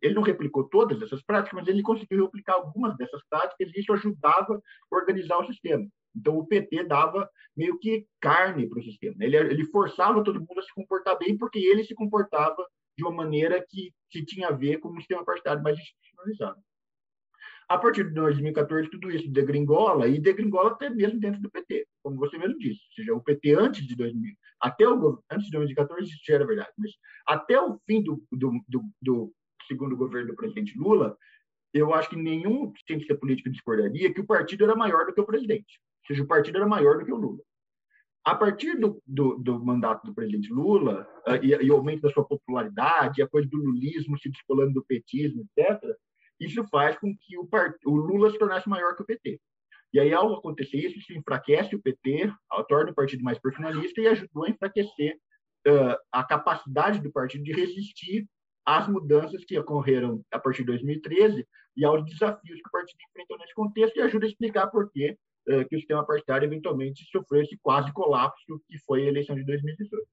Ele 0.02 0.14
não 0.14 0.22
replicou 0.22 0.68
todas 0.68 1.02
essas 1.02 1.24
práticas, 1.24 1.60
mas 1.60 1.68
ele 1.68 1.82
conseguiu 1.82 2.26
replicar 2.26 2.54
algumas 2.56 2.96
dessas 2.98 3.22
práticas 3.30 3.74
e 3.74 3.80
isso 3.80 3.94
ajudava 3.94 4.56
a 4.56 4.96
organizar 4.96 5.38
o 5.40 5.48
sistema. 5.48 5.88
Então, 6.16 6.38
o 6.38 6.46
PT 6.46 6.84
dava 6.84 7.30
meio 7.56 7.78
que 7.80 8.06
carne 8.20 8.68
para 8.68 8.80
o 8.80 8.84
sistema. 8.84 9.16
Ele, 9.20 9.38
ele 9.38 9.66
forçava 9.66 10.24
todo 10.24 10.40
mundo 10.40 10.60
a 10.60 10.64
se 10.64 10.74
comportar 10.74 11.18
bem, 11.18 11.38
porque 11.38 11.60
ele 11.60 11.84
se 11.84 11.96
comportava 11.96 12.66
de 12.98 13.04
uma 13.04 13.12
maneira 13.12 13.64
que, 13.68 13.94
que 14.10 14.26
tinha 14.26 14.50
a 14.50 14.52
ver 14.52 14.80
com 14.80 14.90
um 14.90 14.98
sistema 14.98 15.24
partidário 15.24 15.64
mais 15.64 15.78
institucionalizado. 15.78 16.60
A 17.70 17.78
partir 17.78 18.06
de 18.06 18.14
2014, 18.14 18.90
tudo 18.90 19.12
isso 19.12 19.30
degringola, 19.30 20.08
e 20.08 20.20
degringola 20.20 20.72
até 20.72 20.90
mesmo 20.90 21.20
dentro 21.20 21.42
do 21.42 21.52
PT, 21.52 21.86
como 22.02 22.16
você 22.16 22.38
mesmo 22.38 22.58
disse. 22.58 22.80
Ou 22.82 22.96
seja, 22.96 23.14
o 23.14 23.22
PT 23.22 23.56
antes 23.56 23.86
de 23.86 23.96
2000, 23.96 24.34
até 24.62 24.88
o, 24.88 25.22
antes 25.30 25.48
de 25.48 25.52
2014, 25.52 26.10
isso 26.10 26.22
já 26.26 26.36
era 26.36 26.48
verdade, 26.48 26.72
mas 26.78 26.92
até 27.28 27.60
o 27.60 27.78
fim 27.86 28.02
do, 28.02 28.24
do, 28.32 28.52
do, 28.70 28.84
do 29.02 29.34
segundo 29.68 29.98
governo 29.98 30.30
do 30.30 30.36
presidente 30.36 30.78
Lula, 30.78 31.18
eu 31.74 31.94
acho 31.94 32.10
que 32.10 32.16
nenhum 32.16 32.72
cientista 32.88 33.16
político 33.16 33.50
discordaria 33.50 34.14
que 34.14 34.22
o 34.22 34.26
partido 34.26 34.64
era 34.64 34.76
maior 34.76 35.06
do 35.06 35.14
que 35.14 35.20
o 35.20 35.26
presidente. 35.26 35.80
Ou 36.04 36.08
seja, 36.08 36.24
o 36.24 36.28
partido 36.28 36.58
era 36.58 36.68
maior 36.68 36.98
do 36.98 37.06
que 37.06 37.12
o 37.12 37.18
Lula. 37.18 37.40
A 38.24 38.36
partir 38.36 38.78
do, 38.78 39.02
do, 39.06 39.38
do 39.38 39.64
mandato 39.64 40.06
do 40.06 40.14
presidente 40.14 40.52
Lula 40.52 41.08
uh, 41.28 41.36
e, 41.44 41.54
e, 41.54 41.72
o 41.72 41.76
aumento 41.76 42.02
da 42.02 42.10
sua 42.10 42.26
popularidade, 42.26 43.22
a 43.22 43.28
coisa 43.28 43.48
do 43.50 43.58
lulismo 43.58 44.18
se 44.20 44.30
descolando 44.30 44.74
do 44.74 44.86
petismo, 44.86 45.46
etc., 45.58 45.82
isso 46.40 46.64
faz 46.70 46.98
com 46.98 47.16
que 47.16 47.38
o, 47.38 47.46
part... 47.46 47.76
o 47.86 47.96
Lula 47.96 48.32
se 48.32 48.38
tornasse 48.38 48.68
maior 48.70 48.96
que 48.96 49.04
o 49.04 49.06
PT. 49.06 49.40
E 49.94 50.00
aí, 50.00 50.14
ao 50.14 50.34
acontecer 50.34 50.78
isso, 50.78 51.02
se 51.02 51.18
enfraquece 51.18 51.76
o 51.76 51.82
PT, 51.82 52.32
torna 52.68 52.92
o 52.92 52.96
partido 52.96 53.24
mais 53.24 53.40
personalista 53.40 54.02
e 54.02 54.08
ajudou 54.08 54.46
a 54.46 54.50
enfraquecer 54.50 55.18
uh, 55.68 55.98
a 56.12 56.24
capacidade 56.24 57.02
do 57.02 57.12
partido 57.12 57.44
de 57.44 57.54
resistir 57.54 58.28
às 58.66 58.88
mudanças 58.88 59.46
que 59.46 59.58
ocorreram 59.58 60.22
a 60.32 60.40
partir 60.40 60.60
de 60.60 60.68
2013 60.68 61.48
e 61.76 61.86
aos 61.86 62.04
desafios 62.06 62.60
que 62.62 62.68
o 62.68 62.72
partido 62.72 63.00
enfrentou 63.10 63.38
nesse 63.38 63.54
contexto 63.54 63.98
e 63.98 64.02
ajuda 64.02 64.26
a 64.26 64.30
explicar 64.30 64.68
por 64.68 64.92
que, 64.92 65.12
uh, 65.48 65.68
que 65.68 65.76
o 65.76 65.80
sistema 65.80 66.06
partidário 66.06 66.46
eventualmente 66.46 67.06
sofreu 67.10 67.42
esse 67.42 67.58
quase 67.62 67.92
colapso 67.94 68.62
que 68.68 68.78
foi 68.80 69.04
a 69.04 69.08
eleição 69.08 69.36
de 69.36 69.46
2018. 69.46 70.06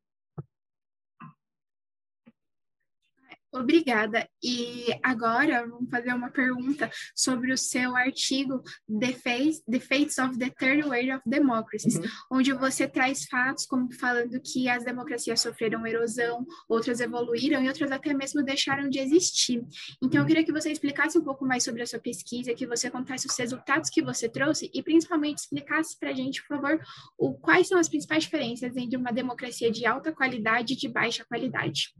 Obrigada. 3.54 4.28
E 4.42 4.86
agora 5.00 5.64
vamos 5.64 5.88
fazer 5.88 6.12
uma 6.12 6.28
pergunta 6.28 6.90
sobre 7.14 7.52
o 7.52 7.56
seu 7.56 7.94
artigo 7.94 8.60
The, 9.00 9.12
Face, 9.12 9.62
the 9.70 9.78
Fates 9.78 10.18
of 10.18 10.36
the 10.36 10.50
Third 10.50 10.82
Wave 10.82 11.12
of 11.12 11.22
Democracies, 11.24 11.94
uhum. 11.94 12.04
onde 12.32 12.52
você 12.52 12.88
traz 12.88 13.26
fatos 13.26 13.64
como 13.64 13.92
falando 13.92 14.40
que 14.40 14.68
as 14.68 14.84
democracias 14.84 15.40
sofreram 15.40 15.86
erosão, 15.86 16.44
outras 16.68 16.98
evoluíram 16.98 17.62
e 17.62 17.68
outras 17.68 17.92
até 17.92 18.12
mesmo 18.12 18.42
deixaram 18.42 18.88
de 18.90 18.98
existir. 18.98 19.64
Então, 20.02 20.22
eu 20.22 20.26
queria 20.26 20.44
que 20.44 20.52
você 20.52 20.72
explicasse 20.72 21.16
um 21.16 21.22
pouco 21.22 21.46
mais 21.46 21.62
sobre 21.62 21.82
a 21.82 21.86
sua 21.86 22.00
pesquisa, 22.00 22.54
que 22.54 22.66
você 22.66 22.90
contasse 22.90 23.28
os 23.28 23.38
resultados 23.38 23.88
que 23.88 24.02
você 24.02 24.28
trouxe 24.28 24.68
e, 24.74 24.82
principalmente, 24.82 25.38
explicasse 25.38 25.96
para 25.96 26.10
a 26.10 26.14
gente, 26.14 26.42
por 26.42 26.60
favor, 26.60 26.80
o, 27.16 27.34
quais 27.34 27.68
são 27.68 27.78
as 27.78 27.88
principais 27.88 28.24
diferenças 28.24 28.76
entre 28.76 28.96
uma 28.96 29.12
democracia 29.12 29.70
de 29.70 29.86
alta 29.86 30.12
qualidade 30.12 30.72
e 30.72 30.76
de 30.76 30.88
baixa 30.88 31.24
qualidade. 31.24 31.94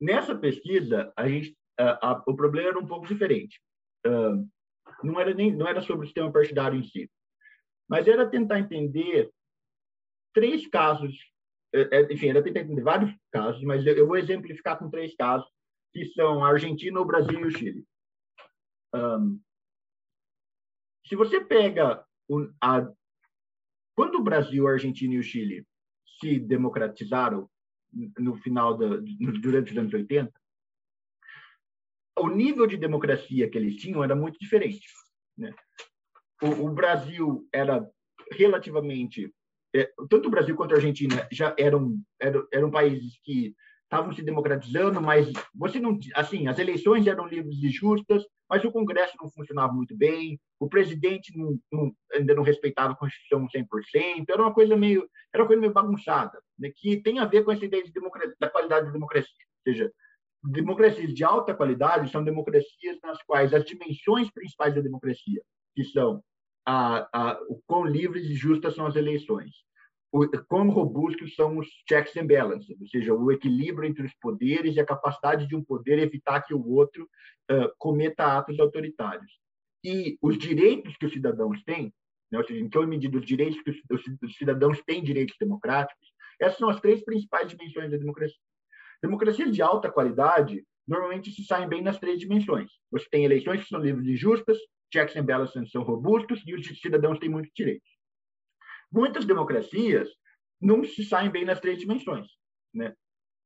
Nessa 0.00 0.36
pesquisa, 0.36 1.12
a 1.16 1.28
gente, 1.28 1.56
a, 1.78 2.22
o 2.26 2.34
problema 2.34 2.68
era 2.68 2.78
um 2.78 2.86
pouco 2.86 3.06
diferente. 3.06 3.60
Uh, 4.06 4.48
não 5.02 5.20
era 5.20 5.34
nem 5.34 5.54
não 5.54 5.66
era 5.66 5.80
sobre 5.80 6.04
o 6.04 6.06
sistema 6.06 6.32
partidário 6.32 6.78
em 6.78 6.84
si, 6.84 7.10
mas 7.88 8.06
era 8.06 8.28
tentar 8.28 8.58
entender 8.58 9.30
três 10.32 10.66
casos. 10.68 11.14
É, 11.74 11.98
é, 11.98 12.12
enfim, 12.12 12.28
era 12.28 12.42
tentar 12.42 12.60
entender 12.60 12.82
vários 12.82 13.14
casos, 13.30 13.62
mas 13.62 13.86
eu, 13.86 13.94
eu, 13.96 14.06
vou 14.06 14.16
exemplificar 14.16 14.78
com 14.78 14.88
três 14.88 15.14
casos 15.14 15.48
que 15.92 16.06
são 16.12 16.44
a 16.44 16.48
Argentina, 16.48 17.00
o 17.00 17.04
Brasil 17.04 17.40
e 17.40 17.44
o 17.44 17.50
Chile. 17.50 17.84
Um, 18.94 19.40
se 21.06 21.14
você 21.14 21.44
pega 21.44 22.04
o, 22.28 22.48
a, 22.62 22.90
quando 23.94 24.16
o 24.16 24.22
Brasil, 24.22 24.66
a 24.66 24.72
Argentina 24.72 25.14
e 25.14 25.18
o 25.18 25.22
Chile 25.22 25.66
se 26.20 26.38
democratizaram 26.38 27.50
no 27.92 28.36
final 28.36 28.76
da, 28.76 28.86
durante 29.40 29.72
os 29.72 29.78
anos 29.78 29.92
80, 29.92 30.32
o 32.18 32.28
nível 32.28 32.66
de 32.66 32.76
democracia 32.76 33.48
que 33.48 33.56
eles 33.56 33.76
tinham 33.76 34.02
era 34.02 34.14
muito 34.14 34.38
diferente. 34.38 34.86
Né? 35.36 35.54
O, 36.42 36.66
o 36.66 36.70
Brasil 36.70 37.48
era 37.52 37.88
relativamente 38.32 39.32
é, 39.74 39.90
tanto 40.08 40.28
o 40.28 40.30
Brasil 40.30 40.56
quanto 40.56 40.72
a 40.72 40.76
Argentina 40.76 41.28
já 41.30 41.54
eram 41.58 42.00
eram, 42.20 42.48
eram 42.52 42.70
países 42.70 43.18
que 43.22 43.54
estavam 43.88 44.12
se 44.12 44.22
democratizando, 44.22 45.00
mas 45.00 45.32
você 45.54 45.80
não 45.80 45.98
assim 46.14 46.46
as 46.46 46.58
eleições 46.58 47.06
eram 47.06 47.26
livres 47.26 47.56
e 47.62 47.70
justas, 47.70 48.22
mas 48.48 48.62
o 48.64 48.70
Congresso 48.70 49.14
não 49.20 49.30
funcionava 49.30 49.72
muito 49.72 49.96
bem, 49.96 50.38
o 50.60 50.68
presidente 50.68 51.36
não, 51.36 51.58
não, 51.72 51.92
ainda 52.12 52.34
não 52.34 52.42
respeitava 52.42 52.92
a 52.92 52.96
Constituição 52.96 53.46
100%, 53.48 54.26
era 54.28 54.42
uma 54.42 54.52
coisa 54.52 54.76
meio, 54.76 55.08
era 55.32 55.42
uma 55.42 55.46
coisa 55.46 55.60
meio 55.60 55.72
bagunçada, 55.72 56.38
né, 56.58 56.70
que 56.74 56.98
tem 56.98 57.18
a 57.18 57.24
ver 57.24 57.44
com 57.44 57.50
essa 57.50 57.64
ideia 57.64 57.82
de 57.82 57.92
da 58.38 58.50
qualidade 58.50 58.86
da 58.86 58.92
democracia. 58.92 59.32
Ou 59.66 59.72
seja, 59.72 59.92
democracias 60.44 61.12
de 61.12 61.24
alta 61.24 61.54
qualidade 61.54 62.10
são 62.10 62.22
democracias 62.22 62.98
nas 63.02 63.22
quais 63.22 63.52
as 63.54 63.64
dimensões 63.64 64.30
principais 64.30 64.74
da 64.74 64.80
democracia, 64.80 65.42
que 65.74 65.84
são 65.84 66.22
a, 66.66 67.08
a, 67.12 67.40
o 67.48 67.60
quão 67.66 67.84
livres 67.84 68.26
e 68.26 68.34
justas 68.34 68.74
são 68.74 68.86
as 68.86 68.96
eleições, 68.96 69.50
quão 70.48 70.70
robustos 70.70 71.34
são 71.34 71.58
os 71.58 71.68
checks 71.88 72.16
and 72.16 72.26
balances, 72.26 72.80
ou 72.80 72.86
seja, 72.88 73.14
o 73.14 73.30
equilíbrio 73.30 73.88
entre 73.88 74.04
os 74.04 74.14
poderes 74.14 74.76
e 74.76 74.80
a 74.80 74.86
capacidade 74.86 75.46
de 75.46 75.54
um 75.54 75.62
poder 75.62 75.98
evitar 75.98 76.42
que 76.42 76.54
o 76.54 76.66
outro 76.66 77.04
uh, 77.50 77.70
cometa 77.78 78.38
atos 78.38 78.58
autoritários. 78.58 79.30
E 79.84 80.18
os 80.20 80.38
direitos 80.38 80.96
que 80.96 81.06
os 81.06 81.12
cidadãos 81.12 81.62
têm, 81.64 81.92
né, 82.30 82.38
ou 82.38 82.44
seja, 82.46 82.60
em 82.60 82.68
que 82.68 82.86
medida 82.86 83.18
os 83.18 83.24
direitos 83.24 83.60
que 83.62 83.70
os, 83.70 84.02
os 84.22 84.36
cidadãos 84.36 84.80
têm 84.82 85.02
direitos 85.02 85.36
democráticos, 85.38 86.08
essas 86.40 86.58
são 86.58 86.68
as 86.68 86.80
três 86.80 87.04
principais 87.04 87.48
dimensões 87.48 87.90
da 87.90 87.96
democracia. 87.96 88.38
Democracias 89.02 89.54
de 89.54 89.62
alta 89.62 89.90
qualidade 89.90 90.64
normalmente 90.86 91.30
se 91.30 91.44
saem 91.44 91.68
bem 91.68 91.82
nas 91.82 91.98
três 91.98 92.18
dimensões. 92.18 92.70
Você 92.90 93.06
tem 93.10 93.24
eleições 93.24 93.62
que 93.62 93.68
são 93.68 93.80
livres 93.80 94.06
e 94.06 94.16
justas, 94.16 94.56
checks 94.92 95.14
and 95.16 95.24
balances 95.24 95.70
são 95.70 95.82
robustos 95.82 96.42
e 96.46 96.54
os 96.54 96.66
cidadãos 96.80 97.18
têm 97.18 97.28
muitos 97.28 97.52
direitos. 97.54 97.97
Muitas 98.90 99.24
democracias 99.24 100.08
não 100.60 100.84
se 100.84 101.04
saem 101.04 101.30
bem 101.30 101.44
nas 101.44 101.60
três 101.60 101.78
dimensões. 101.78 102.26
Né? 102.74 102.94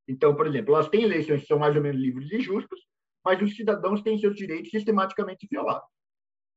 Então, 0.08 0.34
por 0.34 0.46
exemplo, 0.46 0.74
elas 0.74 0.88
têm 0.88 1.02
eleições 1.02 1.42
que 1.42 1.46
são 1.46 1.58
mais 1.58 1.76
ou 1.76 1.82
menos 1.82 2.00
livres 2.00 2.30
e 2.32 2.40
justas, 2.40 2.80
mas 3.24 3.40
os 3.40 3.54
cidadãos 3.54 4.02
têm 4.02 4.18
seus 4.18 4.34
direitos 4.34 4.70
sistematicamente 4.70 5.46
violados. 5.50 5.88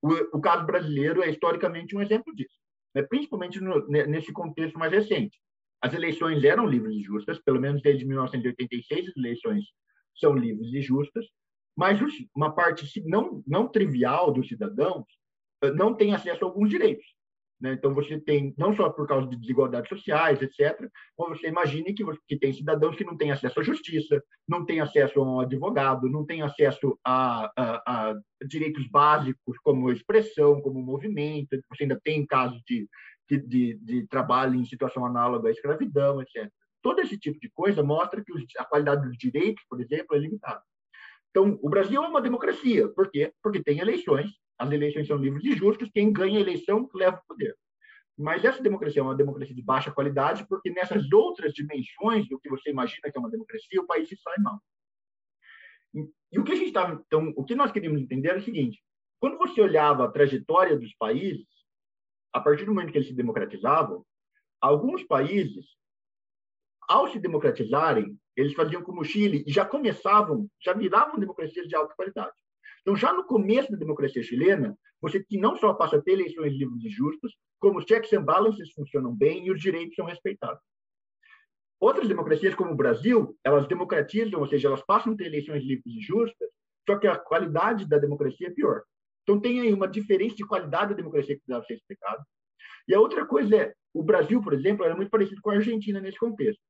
O, 0.02 0.38
o 0.38 0.42
caso 0.42 0.66
brasileiro 0.66 1.22
é 1.24 1.30
historicamente 1.30 1.96
um 1.96 2.02
exemplo 2.02 2.34
disso, 2.36 2.58
né? 2.94 3.04
principalmente 3.04 3.60
no, 3.60 3.88
nesse 3.88 4.32
contexto 4.32 4.78
mais 4.78 4.92
recente. 4.92 5.40
As 5.82 5.94
eleições 5.94 6.44
eram 6.44 6.66
livres 6.66 6.96
e 6.96 7.02
justas, 7.02 7.40
pelo 7.40 7.60
menos 7.60 7.82
desde 7.82 8.06
1986 8.06 9.10
as 9.10 9.18
eleições 9.18 9.66
são 10.16 10.34
livres 10.34 10.74
e 10.74 10.82
justas, 10.82 11.26
mas 11.76 12.00
uma 12.34 12.56
parte 12.56 12.86
não, 13.06 13.44
não 13.46 13.68
trivial 13.68 14.32
dos 14.32 14.48
cidadãos 14.48 15.06
eh, 15.62 15.72
não 15.72 15.94
tem 15.94 16.14
acesso 16.14 16.44
a 16.44 16.48
alguns 16.48 16.70
direitos. 16.70 17.06
Né? 17.60 17.74
Então, 17.74 17.93
você 17.93 18.20
tem, 18.20 18.53
não 18.58 18.76
só 18.76 18.89
por 18.89 19.08
causa 19.08 19.28
de 19.28 19.38
desigualdades 19.38 19.89
sociais, 19.89 20.41
etc., 20.41 20.89
mas 21.18 21.39
você 21.39 21.47
imagine 21.47 21.93
que, 21.93 22.03
que 22.28 22.38
tem 22.38 22.53
cidadãos 22.53 22.95
que 22.95 23.06
não 23.06 23.16
têm 23.16 23.32
acesso 23.32 23.60
à 23.60 23.64
justiça, 23.64 24.22
não 24.47 24.66
têm 24.66 24.82
acesso 24.82 25.20
a 25.20 25.24
um 25.24 25.39
advogado, 25.39 26.10
não 26.10 26.26
têm 26.26 26.41
acesso 26.41 26.99
a, 27.03 27.51
a, 27.56 28.10
a 28.10 28.16
direitos 28.45 28.88
básicos 28.88 29.58
como 29.64 29.91
expressão, 29.91 30.62
como 30.62 30.82
movimento, 30.82 31.58
você 31.70 31.84
ainda 31.84 31.99
tem 32.03 32.26
casos 32.26 32.62
de, 32.68 32.88
de, 33.30 33.39
de, 33.39 33.78
de 33.80 34.08
trabalho 34.08 34.56
em 34.56 34.66
situação 34.66 35.06
análoga 35.06 35.47
à 35.47 35.51
escravidão, 35.51 36.22
etc. 36.22 36.49
Todo 36.82 36.99
esse 36.99 37.18
tipo 37.18 37.39
de 37.39 37.49
coisa 37.49 37.82
mostra 37.82 38.24
que 38.24 38.32
a 38.60 38.66
qualidade 38.66 39.08
dos 39.08 39.18
direitos, 39.18 39.64
por 39.70 39.82
exemplo, 39.82 40.16
é 40.16 40.20
limitada. 40.20 40.62
Então, 41.32 41.58
o 41.62 41.70
Brasil 41.70 42.01
é 42.03 42.08
uma 42.08 42.22
democracia. 42.22 42.88
Por 42.89 43.10
quê? 43.10 43.34
Porque 43.41 43.64
tem 43.64 43.80
eleições 43.80 44.30
as 44.58 44.72
eleições 44.72 45.08
são 45.08 45.18
livres 45.18 45.43
e 45.43 45.56
justas, 45.56 45.89
quem 45.93 46.12
ganha 46.12 46.38
a 46.38 46.41
eleição 46.41 46.89
leva 46.93 47.18
o 47.18 47.28
poder. 47.28 47.56
Mas 48.18 48.45
essa 48.45 48.64
democracia 48.64 49.01
é 49.01 49.03
uma 49.03 49.16
democracia 49.16 49.53
de 49.53 49.62
baixa 49.62 49.91
qualidade, 49.91 50.47
porque 50.47 50.70
nessas 50.70 51.12
outras 51.12 51.53
dimensões 51.53 52.28
do 52.30 52.39
que 52.39 52.49
você 52.49 52.70
imagina 52.70 53.12
que 53.12 53.18
é 53.18 53.20
uma 53.20 53.30
democracia, 53.30 53.82
o 53.82 53.88
país 53.88 54.08
se 54.08 54.16
sai 54.18 54.36
mal. 54.39 54.60
E 56.32 56.39
o 56.39 56.43
que 56.43 56.53
a 56.53 56.56
gente 56.56 56.68
estava, 56.68 57.01
então, 57.06 57.34
o 57.36 57.43
que 57.43 57.56
nós 57.56 57.72
queríamos 57.72 58.01
entender 58.01 58.30
é 58.30 58.38
o 58.38 58.43
seguinte: 58.43 58.82
quando 59.20 59.38
você 59.38 59.62
olhava 59.62 60.06
a 60.06 60.12
trajetória 60.12 60.78
dos 60.78 60.93
países, 60.95 61.47
a 62.34 62.39
partir 62.39 62.66
do 62.66 62.74
momento 62.74 62.91
que 62.91 62.97
eles 62.97 63.08
se 63.08 63.14
democratizavam, 63.14 64.06
alguns 64.62 65.03
países, 65.03 65.66
ao 66.88 67.08
se 67.08 67.20
democratizarem, 67.20 68.18
eles 68.36 68.53
faziam 68.53 68.84
como 68.84 69.01
o 69.01 69.06
Chile 69.06 69.43
e 69.47 69.51
já 69.51 69.66
começavam, 69.66 70.49
já 70.62 70.74
viravam 70.74 71.20
democracias 71.20 71.68
de 71.68 71.76
alta 71.76 71.95
qualidade. 71.95 72.36
Então, 72.86 72.96
já 72.96 73.12
no 73.12 73.24
começo 73.24 73.72
da 73.72 73.78
democracia 73.80 74.22
chilena, 74.22 74.78
você 75.02 75.26
não 75.32 75.58
só 75.58 75.74
passa 75.74 75.98
a 75.98 76.02
ter 76.02 76.12
eleições 76.12 76.54
livres 76.54 76.84
e 76.84 76.90
justas, 76.90 77.32
como 77.60 77.80
os 77.80 77.86
checks 77.86 78.14
and 78.14 78.22
balances 78.22 78.72
funcionam 78.74 79.12
bem 79.12 79.48
e 79.48 79.52
os 79.52 79.60
direitos 79.60 79.96
são 79.96 80.06
respeitados. 80.06 80.62
Outras 81.80 82.08
democracias, 82.08 82.54
como 82.54 82.74
o 82.74 82.76
Brasil, 82.76 83.36
elas 83.44 83.68
democratizam, 83.68 84.40
ou 84.40 84.48
seja, 84.48 84.68
elas 84.68 84.86
passam 84.86 85.14
a 85.14 85.18
ter 85.18 85.26
eleições 85.26 85.64
livres 85.64 85.96
e 85.96 86.00
justas, 86.00 86.48
só 86.88 87.00
que 87.00 87.08
a 87.08 87.18
qualidade 87.18 87.90
da 87.90 87.98
democracia 87.98 88.50
é 88.50 88.52
pior. 88.52 88.84
Então, 89.24 89.42
tem 89.42 89.62
aí 89.62 89.74
uma 89.74 89.88
diferença 89.88 90.36
de 90.36 90.46
qualidade 90.46 90.92
da 90.92 90.98
democracia 90.98 91.36
que 91.36 91.42
deve 91.48 91.66
ser 91.66 91.74
explicada. 91.74 92.24
E 92.88 92.94
a 92.94 93.00
outra 93.00 93.26
coisa 93.26 93.56
é, 93.56 93.74
o 93.96 94.04
Brasil, 94.04 94.40
por 94.44 94.54
exemplo, 94.54 94.86
era 94.86 94.96
muito 94.96 95.10
parecido 95.10 95.42
com 95.42 95.50
a 95.50 95.56
Argentina 95.56 96.00
nesse 96.00 96.20
contexto. 96.20 96.62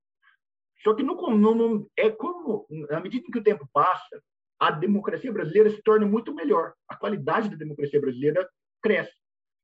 Só 0.82 0.94
que 0.94 1.04
no, 1.04 1.16
no, 1.30 1.92
é 1.98 2.10
como, 2.10 2.66
na 2.90 3.02
medida 3.02 3.28
que 3.30 3.40
o 3.40 3.44
tempo 3.44 3.68
passa, 3.74 4.22
a 4.60 4.72
democracia 4.72 5.32
brasileira 5.32 5.70
se 5.70 5.82
torna 5.82 6.06
muito 6.06 6.34
melhor. 6.34 6.74
A 6.88 6.96
qualidade 6.96 7.50
da 7.50 7.56
democracia 7.56 8.00
brasileira 8.00 8.48
cresce. 8.82 9.14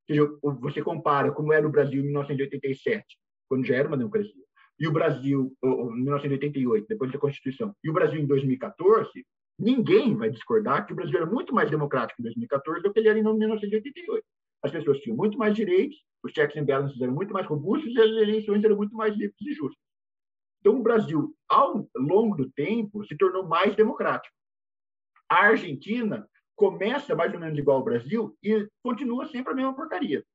Ou 0.09 0.15
seja, 0.15 0.39
você 0.59 0.81
compara 0.81 1.31
como 1.31 1.53
era 1.53 1.65
o 1.65 1.71
Brasil 1.71 2.01
em 2.01 2.05
1987, 2.05 3.05
quando 3.47 3.65
já 3.65 3.75
era 3.75 3.87
uma 3.87 3.97
democracia, 3.97 4.33
e 4.79 4.87
o 4.87 4.91
Brasil 4.91 5.55
em 5.63 6.03
1988, 6.03 6.87
depois 6.87 7.11
da 7.11 7.19
Constituição, 7.19 7.75
e 7.83 7.89
o 7.89 7.93
Brasil 7.93 8.19
em 8.19 8.25
2014, 8.25 9.09
ninguém 9.59 10.15
vai 10.15 10.29
discordar 10.29 10.85
que 10.85 10.93
o 10.93 10.95
Brasil 10.95 11.17
era 11.17 11.25
muito 11.25 11.53
mais 11.53 11.69
democrático 11.69 12.19
em 12.19 12.23
2014 12.23 12.81
do 12.81 12.91
que 12.91 12.99
ele 12.99 13.09
era 13.09 13.19
em 13.19 13.23
1988. 13.23 14.25
As 14.63 14.71
pessoas 14.71 14.99
tinham 14.99 15.15
muito 15.15 15.37
mais 15.37 15.55
direitos, 15.55 15.97
os 16.23 16.31
checks 16.31 16.57
and 16.57 16.65
balances 16.65 16.99
eram 16.99 17.13
muito 17.13 17.33
mais 17.33 17.45
robustos 17.47 17.93
e 17.93 18.01
as 18.01 18.09
eleições 18.09 18.63
eram 18.63 18.75
muito 18.75 18.95
mais 18.95 19.15
livres 19.15 19.39
e 19.41 19.53
justas. 19.53 19.83
Então, 20.59 20.79
o 20.79 20.83
Brasil, 20.83 21.35
ao 21.49 21.87
longo 21.95 22.35
do 22.37 22.49
tempo, 22.51 23.03
se 23.05 23.17
tornou 23.17 23.47
mais 23.47 23.75
democrático. 23.75 24.35
A 25.31 25.45
Argentina 25.45 26.29
começa 26.57 27.15
mais 27.15 27.33
ou 27.33 27.39
menos 27.39 27.57
igual 27.57 27.77
ao 27.77 27.85
Brasil 27.85 28.37
e 28.43 28.67
continua 28.83 29.25
sempre 29.27 29.53
a 29.53 29.55
mesma 29.55 29.73
porcaria. 29.73 30.25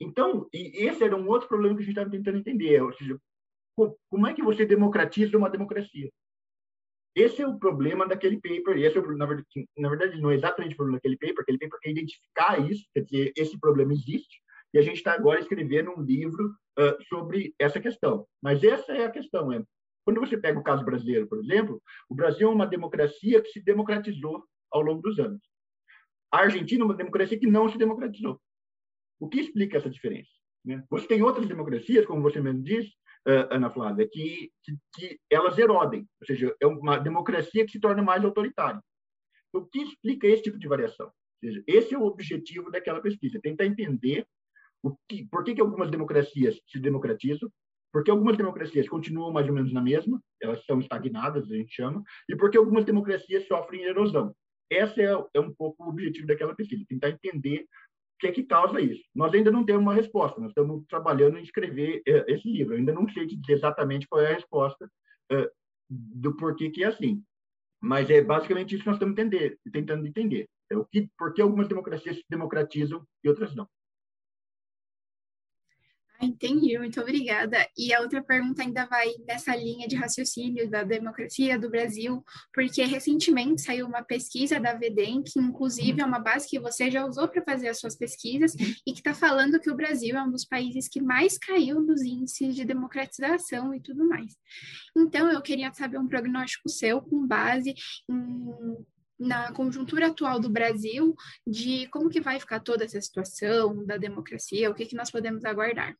Então, 0.00 0.48
esse 0.54 1.04
era 1.04 1.14
um 1.14 1.28
outro 1.28 1.46
problema 1.46 1.76
que 1.76 1.82
a 1.82 1.84
gente 1.84 1.92
estava 1.92 2.10
tentando 2.10 2.38
entender, 2.38 2.82
ou 2.82 2.94
seja, 2.94 3.20
como 4.08 4.26
é 4.26 4.32
que 4.32 4.42
você 4.42 4.64
democratiza 4.64 5.36
uma 5.36 5.50
democracia? 5.50 6.10
Esse 7.14 7.42
é 7.42 7.46
o 7.46 7.58
problema 7.58 8.08
daquele 8.08 8.40
paper, 8.40 8.78
esse 8.78 8.96
é 8.96 9.00
o, 9.02 9.16
na, 9.18 9.26
verdade, 9.26 9.68
na 9.76 9.88
verdade 9.90 10.18
não 10.18 10.30
é 10.30 10.34
exatamente 10.34 10.72
o 10.72 10.76
problema 10.78 10.96
daquele 10.96 11.18
paper, 11.18 11.42
aquele 11.42 11.58
paper 11.58 11.78
quer 11.80 11.90
identificar 11.90 12.70
isso, 12.70 12.86
quer 12.94 13.04
dizer, 13.04 13.32
esse 13.36 13.60
problema 13.60 13.92
existe, 13.92 14.40
e 14.72 14.78
a 14.78 14.82
gente 14.82 14.96
está 14.96 15.12
agora 15.12 15.40
escrevendo 15.40 15.90
um 15.90 16.00
livro 16.00 16.54
uh, 16.78 17.04
sobre 17.06 17.54
essa 17.58 17.78
questão. 17.78 18.26
Mas 18.40 18.64
essa 18.64 18.92
é 18.92 19.04
a 19.04 19.10
questão, 19.10 19.52
é, 19.52 19.62
quando 20.10 20.26
você 20.26 20.36
pega 20.36 20.58
o 20.58 20.62
caso 20.62 20.84
brasileiro, 20.84 21.28
por 21.28 21.38
exemplo, 21.38 21.80
o 22.08 22.14
Brasil 22.16 22.50
é 22.50 22.52
uma 22.52 22.66
democracia 22.66 23.40
que 23.40 23.50
se 23.50 23.60
democratizou 23.62 24.44
ao 24.68 24.82
longo 24.82 25.00
dos 25.00 25.20
anos. 25.20 25.40
A 26.32 26.38
Argentina 26.38 26.82
é 26.82 26.84
uma 26.84 26.96
democracia 26.96 27.38
que 27.38 27.46
não 27.46 27.68
se 27.68 27.78
democratizou. 27.78 28.40
O 29.20 29.28
que 29.28 29.38
explica 29.38 29.76
essa 29.76 29.88
diferença? 29.88 30.30
Né? 30.64 30.84
Você 30.90 31.06
tem 31.06 31.22
outras 31.22 31.46
democracias, 31.46 32.04
como 32.06 32.22
você 32.22 32.40
mesmo 32.40 32.60
disse, 32.60 32.90
uh, 33.28 33.54
Ana 33.54 33.70
Flávia, 33.70 34.08
que, 34.10 34.50
que, 34.64 34.76
que, 34.94 35.20
elas 35.30 35.56
erodem, 35.58 36.08
ou 36.20 36.26
seja, 36.26 36.56
é 36.60 36.66
uma 36.66 36.98
democracia 36.98 37.64
que 37.64 37.70
se 37.70 37.80
torna 37.80 38.02
mais 38.02 38.24
autoritária. 38.24 38.82
O 39.52 39.64
que 39.64 39.80
explica 39.80 40.26
esse 40.26 40.42
tipo 40.42 40.58
de 40.58 40.66
variação? 40.66 41.06
Ou 41.06 41.48
seja, 41.48 41.62
esse 41.68 41.94
é 41.94 41.98
o 41.98 42.04
objetivo 42.04 42.68
daquela 42.68 43.00
pesquisa, 43.00 43.40
tentar 43.40 43.64
entender 43.64 44.26
o 44.82 44.96
que, 45.08 45.24
por 45.26 45.44
que, 45.44 45.54
que 45.54 45.60
algumas 45.60 45.88
democracias 45.88 46.60
se 46.66 46.80
democratizam, 46.80 47.48
porque 47.92 48.10
algumas 48.10 48.36
democracias 48.36 48.88
continuam 48.88 49.32
mais 49.32 49.48
ou 49.48 49.54
menos 49.54 49.72
na 49.72 49.80
mesma, 49.80 50.20
elas 50.40 50.64
são 50.64 50.80
estagnadas, 50.80 51.50
a 51.50 51.54
gente 51.54 51.74
chama, 51.74 52.02
e 52.28 52.36
porque 52.36 52.56
algumas 52.56 52.84
democracias 52.84 53.46
sofrem 53.46 53.82
erosão. 53.82 54.34
Esse 54.70 55.02
é, 55.02 55.12
é 55.34 55.40
um 55.40 55.52
pouco 55.52 55.84
o 55.84 55.88
objetivo 55.88 56.26
daquela 56.26 56.54
pesquisa, 56.54 56.84
tentar 56.88 57.10
entender 57.10 57.66
que 58.20 58.26
é 58.26 58.32
que 58.32 58.44
causa 58.44 58.80
isso? 58.80 59.02
Nós 59.14 59.32
ainda 59.32 59.50
não 59.50 59.64
temos 59.64 59.82
uma 59.82 59.94
resposta, 59.94 60.40
nós 60.40 60.50
estamos 60.50 60.84
trabalhando 60.86 61.38
em 61.38 61.42
escrever 61.42 62.02
é, 62.06 62.32
esse 62.32 62.48
livro. 62.48 62.74
Eu 62.74 62.78
ainda 62.78 62.92
não 62.92 63.08
sei 63.08 63.26
dizer 63.26 63.54
exatamente 63.54 64.06
qual 64.06 64.20
é 64.20 64.30
a 64.30 64.34
resposta 64.34 64.88
é, 65.32 65.50
do 65.88 66.36
porquê 66.36 66.70
que 66.70 66.84
é 66.84 66.88
assim. 66.88 67.24
Mas 67.80 68.10
é 68.10 68.22
basicamente 68.22 68.74
isso 68.74 68.84
que 68.84 68.90
nós 68.90 68.96
estamos 68.96 69.18
entender, 69.18 69.58
tentando 69.72 70.06
entender. 70.06 70.46
É 70.70 70.76
o 70.76 70.84
que, 70.84 71.08
por 71.18 71.32
que 71.32 71.40
algumas 71.40 71.66
democracias 71.66 72.16
se 72.16 72.24
democratizam 72.28 73.02
e 73.24 73.28
outras 73.28 73.54
não. 73.56 73.66
Entendi, 76.22 76.76
muito 76.78 77.00
obrigada. 77.00 77.66
E 77.76 77.94
a 77.94 78.00
outra 78.00 78.22
pergunta 78.22 78.62
ainda 78.62 78.84
vai 78.84 79.08
nessa 79.26 79.56
linha 79.56 79.88
de 79.88 79.96
raciocínio 79.96 80.68
da 80.68 80.82
democracia 80.82 81.58
do 81.58 81.70
Brasil, 81.70 82.22
porque 82.52 82.84
recentemente 82.84 83.62
saiu 83.62 83.86
uma 83.86 84.02
pesquisa 84.02 84.60
da 84.60 84.74
VEDEM, 84.74 85.22
que 85.22 85.40
inclusive 85.40 86.02
é 86.02 86.04
uma 86.04 86.18
base 86.18 86.46
que 86.46 86.58
você 86.58 86.90
já 86.90 87.06
usou 87.06 87.26
para 87.26 87.42
fazer 87.42 87.68
as 87.68 87.80
suas 87.80 87.96
pesquisas, 87.96 88.54
e 88.54 88.92
que 88.92 88.98
está 88.98 89.14
falando 89.14 89.58
que 89.58 89.70
o 89.70 89.74
Brasil 89.74 90.14
é 90.14 90.22
um 90.22 90.30
dos 90.30 90.44
países 90.44 90.88
que 90.88 91.00
mais 91.00 91.38
caiu 91.38 91.80
nos 91.80 92.02
índices 92.02 92.54
de 92.54 92.66
democratização 92.66 93.74
e 93.74 93.80
tudo 93.80 94.06
mais. 94.06 94.36
Então, 94.94 95.30
eu 95.30 95.40
queria 95.40 95.72
saber 95.72 95.98
um 95.98 96.06
prognóstico 96.06 96.68
seu 96.68 97.00
com 97.00 97.26
base 97.26 97.74
em 98.10 98.76
na 99.20 99.52
conjuntura 99.52 100.06
atual 100.06 100.40
do 100.40 100.48
Brasil, 100.48 101.14
de 101.46 101.86
como 101.88 102.08
que 102.08 102.22
vai 102.22 102.40
ficar 102.40 102.58
toda 102.58 102.86
essa 102.86 102.98
situação 102.98 103.84
da 103.84 103.98
democracia, 103.98 104.70
o 104.70 104.74
que, 104.74 104.86
que 104.86 104.96
nós 104.96 105.10
podemos 105.10 105.44
aguardar. 105.44 105.94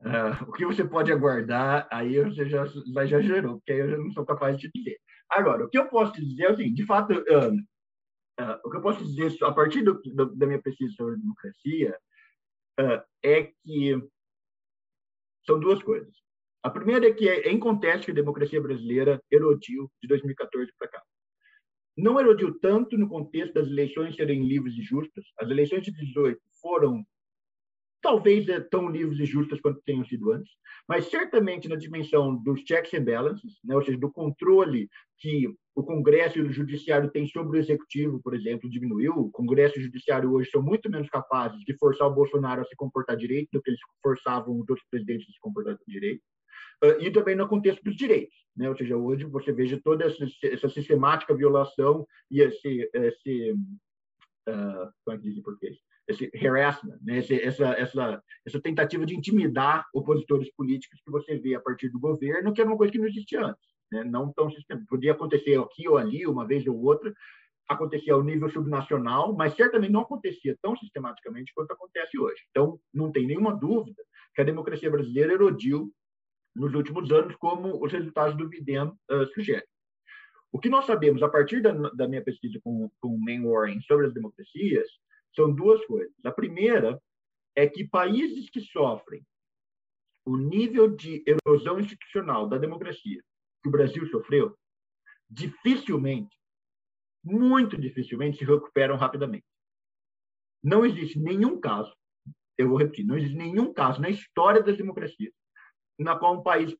Uh, 0.00 0.44
o 0.48 0.52
que 0.52 0.64
você 0.64 0.84
pode 0.84 1.10
aguardar, 1.10 1.88
aí 1.90 2.22
você 2.22 2.48
já, 2.48 2.64
já 3.06 3.20
gerou, 3.20 3.56
porque 3.56 3.72
aí 3.72 3.80
eu 3.80 3.90
já 3.90 3.96
não 3.96 4.12
sou 4.12 4.24
capaz 4.24 4.56
de 4.56 4.70
dizer. 4.72 4.96
Agora, 5.28 5.64
o 5.64 5.68
que 5.68 5.76
eu 5.76 5.88
posso 5.88 6.12
dizer 6.12 6.46
assim, 6.46 6.72
de 6.72 6.86
fato, 6.86 7.12
uh, 7.12 7.52
uh, 8.40 8.60
o 8.64 8.70
que 8.70 8.76
eu 8.76 8.80
posso 8.80 9.04
dizer 9.04 9.36
a 9.42 9.52
partir 9.52 9.82
do, 9.82 10.00
do, 10.00 10.36
da 10.36 10.46
minha 10.46 10.62
pesquisa 10.62 10.92
sobre 10.94 11.16
democracia 11.16 11.98
é 13.24 13.42
que 13.42 14.00
são 15.44 15.58
duas 15.58 15.82
coisas. 15.82 16.14
A 16.62 16.70
primeira 16.70 17.08
é 17.08 17.12
que 17.12 17.28
é, 17.28 17.48
é 17.48 17.52
inconteste 17.52 18.06
que 18.06 18.12
a 18.12 18.14
democracia 18.14 18.60
brasileira 18.60 19.20
erodiu 19.30 19.90
de 20.00 20.06
2014 20.06 20.72
para 20.78 20.88
cá. 20.88 21.02
Não 21.96 22.20
erodiu 22.20 22.56
tanto 22.60 22.96
no 22.96 23.08
contexto 23.08 23.54
das 23.54 23.66
eleições 23.66 24.14
serem 24.14 24.46
livres 24.46 24.74
e 24.74 24.82
justas. 24.82 25.24
As 25.40 25.50
eleições 25.50 25.82
de 25.82 25.90
18 25.90 26.40
foram 26.62 27.04
talvez 28.00 28.48
é 28.48 28.60
tão 28.60 28.88
livres 28.88 29.18
e 29.18 29.24
justas 29.24 29.60
quanto 29.60 29.82
tenham 29.82 30.04
sido 30.04 30.32
antes, 30.32 30.52
mas 30.88 31.06
certamente 31.10 31.68
na 31.68 31.76
dimensão 31.76 32.36
dos 32.36 32.60
checks 32.60 32.94
and 32.94 33.04
balances, 33.04 33.58
né, 33.64 33.74
ou 33.74 33.82
seja, 33.82 33.98
do 33.98 34.10
controle 34.10 34.88
que 35.18 35.48
o 35.74 35.82
Congresso 35.82 36.38
e 36.38 36.42
o 36.42 36.52
Judiciário 36.52 37.10
têm 37.10 37.26
sobre 37.26 37.56
o 37.56 37.60
Executivo, 37.60 38.20
por 38.22 38.34
exemplo, 38.34 38.68
diminuiu. 38.68 39.12
O 39.12 39.30
Congresso 39.30 39.78
e 39.78 39.80
o 39.80 39.84
Judiciário 39.84 40.32
hoje 40.32 40.50
são 40.50 40.62
muito 40.62 40.90
menos 40.90 41.08
capazes 41.08 41.60
de 41.64 41.76
forçar 41.76 42.08
o 42.08 42.14
Bolsonaro 42.14 42.62
a 42.62 42.64
se 42.64 42.74
comportar 42.74 43.16
direito 43.16 43.48
do 43.52 43.62
que 43.62 43.70
eles 43.70 43.80
forçavam 44.02 44.54
os 44.54 44.68
outros 44.68 44.86
presidentes 44.90 45.28
a 45.28 45.32
se 45.32 45.40
comportar 45.40 45.78
direito. 45.86 46.22
Uh, 46.82 47.00
e 47.00 47.10
também 47.10 47.34
no 47.34 47.48
contexto 47.48 47.82
dos 47.82 47.96
direitos, 47.96 48.36
né? 48.56 48.68
ou 48.68 48.76
seja, 48.76 48.96
hoje 48.96 49.24
você 49.24 49.52
veja 49.52 49.80
toda 49.82 50.04
essa, 50.04 50.24
essa 50.44 50.68
sistemática 50.68 51.34
violação 51.34 52.06
e 52.30 52.40
esse, 52.40 52.88
esse 52.94 53.52
uh, 54.48 54.92
como 55.04 55.16
é 55.16 55.18
que 55.18 55.24
diz 55.24 55.36
em 55.36 55.42
português? 55.42 55.76
Esse 56.08 56.30
harassment, 56.44 56.98
né? 57.02 57.18
esse, 57.18 57.40
essa, 57.40 57.68
essa, 57.74 58.22
essa 58.46 58.60
tentativa 58.60 59.04
de 59.04 59.14
intimidar 59.14 59.86
opositores 59.94 60.50
políticos 60.54 61.00
que 61.04 61.10
você 61.10 61.38
vê 61.38 61.54
a 61.54 61.60
partir 61.60 61.90
do 61.90 62.00
governo, 62.00 62.52
que 62.52 62.60
era 62.60 62.70
uma 62.70 62.78
coisa 62.78 62.90
que 62.90 62.98
não 62.98 63.06
existia 63.06 63.44
antes, 63.44 63.68
né? 63.92 64.04
não 64.04 64.32
tão 64.32 64.50
sistemática. 64.50 64.88
Podia 64.88 65.12
acontecer 65.12 65.60
aqui 65.60 65.86
ou 65.86 65.98
ali, 65.98 66.26
uma 66.26 66.46
vez 66.46 66.66
ou 66.66 66.82
outra, 66.82 67.12
acontecia 67.68 68.14
ao 68.14 68.24
nível 68.24 68.48
subnacional, 68.48 69.34
mas 69.36 69.54
certamente 69.54 69.92
não 69.92 70.00
acontecia 70.00 70.56
tão 70.62 70.74
sistematicamente 70.76 71.52
quanto 71.54 71.72
acontece 71.72 72.18
hoje. 72.18 72.42
Então, 72.50 72.80
não 72.92 73.12
tem 73.12 73.26
nenhuma 73.26 73.54
dúvida 73.54 74.02
que 74.34 74.40
a 74.40 74.44
democracia 74.44 74.90
brasileira 74.90 75.34
erodiu 75.34 75.92
nos 76.56 76.74
últimos 76.74 77.12
anos, 77.12 77.36
como 77.36 77.84
os 77.84 77.92
resultados 77.92 78.36
do 78.36 78.48
Videm 78.48 78.78
uh, 78.80 79.26
sugerem. 79.34 79.62
O 80.50 80.58
que 80.58 80.70
nós 80.70 80.86
sabemos 80.86 81.22
a 81.22 81.28
partir 81.28 81.60
da, 81.60 81.72
da 81.72 82.08
minha 82.08 82.24
pesquisa 82.24 82.58
com, 82.64 82.90
com 82.98 83.08
o 83.08 83.20
Man 83.20 83.46
Warren 83.46 83.82
sobre 83.82 84.06
as 84.06 84.14
democracias 84.14 84.88
são 85.34 85.52
duas 85.52 85.84
coisas. 85.86 86.14
A 86.24 86.32
primeira 86.32 87.00
é 87.54 87.66
que 87.66 87.88
países 87.88 88.48
que 88.50 88.60
sofrem 88.60 89.24
o 90.24 90.36
nível 90.36 90.94
de 90.94 91.24
erosão 91.26 91.80
institucional 91.80 92.48
da 92.48 92.58
democracia 92.58 93.22
que 93.62 93.68
o 93.68 93.72
Brasil 93.72 94.06
sofreu, 94.08 94.56
dificilmente, 95.28 96.36
muito 97.24 97.76
dificilmente, 97.76 98.38
se 98.38 98.44
recuperam 98.44 98.96
rapidamente. 98.96 99.46
Não 100.62 100.84
existe 100.84 101.18
nenhum 101.18 101.58
caso, 101.60 101.94
eu 102.56 102.68
vou 102.68 102.78
repetir, 102.78 103.06
não 103.06 103.16
existe 103.16 103.36
nenhum 103.36 103.72
caso 103.72 104.00
na 104.00 104.10
história 104.10 104.62
das 104.62 104.76
democracias 104.76 105.32
na 105.98 106.16
qual 106.16 106.34
um 106.38 106.42
país 106.42 106.74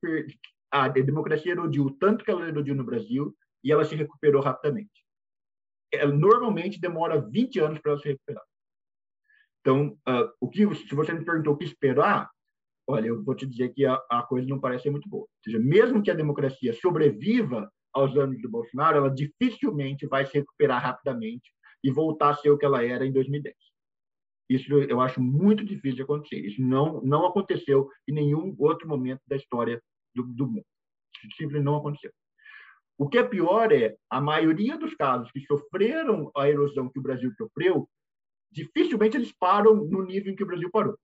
a 0.70 0.88
democracia 0.88 1.52
erodiu 1.52 1.90
tanto 1.98 2.24
que 2.24 2.30
ela 2.30 2.46
erodiu 2.46 2.74
no 2.74 2.84
Brasil 2.84 3.36
e 3.64 3.72
ela 3.72 3.84
se 3.84 3.96
recuperou 3.96 4.40
rapidamente 4.40 5.04
normalmente 6.14 6.80
demora 6.80 7.20
20 7.20 7.60
anos 7.60 7.78
para 7.80 7.98
se 7.98 8.08
recuperar. 8.08 8.42
Então, 9.60 9.98
uh, 10.08 10.30
o 10.40 10.48
que, 10.48 10.62
se 10.74 10.94
você 10.94 11.12
me 11.12 11.24
perguntou 11.24 11.54
o 11.54 11.56
que 11.56 11.64
esperar, 11.64 12.30
olha, 12.86 13.08
eu 13.08 13.22
vou 13.22 13.34
te 13.34 13.46
dizer 13.46 13.70
que 13.74 13.84
a, 13.84 14.00
a 14.10 14.22
coisa 14.22 14.48
não 14.48 14.60
parece 14.60 14.84
ser 14.84 14.90
muito 14.90 15.08
boa. 15.08 15.22
Ou 15.22 15.28
seja, 15.44 15.58
mesmo 15.58 16.02
que 16.02 16.10
a 16.10 16.14
democracia 16.14 16.72
sobreviva 16.72 17.70
aos 17.92 18.16
anos 18.16 18.40
do 18.40 18.48
Bolsonaro, 18.48 18.98
ela 18.98 19.10
dificilmente 19.10 20.06
vai 20.06 20.24
se 20.26 20.38
recuperar 20.38 20.82
rapidamente 20.82 21.50
e 21.82 21.90
voltar 21.90 22.30
a 22.30 22.34
ser 22.36 22.50
o 22.50 22.58
que 22.58 22.64
ela 22.64 22.84
era 22.84 23.06
em 23.06 23.12
2010. 23.12 23.54
Isso 24.48 24.72
eu 24.72 25.00
acho 25.00 25.20
muito 25.20 25.64
difícil 25.64 25.96
de 25.96 26.02
acontecer. 26.02 26.38
Isso 26.38 26.62
não, 26.62 27.02
não 27.02 27.26
aconteceu 27.26 27.90
em 28.08 28.12
nenhum 28.12 28.54
outro 28.58 28.88
momento 28.88 29.20
da 29.26 29.36
história 29.36 29.82
do, 30.14 30.22
do 30.22 30.46
mundo. 30.46 30.64
Isso 31.24 31.36
simplesmente 31.36 31.64
não 31.64 31.76
aconteceu. 31.76 32.10
O 32.98 33.08
que 33.08 33.16
é 33.16 33.22
pior 33.22 33.72
é 33.72 33.96
a 34.10 34.20
maioria 34.20 34.76
dos 34.76 34.92
casos 34.94 35.30
que 35.30 35.40
sofreram 35.46 36.32
a 36.36 36.50
erosão 36.50 36.90
que 36.90 36.98
o 36.98 37.02
Brasil 37.02 37.32
sofreu, 37.36 37.88
dificilmente 38.50 39.16
eles 39.16 39.32
param 39.32 39.76
no 39.76 40.04
nível 40.04 40.32
em 40.32 40.36
que 40.36 40.42
o 40.42 40.46
Brasil 40.46 40.68
parou. 40.72 40.94
Ou 40.94 40.98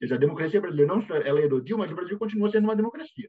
seja, 0.00 0.14
a 0.14 0.18
democracia 0.18 0.60
brasileira 0.60 0.94
não 0.94 1.04
ela 1.16 1.40
erodiu, 1.40 1.76
mas 1.76 1.90
o 1.90 1.96
Brasil 1.96 2.16
continua 2.16 2.48
sendo 2.48 2.64
uma 2.64 2.76
democracia. 2.76 3.28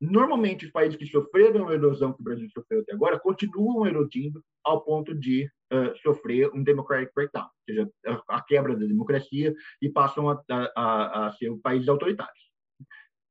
Normalmente, 0.00 0.64
os 0.64 0.72
países 0.72 0.96
que 0.96 1.06
sofreram 1.06 1.68
a 1.68 1.74
erosão 1.74 2.14
que 2.14 2.20
o 2.20 2.24
Brasil 2.24 2.48
sofreu 2.50 2.80
até 2.80 2.94
agora 2.94 3.18
continuam 3.18 3.86
erodindo 3.86 4.42
ao 4.64 4.82
ponto 4.82 5.14
de 5.14 5.50
uh, 5.72 5.96
sofrer 6.02 6.50
um 6.54 6.62
democratic 6.62 7.12
breakdown, 7.14 7.44
ou 7.44 7.50
seja, 7.66 7.90
a, 8.28 8.42
quebra 8.42 8.74
da 8.74 8.86
democracia 8.86 9.54
e 9.82 9.88
passam 9.88 10.30
a, 10.30 10.42
a, 10.50 11.26
a 11.26 11.32
ser 11.32 11.54
países 11.62 11.88
autoritários 11.88 12.45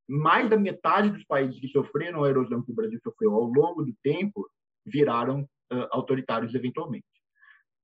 mais 0.07 0.49
da 0.49 0.57
metade 0.57 1.09
dos 1.09 1.23
países 1.23 1.59
que 1.59 1.67
sofreram 1.67 2.23
a 2.23 2.29
erosão 2.29 2.61
que 2.61 2.71
o 2.71 2.75
Brasil 2.75 2.99
sofreu 3.03 3.33
ao 3.33 3.43
longo 3.43 3.83
do 3.83 3.93
tempo 4.03 4.47
viraram 4.85 5.41
uh, 5.41 5.87
autoritários 5.91 6.53
eventualmente. 6.53 7.05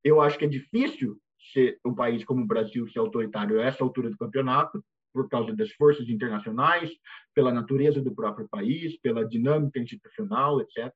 Eu 0.03 0.21
acho 0.21 0.37
que 0.37 0.45
é 0.45 0.47
difícil 0.47 1.19
ser 1.53 1.79
um 1.85 1.93
país 1.93 2.23
como 2.23 2.43
o 2.43 2.47
Brasil 2.47 2.87
ser 2.89 2.99
autoritário 2.99 3.59
a 3.59 3.63
essa 3.63 3.83
altura 3.83 4.09
do 4.09 4.17
campeonato, 4.17 4.83
por 5.13 5.27
causa 5.27 5.53
das 5.53 5.71
forças 5.71 6.07
internacionais, 6.07 6.89
pela 7.33 7.51
natureza 7.51 8.01
do 8.01 8.13
próprio 8.13 8.47
país, 8.47 8.97
pela 8.99 9.27
dinâmica 9.27 9.79
institucional, 9.79 10.61
etc. 10.61 10.93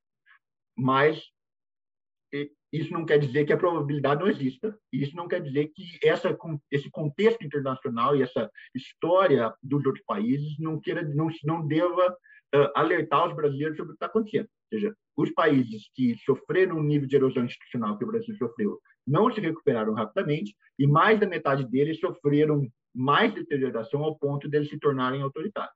Mas 0.76 1.22
isso 2.72 2.92
não 2.92 3.04
quer 3.06 3.18
dizer 3.18 3.44
que 3.44 3.52
a 3.52 3.56
probabilidade 3.56 4.20
não 4.20 4.28
exista, 4.28 4.76
isso 4.92 5.16
não 5.16 5.28
quer 5.28 5.40
dizer 5.40 5.70
que 5.74 5.84
essa, 6.02 6.36
esse 6.70 6.90
contexto 6.90 7.44
internacional 7.44 8.16
e 8.16 8.22
essa 8.22 8.50
história 8.74 9.52
dos 9.62 9.84
outros 9.86 10.04
países 10.04 10.58
não 10.58 10.80
queira 10.80 11.02
não, 11.02 11.28
não 11.44 11.66
deva 11.66 12.16
uh, 12.54 12.70
alertar 12.74 13.28
os 13.28 13.34
brasileiros 13.34 13.76
sobre 13.76 13.92
o 13.92 13.94
que 13.94 14.04
está 14.04 14.06
acontecendo. 14.06 14.46
Ou 14.46 14.78
seja, 14.78 14.96
os 15.16 15.30
países 15.30 15.88
que 15.94 16.16
sofreram 16.24 16.76
um 16.76 16.82
nível 16.82 17.08
de 17.08 17.16
erosão 17.16 17.44
institucional 17.44 17.96
que 17.96 18.04
o 18.04 18.08
Brasil 18.08 18.36
sofreu 18.36 18.78
não 19.06 19.32
se 19.32 19.40
recuperaram 19.40 19.94
rapidamente, 19.94 20.54
e 20.78 20.86
mais 20.86 21.20
da 21.20 21.26
metade 21.26 21.64
deles 21.64 22.00
sofreram 22.00 22.66
mais 22.92 23.32
deterioração 23.32 24.02
ao 24.02 24.18
ponto 24.18 24.48
de 24.48 24.56
eles 24.56 24.68
se 24.68 24.78
tornarem 24.78 25.22
autoritários. 25.22 25.74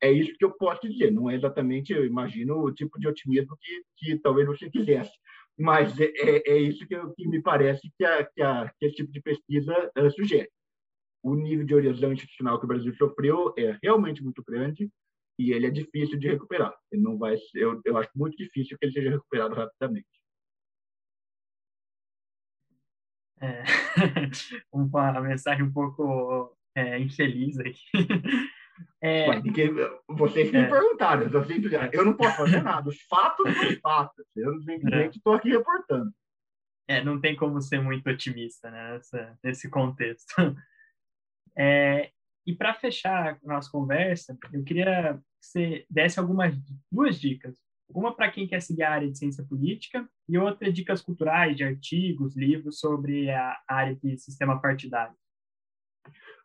É 0.00 0.12
isso 0.12 0.34
que 0.38 0.44
eu 0.44 0.52
posso 0.52 0.88
dizer, 0.88 1.10
não 1.10 1.28
é 1.28 1.34
exatamente, 1.34 1.92
eu 1.92 2.04
imagino, 2.04 2.62
o 2.62 2.72
tipo 2.72 3.00
de 3.00 3.08
otimismo 3.08 3.56
que, 3.60 3.82
que 3.96 4.18
talvez 4.20 4.46
você 4.46 4.70
quisesse, 4.70 5.12
mas 5.58 5.98
é, 5.98 6.04
é, 6.04 6.50
é 6.52 6.56
isso 6.58 6.86
que, 6.86 6.94
eu, 6.94 7.12
que, 7.14 7.26
me 7.26 7.42
parece 7.42 7.90
que, 7.96 8.04
a, 8.04 8.24
que, 8.24 8.40
a, 8.40 8.72
que, 8.78 8.86
esse 8.86 8.96
tipo 8.96 9.10
de 9.10 9.20
pesquisa 9.20 9.90
uh, 9.98 10.10
sugere. 10.12 10.48
O 11.22 11.34
nível 11.34 11.66
de 11.66 11.74
erosão 11.74 12.12
institucional 12.12 12.58
que 12.58 12.64
o 12.64 12.68
Brasil 12.68 12.94
sofreu 12.94 13.52
é 13.58 13.76
realmente 13.82 14.22
muito 14.22 14.42
grande 14.46 14.88
e 15.38 15.52
ele 15.52 15.66
é 15.66 15.70
difícil 15.70 16.18
de 16.18 16.28
recuperar. 16.28 16.74
Ele 16.92 17.02
não 17.02 17.18
vai, 17.18 17.36
eu, 17.54 17.80
eu 17.84 17.96
acho 17.96 18.10
muito 18.14 18.36
difícil 18.36 18.78
que 18.78 18.86
ele 18.86 18.92
seja 18.92 19.10
recuperado 19.10 19.54
rapidamente. 19.54 20.06
É, 23.40 23.62
uma 24.72 25.20
mensagem 25.20 25.64
um 25.64 25.72
pouco 25.72 26.56
é, 26.76 26.98
infeliz 26.98 27.58
aqui. 27.58 27.80
É, 29.00 29.40
porque 29.40 29.70
vocês 30.08 30.50
me 30.50 30.58
é, 30.58 30.68
perguntaram, 30.68 31.22
eu, 31.22 31.44
simplesmente, 31.44 31.96
eu 31.96 32.04
não 32.04 32.14
posso 32.14 32.36
fazer 32.36 32.62
nada, 32.62 32.88
os 32.88 33.00
fatos 33.02 33.46
são 33.52 33.80
fatos, 33.80 34.26
eu 34.36 34.60
simplesmente 34.60 35.18
estou 35.18 35.34
aqui 35.34 35.50
reportando. 35.50 36.12
É, 36.88 37.04
não 37.04 37.20
tem 37.20 37.36
como 37.36 37.60
ser 37.60 37.80
muito 37.80 38.08
otimista 38.08 38.70
né, 38.70 38.92
nessa, 38.92 39.38
nesse 39.42 39.70
contexto. 39.70 40.34
É, 41.60 42.12
e 42.46 42.54
para 42.54 42.72
fechar 42.72 43.34
a 43.34 43.38
nossa 43.46 43.68
conversa, 43.68 44.38
eu 44.52 44.62
queria 44.62 45.20
que 45.40 45.46
você 45.46 45.86
desse 45.90 46.20
algumas 46.20 46.54
duas 46.90 47.20
dicas. 47.20 47.58
Uma 47.88 48.14
para 48.14 48.30
quem 48.30 48.46
quer 48.46 48.60
seguir 48.60 48.84
a 48.84 48.92
área 48.92 49.10
de 49.10 49.18
ciência 49.18 49.44
política 49.44 50.08
e 50.28 50.38
outra 50.38 50.72
dicas 50.72 51.02
culturais, 51.02 51.56
de 51.56 51.64
artigos, 51.64 52.36
livros 52.36 52.78
sobre 52.78 53.28
a 53.30 53.60
área 53.66 53.96
de 53.96 54.16
sistema 54.18 54.60
partidário. 54.60 55.14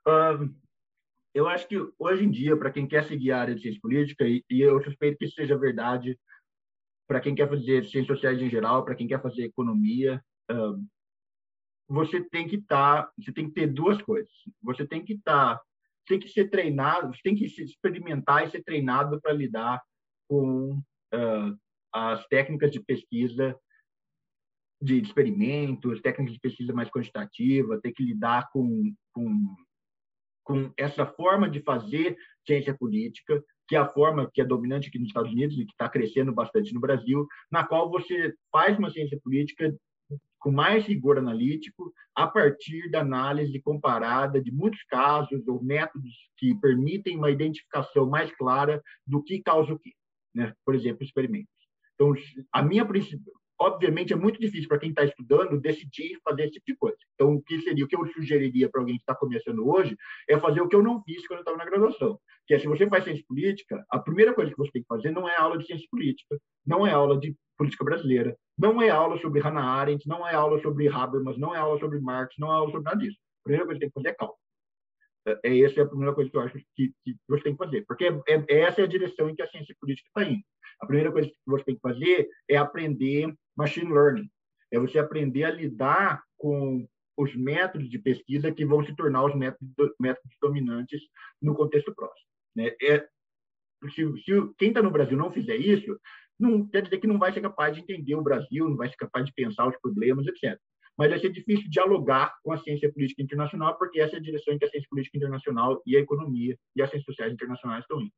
Um, 0.08 0.54
eu 1.34 1.48
acho 1.48 1.68
que 1.68 1.76
hoje 1.98 2.24
em 2.24 2.32
dia, 2.32 2.56
para 2.56 2.72
quem 2.72 2.88
quer 2.88 3.04
seguir 3.06 3.32
a 3.32 3.42
área 3.42 3.56
de 3.56 3.62
ciência 3.62 3.82
política, 3.82 4.28
e, 4.28 4.44
e 4.50 4.62
eu 4.62 4.82
suspeito 4.84 5.18
que 5.18 5.26
isso 5.26 5.36
seja 5.36 5.58
verdade 5.58 6.18
para 7.08 7.20
quem 7.20 7.36
quer 7.36 7.50
fazer 7.50 7.84
ciências 7.86 8.08
sociais 8.08 8.42
em 8.42 8.50
geral, 8.50 8.86
para 8.86 8.96
quem 8.96 9.08
quer 9.08 9.22
fazer 9.22 9.44
economia, 9.44 10.24
um, 10.50 10.88
você 11.88 12.22
tem 12.22 12.48
que 12.48 12.56
estar, 12.56 13.04
tá, 13.04 13.12
você 13.18 13.32
tem 13.32 13.48
que 13.48 13.54
ter 13.54 13.68
duas 13.68 14.02
coisas. 14.02 14.32
Você 14.62 14.88
tem 14.88 15.04
que 15.04 15.14
estar, 15.14 15.56
tá, 15.56 15.64
tem 16.08 16.20
que 16.20 16.30
ser 16.30 16.50
treinado, 16.50 17.14
você 17.14 17.22
tem 17.24 17.36
que 17.36 17.48
se 17.50 17.64
experimentar 17.64 18.46
e 18.48 18.52
ser 18.52 18.64
treinado 18.64 19.20
para 19.22 19.34
lidar 19.34 19.82
com 20.28 20.78
uh, 20.78 21.60
as 21.92 22.26
técnicas 22.28 22.72
de 22.72 22.80
pesquisa 22.80 23.56
de 24.82 25.00
experimentos, 25.00 26.02
técnicas 26.02 26.34
de 26.34 26.40
pesquisa 26.40 26.74
mais 26.74 26.90
quantitativa, 26.90 27.80
ter 27.80 27.94
que 27.94 28.04
lidar 28.04 28.50
com, 28.52 28.94
com 29.14 29.56
com 30.44 30.72
essa 30.78 31.06
forma 31.06 31.50
de 31.50 31.62
fazer 31.62 32.16
ciência 32.46 32.76
política, 32.76 33.44
que 33.68 33.76
é 33.76 33.80
a 33.80 33.88
forma 33.88 34.30
que 34.34 34.42
é 34.42 34.46
dominante 34.46 34.90
aqui 34.90 35.00
nos 35.00 35.08
Estados 35.08 35.32
Unidos 35.32 35.58
e 35.58 35.66
que 35.66 35.72
está 35.72 35.88
crescendo 35.88 36.34
bastante 36.34 36.74
no 36.74 36.80
Brasil, 36.80 37.26
na 37.52 37.66
qual 37.66 37.90
você 37.90 38.34
faz 38.52 38.78
uma 38.78 38.92
ciência 38.92 39.20
política 39.24 39.74
com 40.44 40.52
mais 40.52 40.86
rigor 40.86 41.18
analítico, 41.18 41.94
a 42.14 42.28
partir 42.28 42.92
da 42.92 43.00
análise 43.00 43.62
comparada 43.62 44.42
de 44.42 44.52
muitos 44.52 44.84
casos 44.84 45.48
ou 45.48 45.64
métodos 45.64 46.12
que 46.38 46.54
permitem 46.56 47.18
uma 47.18 47.32
identificação 47.32 48.06
mais 48.06 48.30
clara 48.36 48.84
do 49.08 49.24
que 49.24 49.42
causa 49.42 49.74
o 49.74 49.80
quê. 49.80 49.94
Né? 50.36 50.54
Por 50.66 50.76
exemplo, 50.76 51.02
experimentos. 51.02 51.48
Então, 51.96 52.14
a 52.52 52.62
minha 52.62 52.84
obviamente 53.64 54.14
é 54.14 54.16
muito 54.16 54.40
difícil 54.40 54.68
para 54.68 54.78
quem 54.78 54.90
está 54.90 55.04
estudando 55.04 55.60
decidir 55.60 56.20
fazer 56.24 56.44
esse 56.44 56.54
tipo 56.54 56.66
de 56.68 56.76
coisa. 56.76 56.98
Então, 57.16 57.34
o 57.34 57.42
que 57.42 57.62
seria 57.62 57.86
o 57.86 57.88
que 57.88 57.96
eu 57.96 58.06
sugeriria 58.08 58.70
para 58.70 58.82
alguém 58.82 58.96
que 58.96 59.02
está 59.02 59.16
começando 59.16 59.68
hoje 59.68 59.96
é 60.30 60.38
fazer 60.38 60.62
o 60.62 60.68
que 60.68 60.76
eu 60.76 60.84
não 60.84 61.02
fiz 61.04 61.26
quando 61.26 61.40
eu 61.40 61.44
estava 61.44 61.58
na 61.58 61.66
graduação, 61.66 62.20
que 62.46 62.54
é 62.54 62.60
se 62.60 62.68
você 62.68 62.88
faz 62.88 63.04
ciência 63.04 63.24
política, 63.28 63.84
a 63.90 64.00
primeira 64.00 64.34
coisa 64.34 64.52
que 64.52 64.58
você 64.58 64.72
tem 64.72 64.82
que 64.82 64.88
fazer 64.88 65.12
não 65.12 65.28
é 65.28 65.36
aula 65.38 65.58
de 65.58 65.66
ciência 65.66 65.88
política, 65.90 66.38
não 66.66 66.86
é 66.86 66.92
aula 66.92 67.18
de 67.18 67.36
política 67.58 67.86
brasileira, 67.86 68.36
não 68.58 68.82
é 68.82 68.90
aula 68.90 69.18
sobre 69.18 69.40
Hannah 69.40 69.64
Arendt, 69.64 70.08
não 70.08 70.28
é 70.28 70.34
aula 70.34 70.62
sobre 70.62 70.88
Habermas, 70.88 71.38
não 71.38 71.56
é 71.56 71.58
aula 71.58 71.80
sobre 71.80 72.00
Marx, 72.00 72.36
não 72.38 72.50
é 72.50 72.56
aula 72.56 72.72
sobre 72.72 72.84
nada 72.84 72.98
disso. 72.98 73.18
A 73.42 73.44
primeira 73.44 73.66
coisa 73.66 73.80
que 73.80 73.86
tem 73.86 73.90
que 73.90 73.94
fazer 73.94 74.10
é 74.10 74.14
cálculo. 74.14 74.43
É, 75.26 75.40
é 75.44 75.60
essa 75.62 75.80
é 75.80 75.84
a 75.84 75.88
primeira 75.88 76.14
coisa 76.14 76.30
que 76.30 76.38
eu 76.38 76.42
acho 76.42 76.58
que, 76.76 76.94
que 77.04 77.16
você 77.28 77.44
tem 77.44 77.54
que 77.54 77.64
fazer, 77.64 77.86
porque 77.88 78.06
é, 78.06 78.46
é, 78.50 78.60
essa 78.62 78.82
é 78.82 78.84
a 78.84 78.88
direção 78.88 79.30
em 79.30 79.36
que 79.36 79.42
a 79.42 79.48
ciência 79.48 79.76
política 79.80 80.08
está 80.10 80.30
indo. 80.30 80.44
A 80.82 80.86
primeira 80.86 81.12
coisa 81.12 81.30
que 81.30 81.36
você 81.46 81.64
tem 81.64 81.76
que 81.76 81.82
fazer 81.82 82.28
é 82.50 82.58
aprender 82.58 83.34
machine 83.56 83.92
learning. 83.92 84.30
É 84.72 84.80
você 84.80 85.00
aprender 85.00 85.44
a 85.44 85.52
lidar 85.52 86.24
com 86.38 86.88
os 87.16 87.36
métodos 87.36 87.90
de 87.90 88.00
pesquisa 88.00 88.52
que 88.52 88.66
vão 88.66 88.84
se 88.84 88.96
tornar 88.96 89.24
os 89.24 89.36
métodos, 89.36 89.72
métodos 90.00 90.36
dominantes 90.42 91.02
no 91.42 91.56
contexto 91.56 91.94
próximo. 91.94 92.28
Né? 92.56 92.76
É, 92.82 93.08
se, 93.92 94.24
se 94.24 94.54
quem 94.58 94.70
está 94.70 94.82
no 94.82 94.92
Brasil 94.92 95.18
não 95.18 95.32
fizer 95.32 95.56
isso, 95.56 95.98
não 96.40 96.68
quer 96.68 96.82
dizer 96.82 96.98
que 96.98 97.08
não 97.08 97.20
vai 97.20 97.32
ser 97.32 97.42
capaz 97.42 97.76
de 97.76 97.82
entender 97.82 98.16
o 98.16 98.24
Brasil, 98.24 98.68
não 98.68 98.76
vai 98.76 98.90
ser 98.90 98.96
capaz 98.96 99.26
de 99.26 99.34
pensar 99.34 99.68
os 99.68 99.78
problemas, 99.80 100.26
etc. 100.28 100.60
Mas 100.98 101.10
vai 101.10 101.20
ser 101.20 101.32
difícil 101.32 101.70
dialogar 101.70 102.36
com 102.44 102.52
a 102.52 102.58
ciência 102.58 102.92
política 102.92 103.22
internacional, 103.22 103.78
porque 103.78 104.00
essa 104.00 104.16
é 104.16 104.20
a 104.20 104.22
direção 104.22 104.54
em 104.54 104.60
que 104.60 104.66
a 104.66 104.70
ciência 104.70 104.88
política 104.90 105.18
internacional 105.18 105.82
e 105.86 105.98
a 105.98 106.00
economia 106.00 106.58
e 106.76 106.82
as 106.82 106.90
ciências 106.90 107.06
sociais 107.06 107.34
internacionais 107.34 107.84
estão 107.84 108.00
indo. 108.00 108.14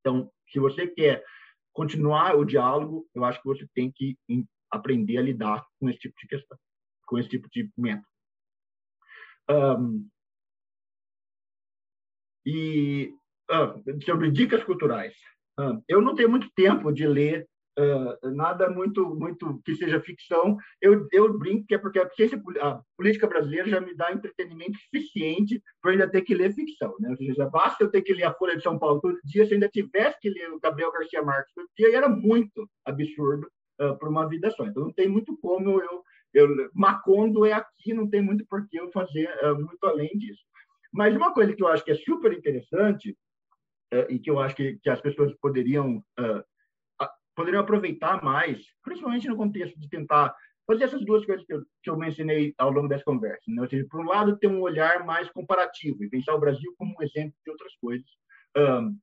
Então, 0.00 0.30
se 0.50 0.58
você 0.58 0.86
quer 0.86 1.24
continuar 1.72 2.36
o 2.36 2.44
diálogo, 2.44 3.08
eu 3.14 3.24
acho 3.24 3.40
que 3.40 3.48
você 3.48 3.66
tem 3.74 3.90
que 3.90 4.16
aprender 4.70 5.18
a 5.18 5.22
lidar 5.22 5.64
com 5.80 5.88
esse 5.88 5.98
tipo 5.98 6.14
de 6.20 6.26
questão, 6.26 6.58
com 7.06 7.18
esse 7.18 7.28
tipo 7.28 7.48
de 7.50 7.70
método. 7.76 8.06
Um, 9.50 10.08
e 12.46 13.14
uh, 13.50 14.04
sobre 14.04 14.30
dicas 14.30 14.62
culturais, 14.64 15.14
eu 15.88 16.00
não 16.00 16.14
tenho 16.14 16.28
muito 16.28 16.50
tempo 16.54 16.92
de 16.92 17.06
ler 17.06 17.48
uh, 17.78 18.30
nada 18.30 18.70
muito 18.70 19.14
muito 19.14 19.60
que 19.64 19.74
seja 19.76 20.00
ficção. 20.00 20.56
Eu, 20.80 21.06
eu 21.12 21.36
brinco 21.38 21.66
que 21.66 21.74
é 21.74 21.78
porque 21.78 21.98
a, 21.98 22.08
ciência, 22.10 22.40
a 22.60 22.80
política 22.96 23.26
brasileira 23.26 23.68
já 23.68 23.80
me 23.80 23.94
dá 23.94 24.12
entretenimento 24.12 24.78
suficiente 24.78 25.62
para 25.80 25.92
ainda 25.92 26.08
ter 26.08 26.22
que 26.22 26.34
ler 26.34 26.54
ficção. 26.54 26.94
Né? 27.00 27.10
Ou 27.10 27.16
seja, 27.16 27.48
basta 27.48 27.84
eu 27.84 27.90
ter 27.90 28.02
que 28.02 28.14
ler 28.14 28.24
a 28.24 28.34
Folha 28.34 28.56
de 28.56 28.62
São 28.62 28.78
Paulo 28.78 29.00
todo 29.00 29.18
dia, 29.24 29.46
se 29.46 29.54
ainda 29.54 29.68
tivesse 29.68 30.18
que 30.20 30.30
ler 30.30 30.50
o 30.52 30.60
Gabriel 30.60 30.92
Garcia 30.92 31.22
Marques 31.22 31.52
todo 31.54 31.68
dia, 31.76 31.96
era 31.96 32.08
muito 32.08 32.68
absurdo 32.84 33.48
uh, 33.80 33.96
para 33.98 34.08
uma 34.08 34.28
vida 34.28 34.50
só. 34.50 34.64
Então, 34.64 34.84
não 34.84 34.92
tem 34.92 35.08
muito 35.08 35.36
como 35.38 35.80
eu, 35.80 36.02
eu... 36.32 36.70
Macondo 36.74 37.44
é 37.44 37.52
aqui, 37.52 37.92
não 37.92 38.08
tem 38.08 38.22
muito 38.22 38.44
por 38.46 38.66
que 38.68 38.78
eu 38.78 38.90
fazer 38.90 39.28
uh, 39.42 39.54
muito 39.56 39.84
além 39.84 40.10
disso. 40.16 40.42
Mas 40.92 41.16
uma 41.16 41.34
coisa 41.34 41.52
que 41.52 41.62
eu 41.62 41.66
acho 41.66 41.84
que 41.84 41.90
é 41.90 41.96
super 41.96 42.32
interessante 42.32 43.16
uh, 43.92 44.06
e 44.08 44.18
que 44.20 44.30
eu 44.30 44.38
acho 44.38 44.54
que, 44.54 44.78
que 44.80 44.88
as 44.88 45.00
pessoas 45.00 45.34
poderiam 45.40 46.02
poderiam 47.34 47.62
aproveitar 47.62 48.22
mais, 48.22 48.64
principalmente 48.82 49.28
no 49.28 49.36
contexto 49.36 49.78
de 49.78 49.88
tentar 49.88 50.34
fazer 50.66 50.84
essas 50.84 51.04
duas 51.04 51.24
coisas 51.26 51.44
que 51.44 51.52
eu, 51.52 51.62
que 51.82 51.90
eu 51.90 51.96
mencionei 51.96 52.54
ao 52.58 52.70
longo 52.70 52.88
dessa 52.88 53.04
conversa. 53.04 53.42
Né? 53.48 53.60
Ou 53.60 53.68
seja, 53.68 53.86
por 53.90 54.00
um 54.00 54.08
lado, 54.08 54.38
ter 54.38 54.46
um 54.46 54.60
olhar 54.60 55.04
mais 55.04 55.28
comparativo 55.30 56.02
e 56.02 56.08
pensar 56.08 56.34
o 56.34 56.40
Brasil 56.40 56.74
como 56.78 56.94
um 56.98 57.02
exemplo 57.02 57.34
de 57.44 57.50
outras 57.50 57.74
coisas, 57.76 58.06
um, 58.56 58.96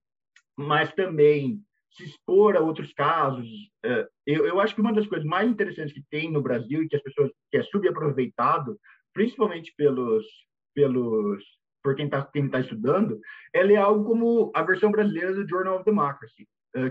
mas 0.57 0.91
também 0.93 1.61
se 1.91 2.05
expor 2.05 2.55
a 2.55 2.61
outros 2.61 2.93
casos. 2.93 3.47
Uh, 3.85 4.07
eu, 4.25 4.45
eu 4.45 4.59
acho 4.59 4.73
que 4.73 4.81
uma 4.81 4.93
das 4.93 5.07
coisas 5.07 5.27
mais 5.27 5.49
interessantes 5.49 5.93
que 5.93 6.03
tem 6.09 6.31
no 6.31 6.41
Brasil 6.41 6.83
e 6.83 6.87
que 6.87 6.95
as 6.95 7.03
pessoas 7.03 7.31
que 7.51 7.57
é 7.57 7.63
subaproveitado, 7.63 8.79
principalmente 9.13 9.73
pelos 9.75 10.25
pelos 10.73 11.43
por 11.83 11.95
quem 11.95 12.05
está 12.05 12.23
quem 12.25 12.49
tá 12.49 12.59
estudando, 12.59 13.19
ela 13.53 13.71
é 13.71 13.75
algo 13.75 14.05
como 14.05 14.51
a 14.55 14.63
versão 14.63 14.91
brasileira 14.91 15.33
do 15.33 15.47
Journal 15.47 15.75
of 15.75 15.85
Democracy, 15.85 16.47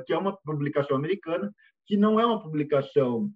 que 0.07 0.13
é 0.13 0.19
uma 0.19 0.37
publicação 0.37 0.97
americana 0.97 1.53
que 1.87 1.97
não 1.97 2.21
é 2.21 2.27
uma 2.27 2.43
publicação 2.43 3.33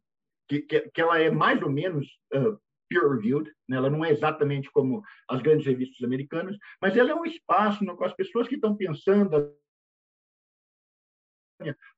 que, 0.48 0.60
que, 0.60 0.80
que 0.90 1.00
ela 1.00 1.18
é 1.18 1.30
mais 1.30 1.60
ou 1.62 1.70
menos 1.70 2.06
uh, 2.34 2.58
peer-reviewed, 2.88 3.50
né? 3.68 3.76
ela 3.76 3.90
não 3.90 4.04
é 4.04 4.10
exatamente 4.10 4.70
como 4.70 5.02
as 5.28 5.42
grandes 5.42 5.66
revistas 5.66 6.02
americanas, 6.04 6.56
mas 6.80 6.96
ela 6.96 7.10
é 7.10 7.14
um 7.14 7.24
espaço 7.24 7.84
no 7.84 7.96
qual 7.96 8.08
as 8.08 8.16
pessoas 8.16 8.46
que 8.46 8.54
estão 8.54 8.76
pensando 8.76 9.56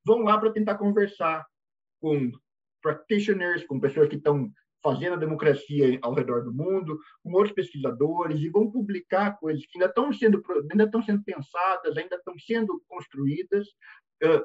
vão 0.05 0.21
lá 0.21 0.39
para 0.39 0.53
tentar 0.53 0.77
conversar 0.77 1.45
com 2.01 2.31
practitioners, 2.83 3.67
com 3.67 3.81
pessoas 3.81 4.09
que 4.09 4.17
estão 4.17 4.51
fazendo 4.87 5.15
a 5.15 5.19
democracia 5.19 5.99
ao 6.01 6.15
redor 6.15 6.45
do 6.45 6.55
mundo, 6.55 6.97
com 7.21 7.33
outros 7.33 7.53
pesquisadores, 7.53 8.41
e 8.41 8.49
vão 8.49 8.71
publicar 8.71 9.37
coisas 9.37 9.67
que 9.67 9.79
ainda 9.79 9.89
estão 9.89 10.13
sendo, 10.13 10.41
ainda 10.71 10.85
estão 10.85 11.03
sendo 11.03 11.25
pensadas, 11.25 11.97
ainda 11.97 12.15
estão 12.15 12.39
sendo 12.39 12.81
construídas, 12.87 13.67
uh, 14.23 14.45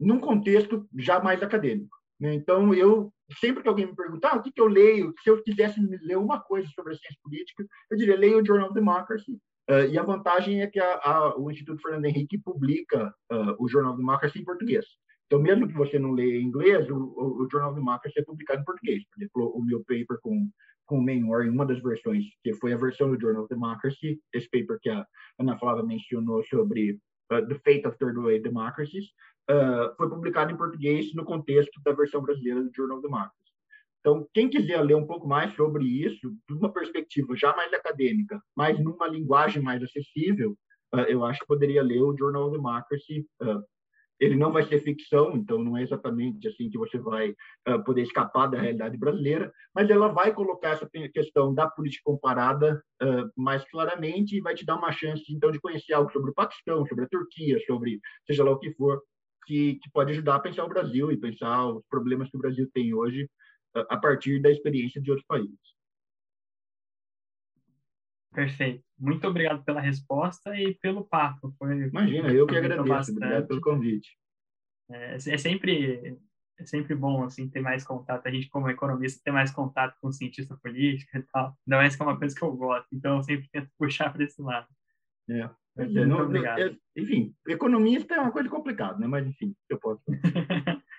num 0.00 0.18
contexto 0.18 0.88
já 0.98 1.20
mais 1.20 1.42
acadêmico. 1.42 1.94
Né? 2.18 2.32
Então, 2.32 2.72
eu 2.72 3.12
sempre 3.38 3.62
que 3.62 3.68
alguém 3.68 3.86
me 3.86 3.94
perguntar 3.94 4.30
ah, 4.32 4.36
o 4.36 4.42
que, 4.42 4.50
que 4.50 4.60
eu 4.60 4.68
leio, 4.68 5.12
se 5.22 5.28
eu 5.28 5.42
quisesse 5.42 5.78
ler 6.02 6.16
uma 6.16 6.40
coisa 6.40 6.66
sobre 6.74 6.94
a 6.94 6.96
ciência 6.96 7.18
política, 7.22 7.66
eu 7.90 7.96
diria 7.98 8.16
leia 8.16 8.38
o 8.38 8.46
Journal 8.46 8.68
of 8.68 8.74
Democracy. 8.74 9.38
Uh, 9.70 9.86
e 9.90 9.98
a 9.98 10.02
vantagem 10.02 10.62
é 10.62 10.66
que 10.66 10.80
a, 10.80 10.94
a, 11.04 11.38
o 11.38 11.50
Instituto 11.50 11.82
Fernando 11.82 12.06
Henrique 12.06 12.38
publica 12.38 13.14
uh, 13.30 13.54
o 13.58 13.68
Journal 13.68 13.92
of 13.92 13.98
Democracy 13.98 14.38
em 14.38 14.44
português. 14.44 14.86
Então, 15.32 15.40
mesmo 15.40 15.66
que 15.66 15.72
você 15.72 15.98
não 15.98 16.12
leia 16.12 16.38
em 16.38 16.44
inglês, 16.44 16.90
o, 16.90 16.94
o, 16.94 17.42
o 17.42 17.48
Journal 17.50 17.70
of 17.70 17.80
Democracy 17.80 18.18
é 18.18 18.22
publicado 18.22 18.60
em 18.60 18.64
português. 18.66 19.02
Por 19.08 19.18
exemplo, 19.18 19.52
o 19.56 19.64
meu 19.64 19.78
paper 19.78 20.20
com, 20.20 20.46
com 20.84 20.98
o 20.98 21.02
Menor, 21.02 21.46
em 21.46 21.48
uma 21.48 21.64
das 21.64 21.80
versões, 21.82 22.26
que 22.44 22.52
foi 22.52 22.74
a 22.74 22.76
versão 22.76 23.10
do 23.10 23.18
Journal 23.18 23.44
of 23.44 23.48
Democracy, 23.48 24.20
esse 24.34 24.46
paper 24.50 24.78
que 24.82 24.90
a 24.90 25.06
Ana 25.38 25.58
Flávia 25.58 25.84
mencionou 25.84 26.44
sobre 26.44 26.98
uh, 27.32 27.48
The 27.48 27.54
Fate 27.64 27.88
of 27.88 27.96
Third 27.96 28.18
Way 28.20 28.42
Democracies, 28.42 29.06
uh, 29.50 29.96
foi 29.96 30.10
publicado 30.10 30.52
em 30.52 30.56
português 30.58 31.14
no 31.14 31.24
contexto 31.24 31.80
da 31.82 31.92
versão 31.92 32.20
brasileira 32.20 32.62
do 32.62 32.70
Journal 32.76 32.98
of 32.98 33.06
Democracy. 33.06 33.52
Então, 34.00 34.28
quem 34.34 34.50
quiser 34.50 34.82
ler 34.82 34.96
um 34.96 35.06
pouco 35.06 35.26
mais 35.26 35.54
sobre 35.54 35.86
isso, 35.86 36.30
de 36.46 36.54
uma 36.54 36.70
perspectiva 36.70 37.34
já 37.34 37.56
mais 37.56 37.72
acadêmica, 37.72 38.38
mas 38.54 38.78
numa 38.78 39.08
linguagem 39.08 39.62
mais 39.62 39.82
acessível, 39.82 40.54
uh, 40.94 41.08
eu 41.08 41.24
acho 41.24 41.40
que 41.40 41.46
poderia 41.46 41.82
ler 41.82 42.02
o 42.02 42.14
Journal 42.14 42.48
of 42.48 42.54
Democracy, 42.54 43.26
ele 44.22 44.36
não 44.36 44.52
vai 44.52 44.62
ser 44.68 44.78
ficção, 44.80 45.36
então 45.36 45.58
não 45.58 45.76
é 45.76 45.82
exatamente 45.82 46.46
assim 46.46 46.70
que 46.70 46.78
você 46.78 46.96
vai 46.96 47.30
uh, 47.68 47.82
poder 47.84 48.02
escapar 48.02 48.46
da 48.46 48.60
realidade 48.60 48.96
brasileira, 48.96 49.52
mas 49.74 49.90
ela 49.90 50.06
vai 50.06 50.32
colocar 50.32 50.70
essa 50.70 50.88
questão 51.12 51.52
da 51.52 51.68
política 51.68 52.04
comparada 52.04 52.80
uh, 53.02 53.28
mais 53.36 53.68
claramente 53.68 54.36
e 54.36 54.40
vai 54.40 54.54
te 54.54 54.64
dar 54.64 54.76
uma 54.76 54.92
chance, 54.92 55.24
então, 55.28 55.50
de 55.50 55.60
conhecer 55.60 55.92
algo 55.94 56.12
sobre 56.12 56.30
o 56.30 56.34
Paquistão, 56.34 56.86
sobre 56.86 57.04
a 57.04 57.08
Turquia, 57.08 57.58
sobre 57.66 57.98
seja 58.24 58.44
lá 58.44 58.52
o 58.52 58.60
que 58.60 58.72
for, 58.74 59.02
que, 59.44 59.74
que 59.82 59.90
pode 59.90 60.12
ajudar 60.12 60.36
a 60.36 60.40
pensar 60.40 60.64
o 60.64 60.68
Brasil 60.68 61.10
e 61.10 61.16
pensar 61.16 61.66
os 61.66 61.84
problemas 61.90 62.30
que 62.30 62.36
o 62.36 62.40
Brasil 62.40 62.70
tem 62.72 62.94
hoje 62.94 63.24
uh, 63.76 63.84
a 63.90 63.96
partir 63.96 64.40
da 64.40 64.52
experiência 64.52 65.02
de 65.02 65.10
outros 65.10 65.26
países. 65.26 65.58
Perfeito. 68.32 68.84
Muito 69.02 69.26
obrigado 69.26 69.64
pela 69.64 69.80
resposta 69.80 70.56
e 70.56 70.74
pelo 70.76 71.04
papo. 71.04 71.52
Foi, 71.58 71.88
Imagina, 71.88 72.32
eu 72.32 72.46
que 72.46 72.56
agradeço. 72.56 72.88
Bastante. 72.88 73.16
Obrigado 73.16 73.48
pelo 73.48 73.60
convite. 73.60 74.16
É, 74.88 75.14
é, 75.16 75.38
sempre 75.38 76.16
é 76.56 76.64
sempre 76.66 76.94
bom 76.94 77.24
assim 77.24 77.48
ter 77.48 77.60
mais 77.60 77.82
contato. 77.82 78.24
A 78.24 78.30
gente 78.30 78.48
como 78.48 78.70
economista 78.70 79.20
ter 79.24 79.32
mais 79.32 79.50
contato 79.50 79.96
com 80.00 80.12
cientista 80.12 80.56
político 80.62 81.18
e 81.18 81.22
tal. 81.32 81.56
Ainda 81.66 81.76
mais 81.78 81.96
que 81.96 82.02
é 82.02 82.04
uma 82.04 82.16
coisa 82.16 82.34
que 82.34 82.42
eu 82.42 82.52
gosto. 82.52 82.86
Então 82.92 83.16
eu 83.16 83.22
sempre 83.24 83.48
tento 83.50 83.68
puxar 83.76 84.12
para 84.12 84.22
esse 84.22 84.40
lado. 84.40 84.68
É. 85.28 85.50
Muito 85.76 86.06
não, 86.06 86.22
obrigado. 86.22 86.60
É, 86.60 86.76
enfim, 86.96 87.34
economista 87.48 88.14
é 88.14 88.20
uma 88.20 88.30
coisa 88.30 88.48
complicada, 88.48 88.98
né? 88.98 89.06
Mas 89.08 89.26
enfim, 89.26 89.52
eu 89.68 89.80
posso. 89.80 90.02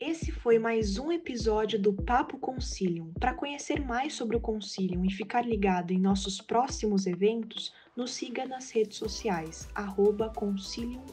Esse 0.00 0.30
foi 0.30 0.60
mais 0.60 0.96
um 0.96 1.10
episódio 1.10 1.76
do 1.76 1.92
Papo 1.92 2.38
Concilium. 2.38 3.12
Para 3.18 3.34
conhecer 3.34 3.84
mais 3.84 4.14
sobre 4.14 4.36
o 4.36 4.40
Concilium 4.40 5.04
e 5.04 5.10
ficar 5.10 5.44
ligado 5.44 5.90
em 5.90 5.98
nossos 5.98 6.40
próximos 6.40 7.04
eventos, 7.04 7.74
nos 7.96 8.12
siga 8.12 8.46
nas 8.46 8.70
redes 8.70 8.96
sociais, 8.96 9.68
arroba 9.74 10.30
Concilium. 10.30 11.04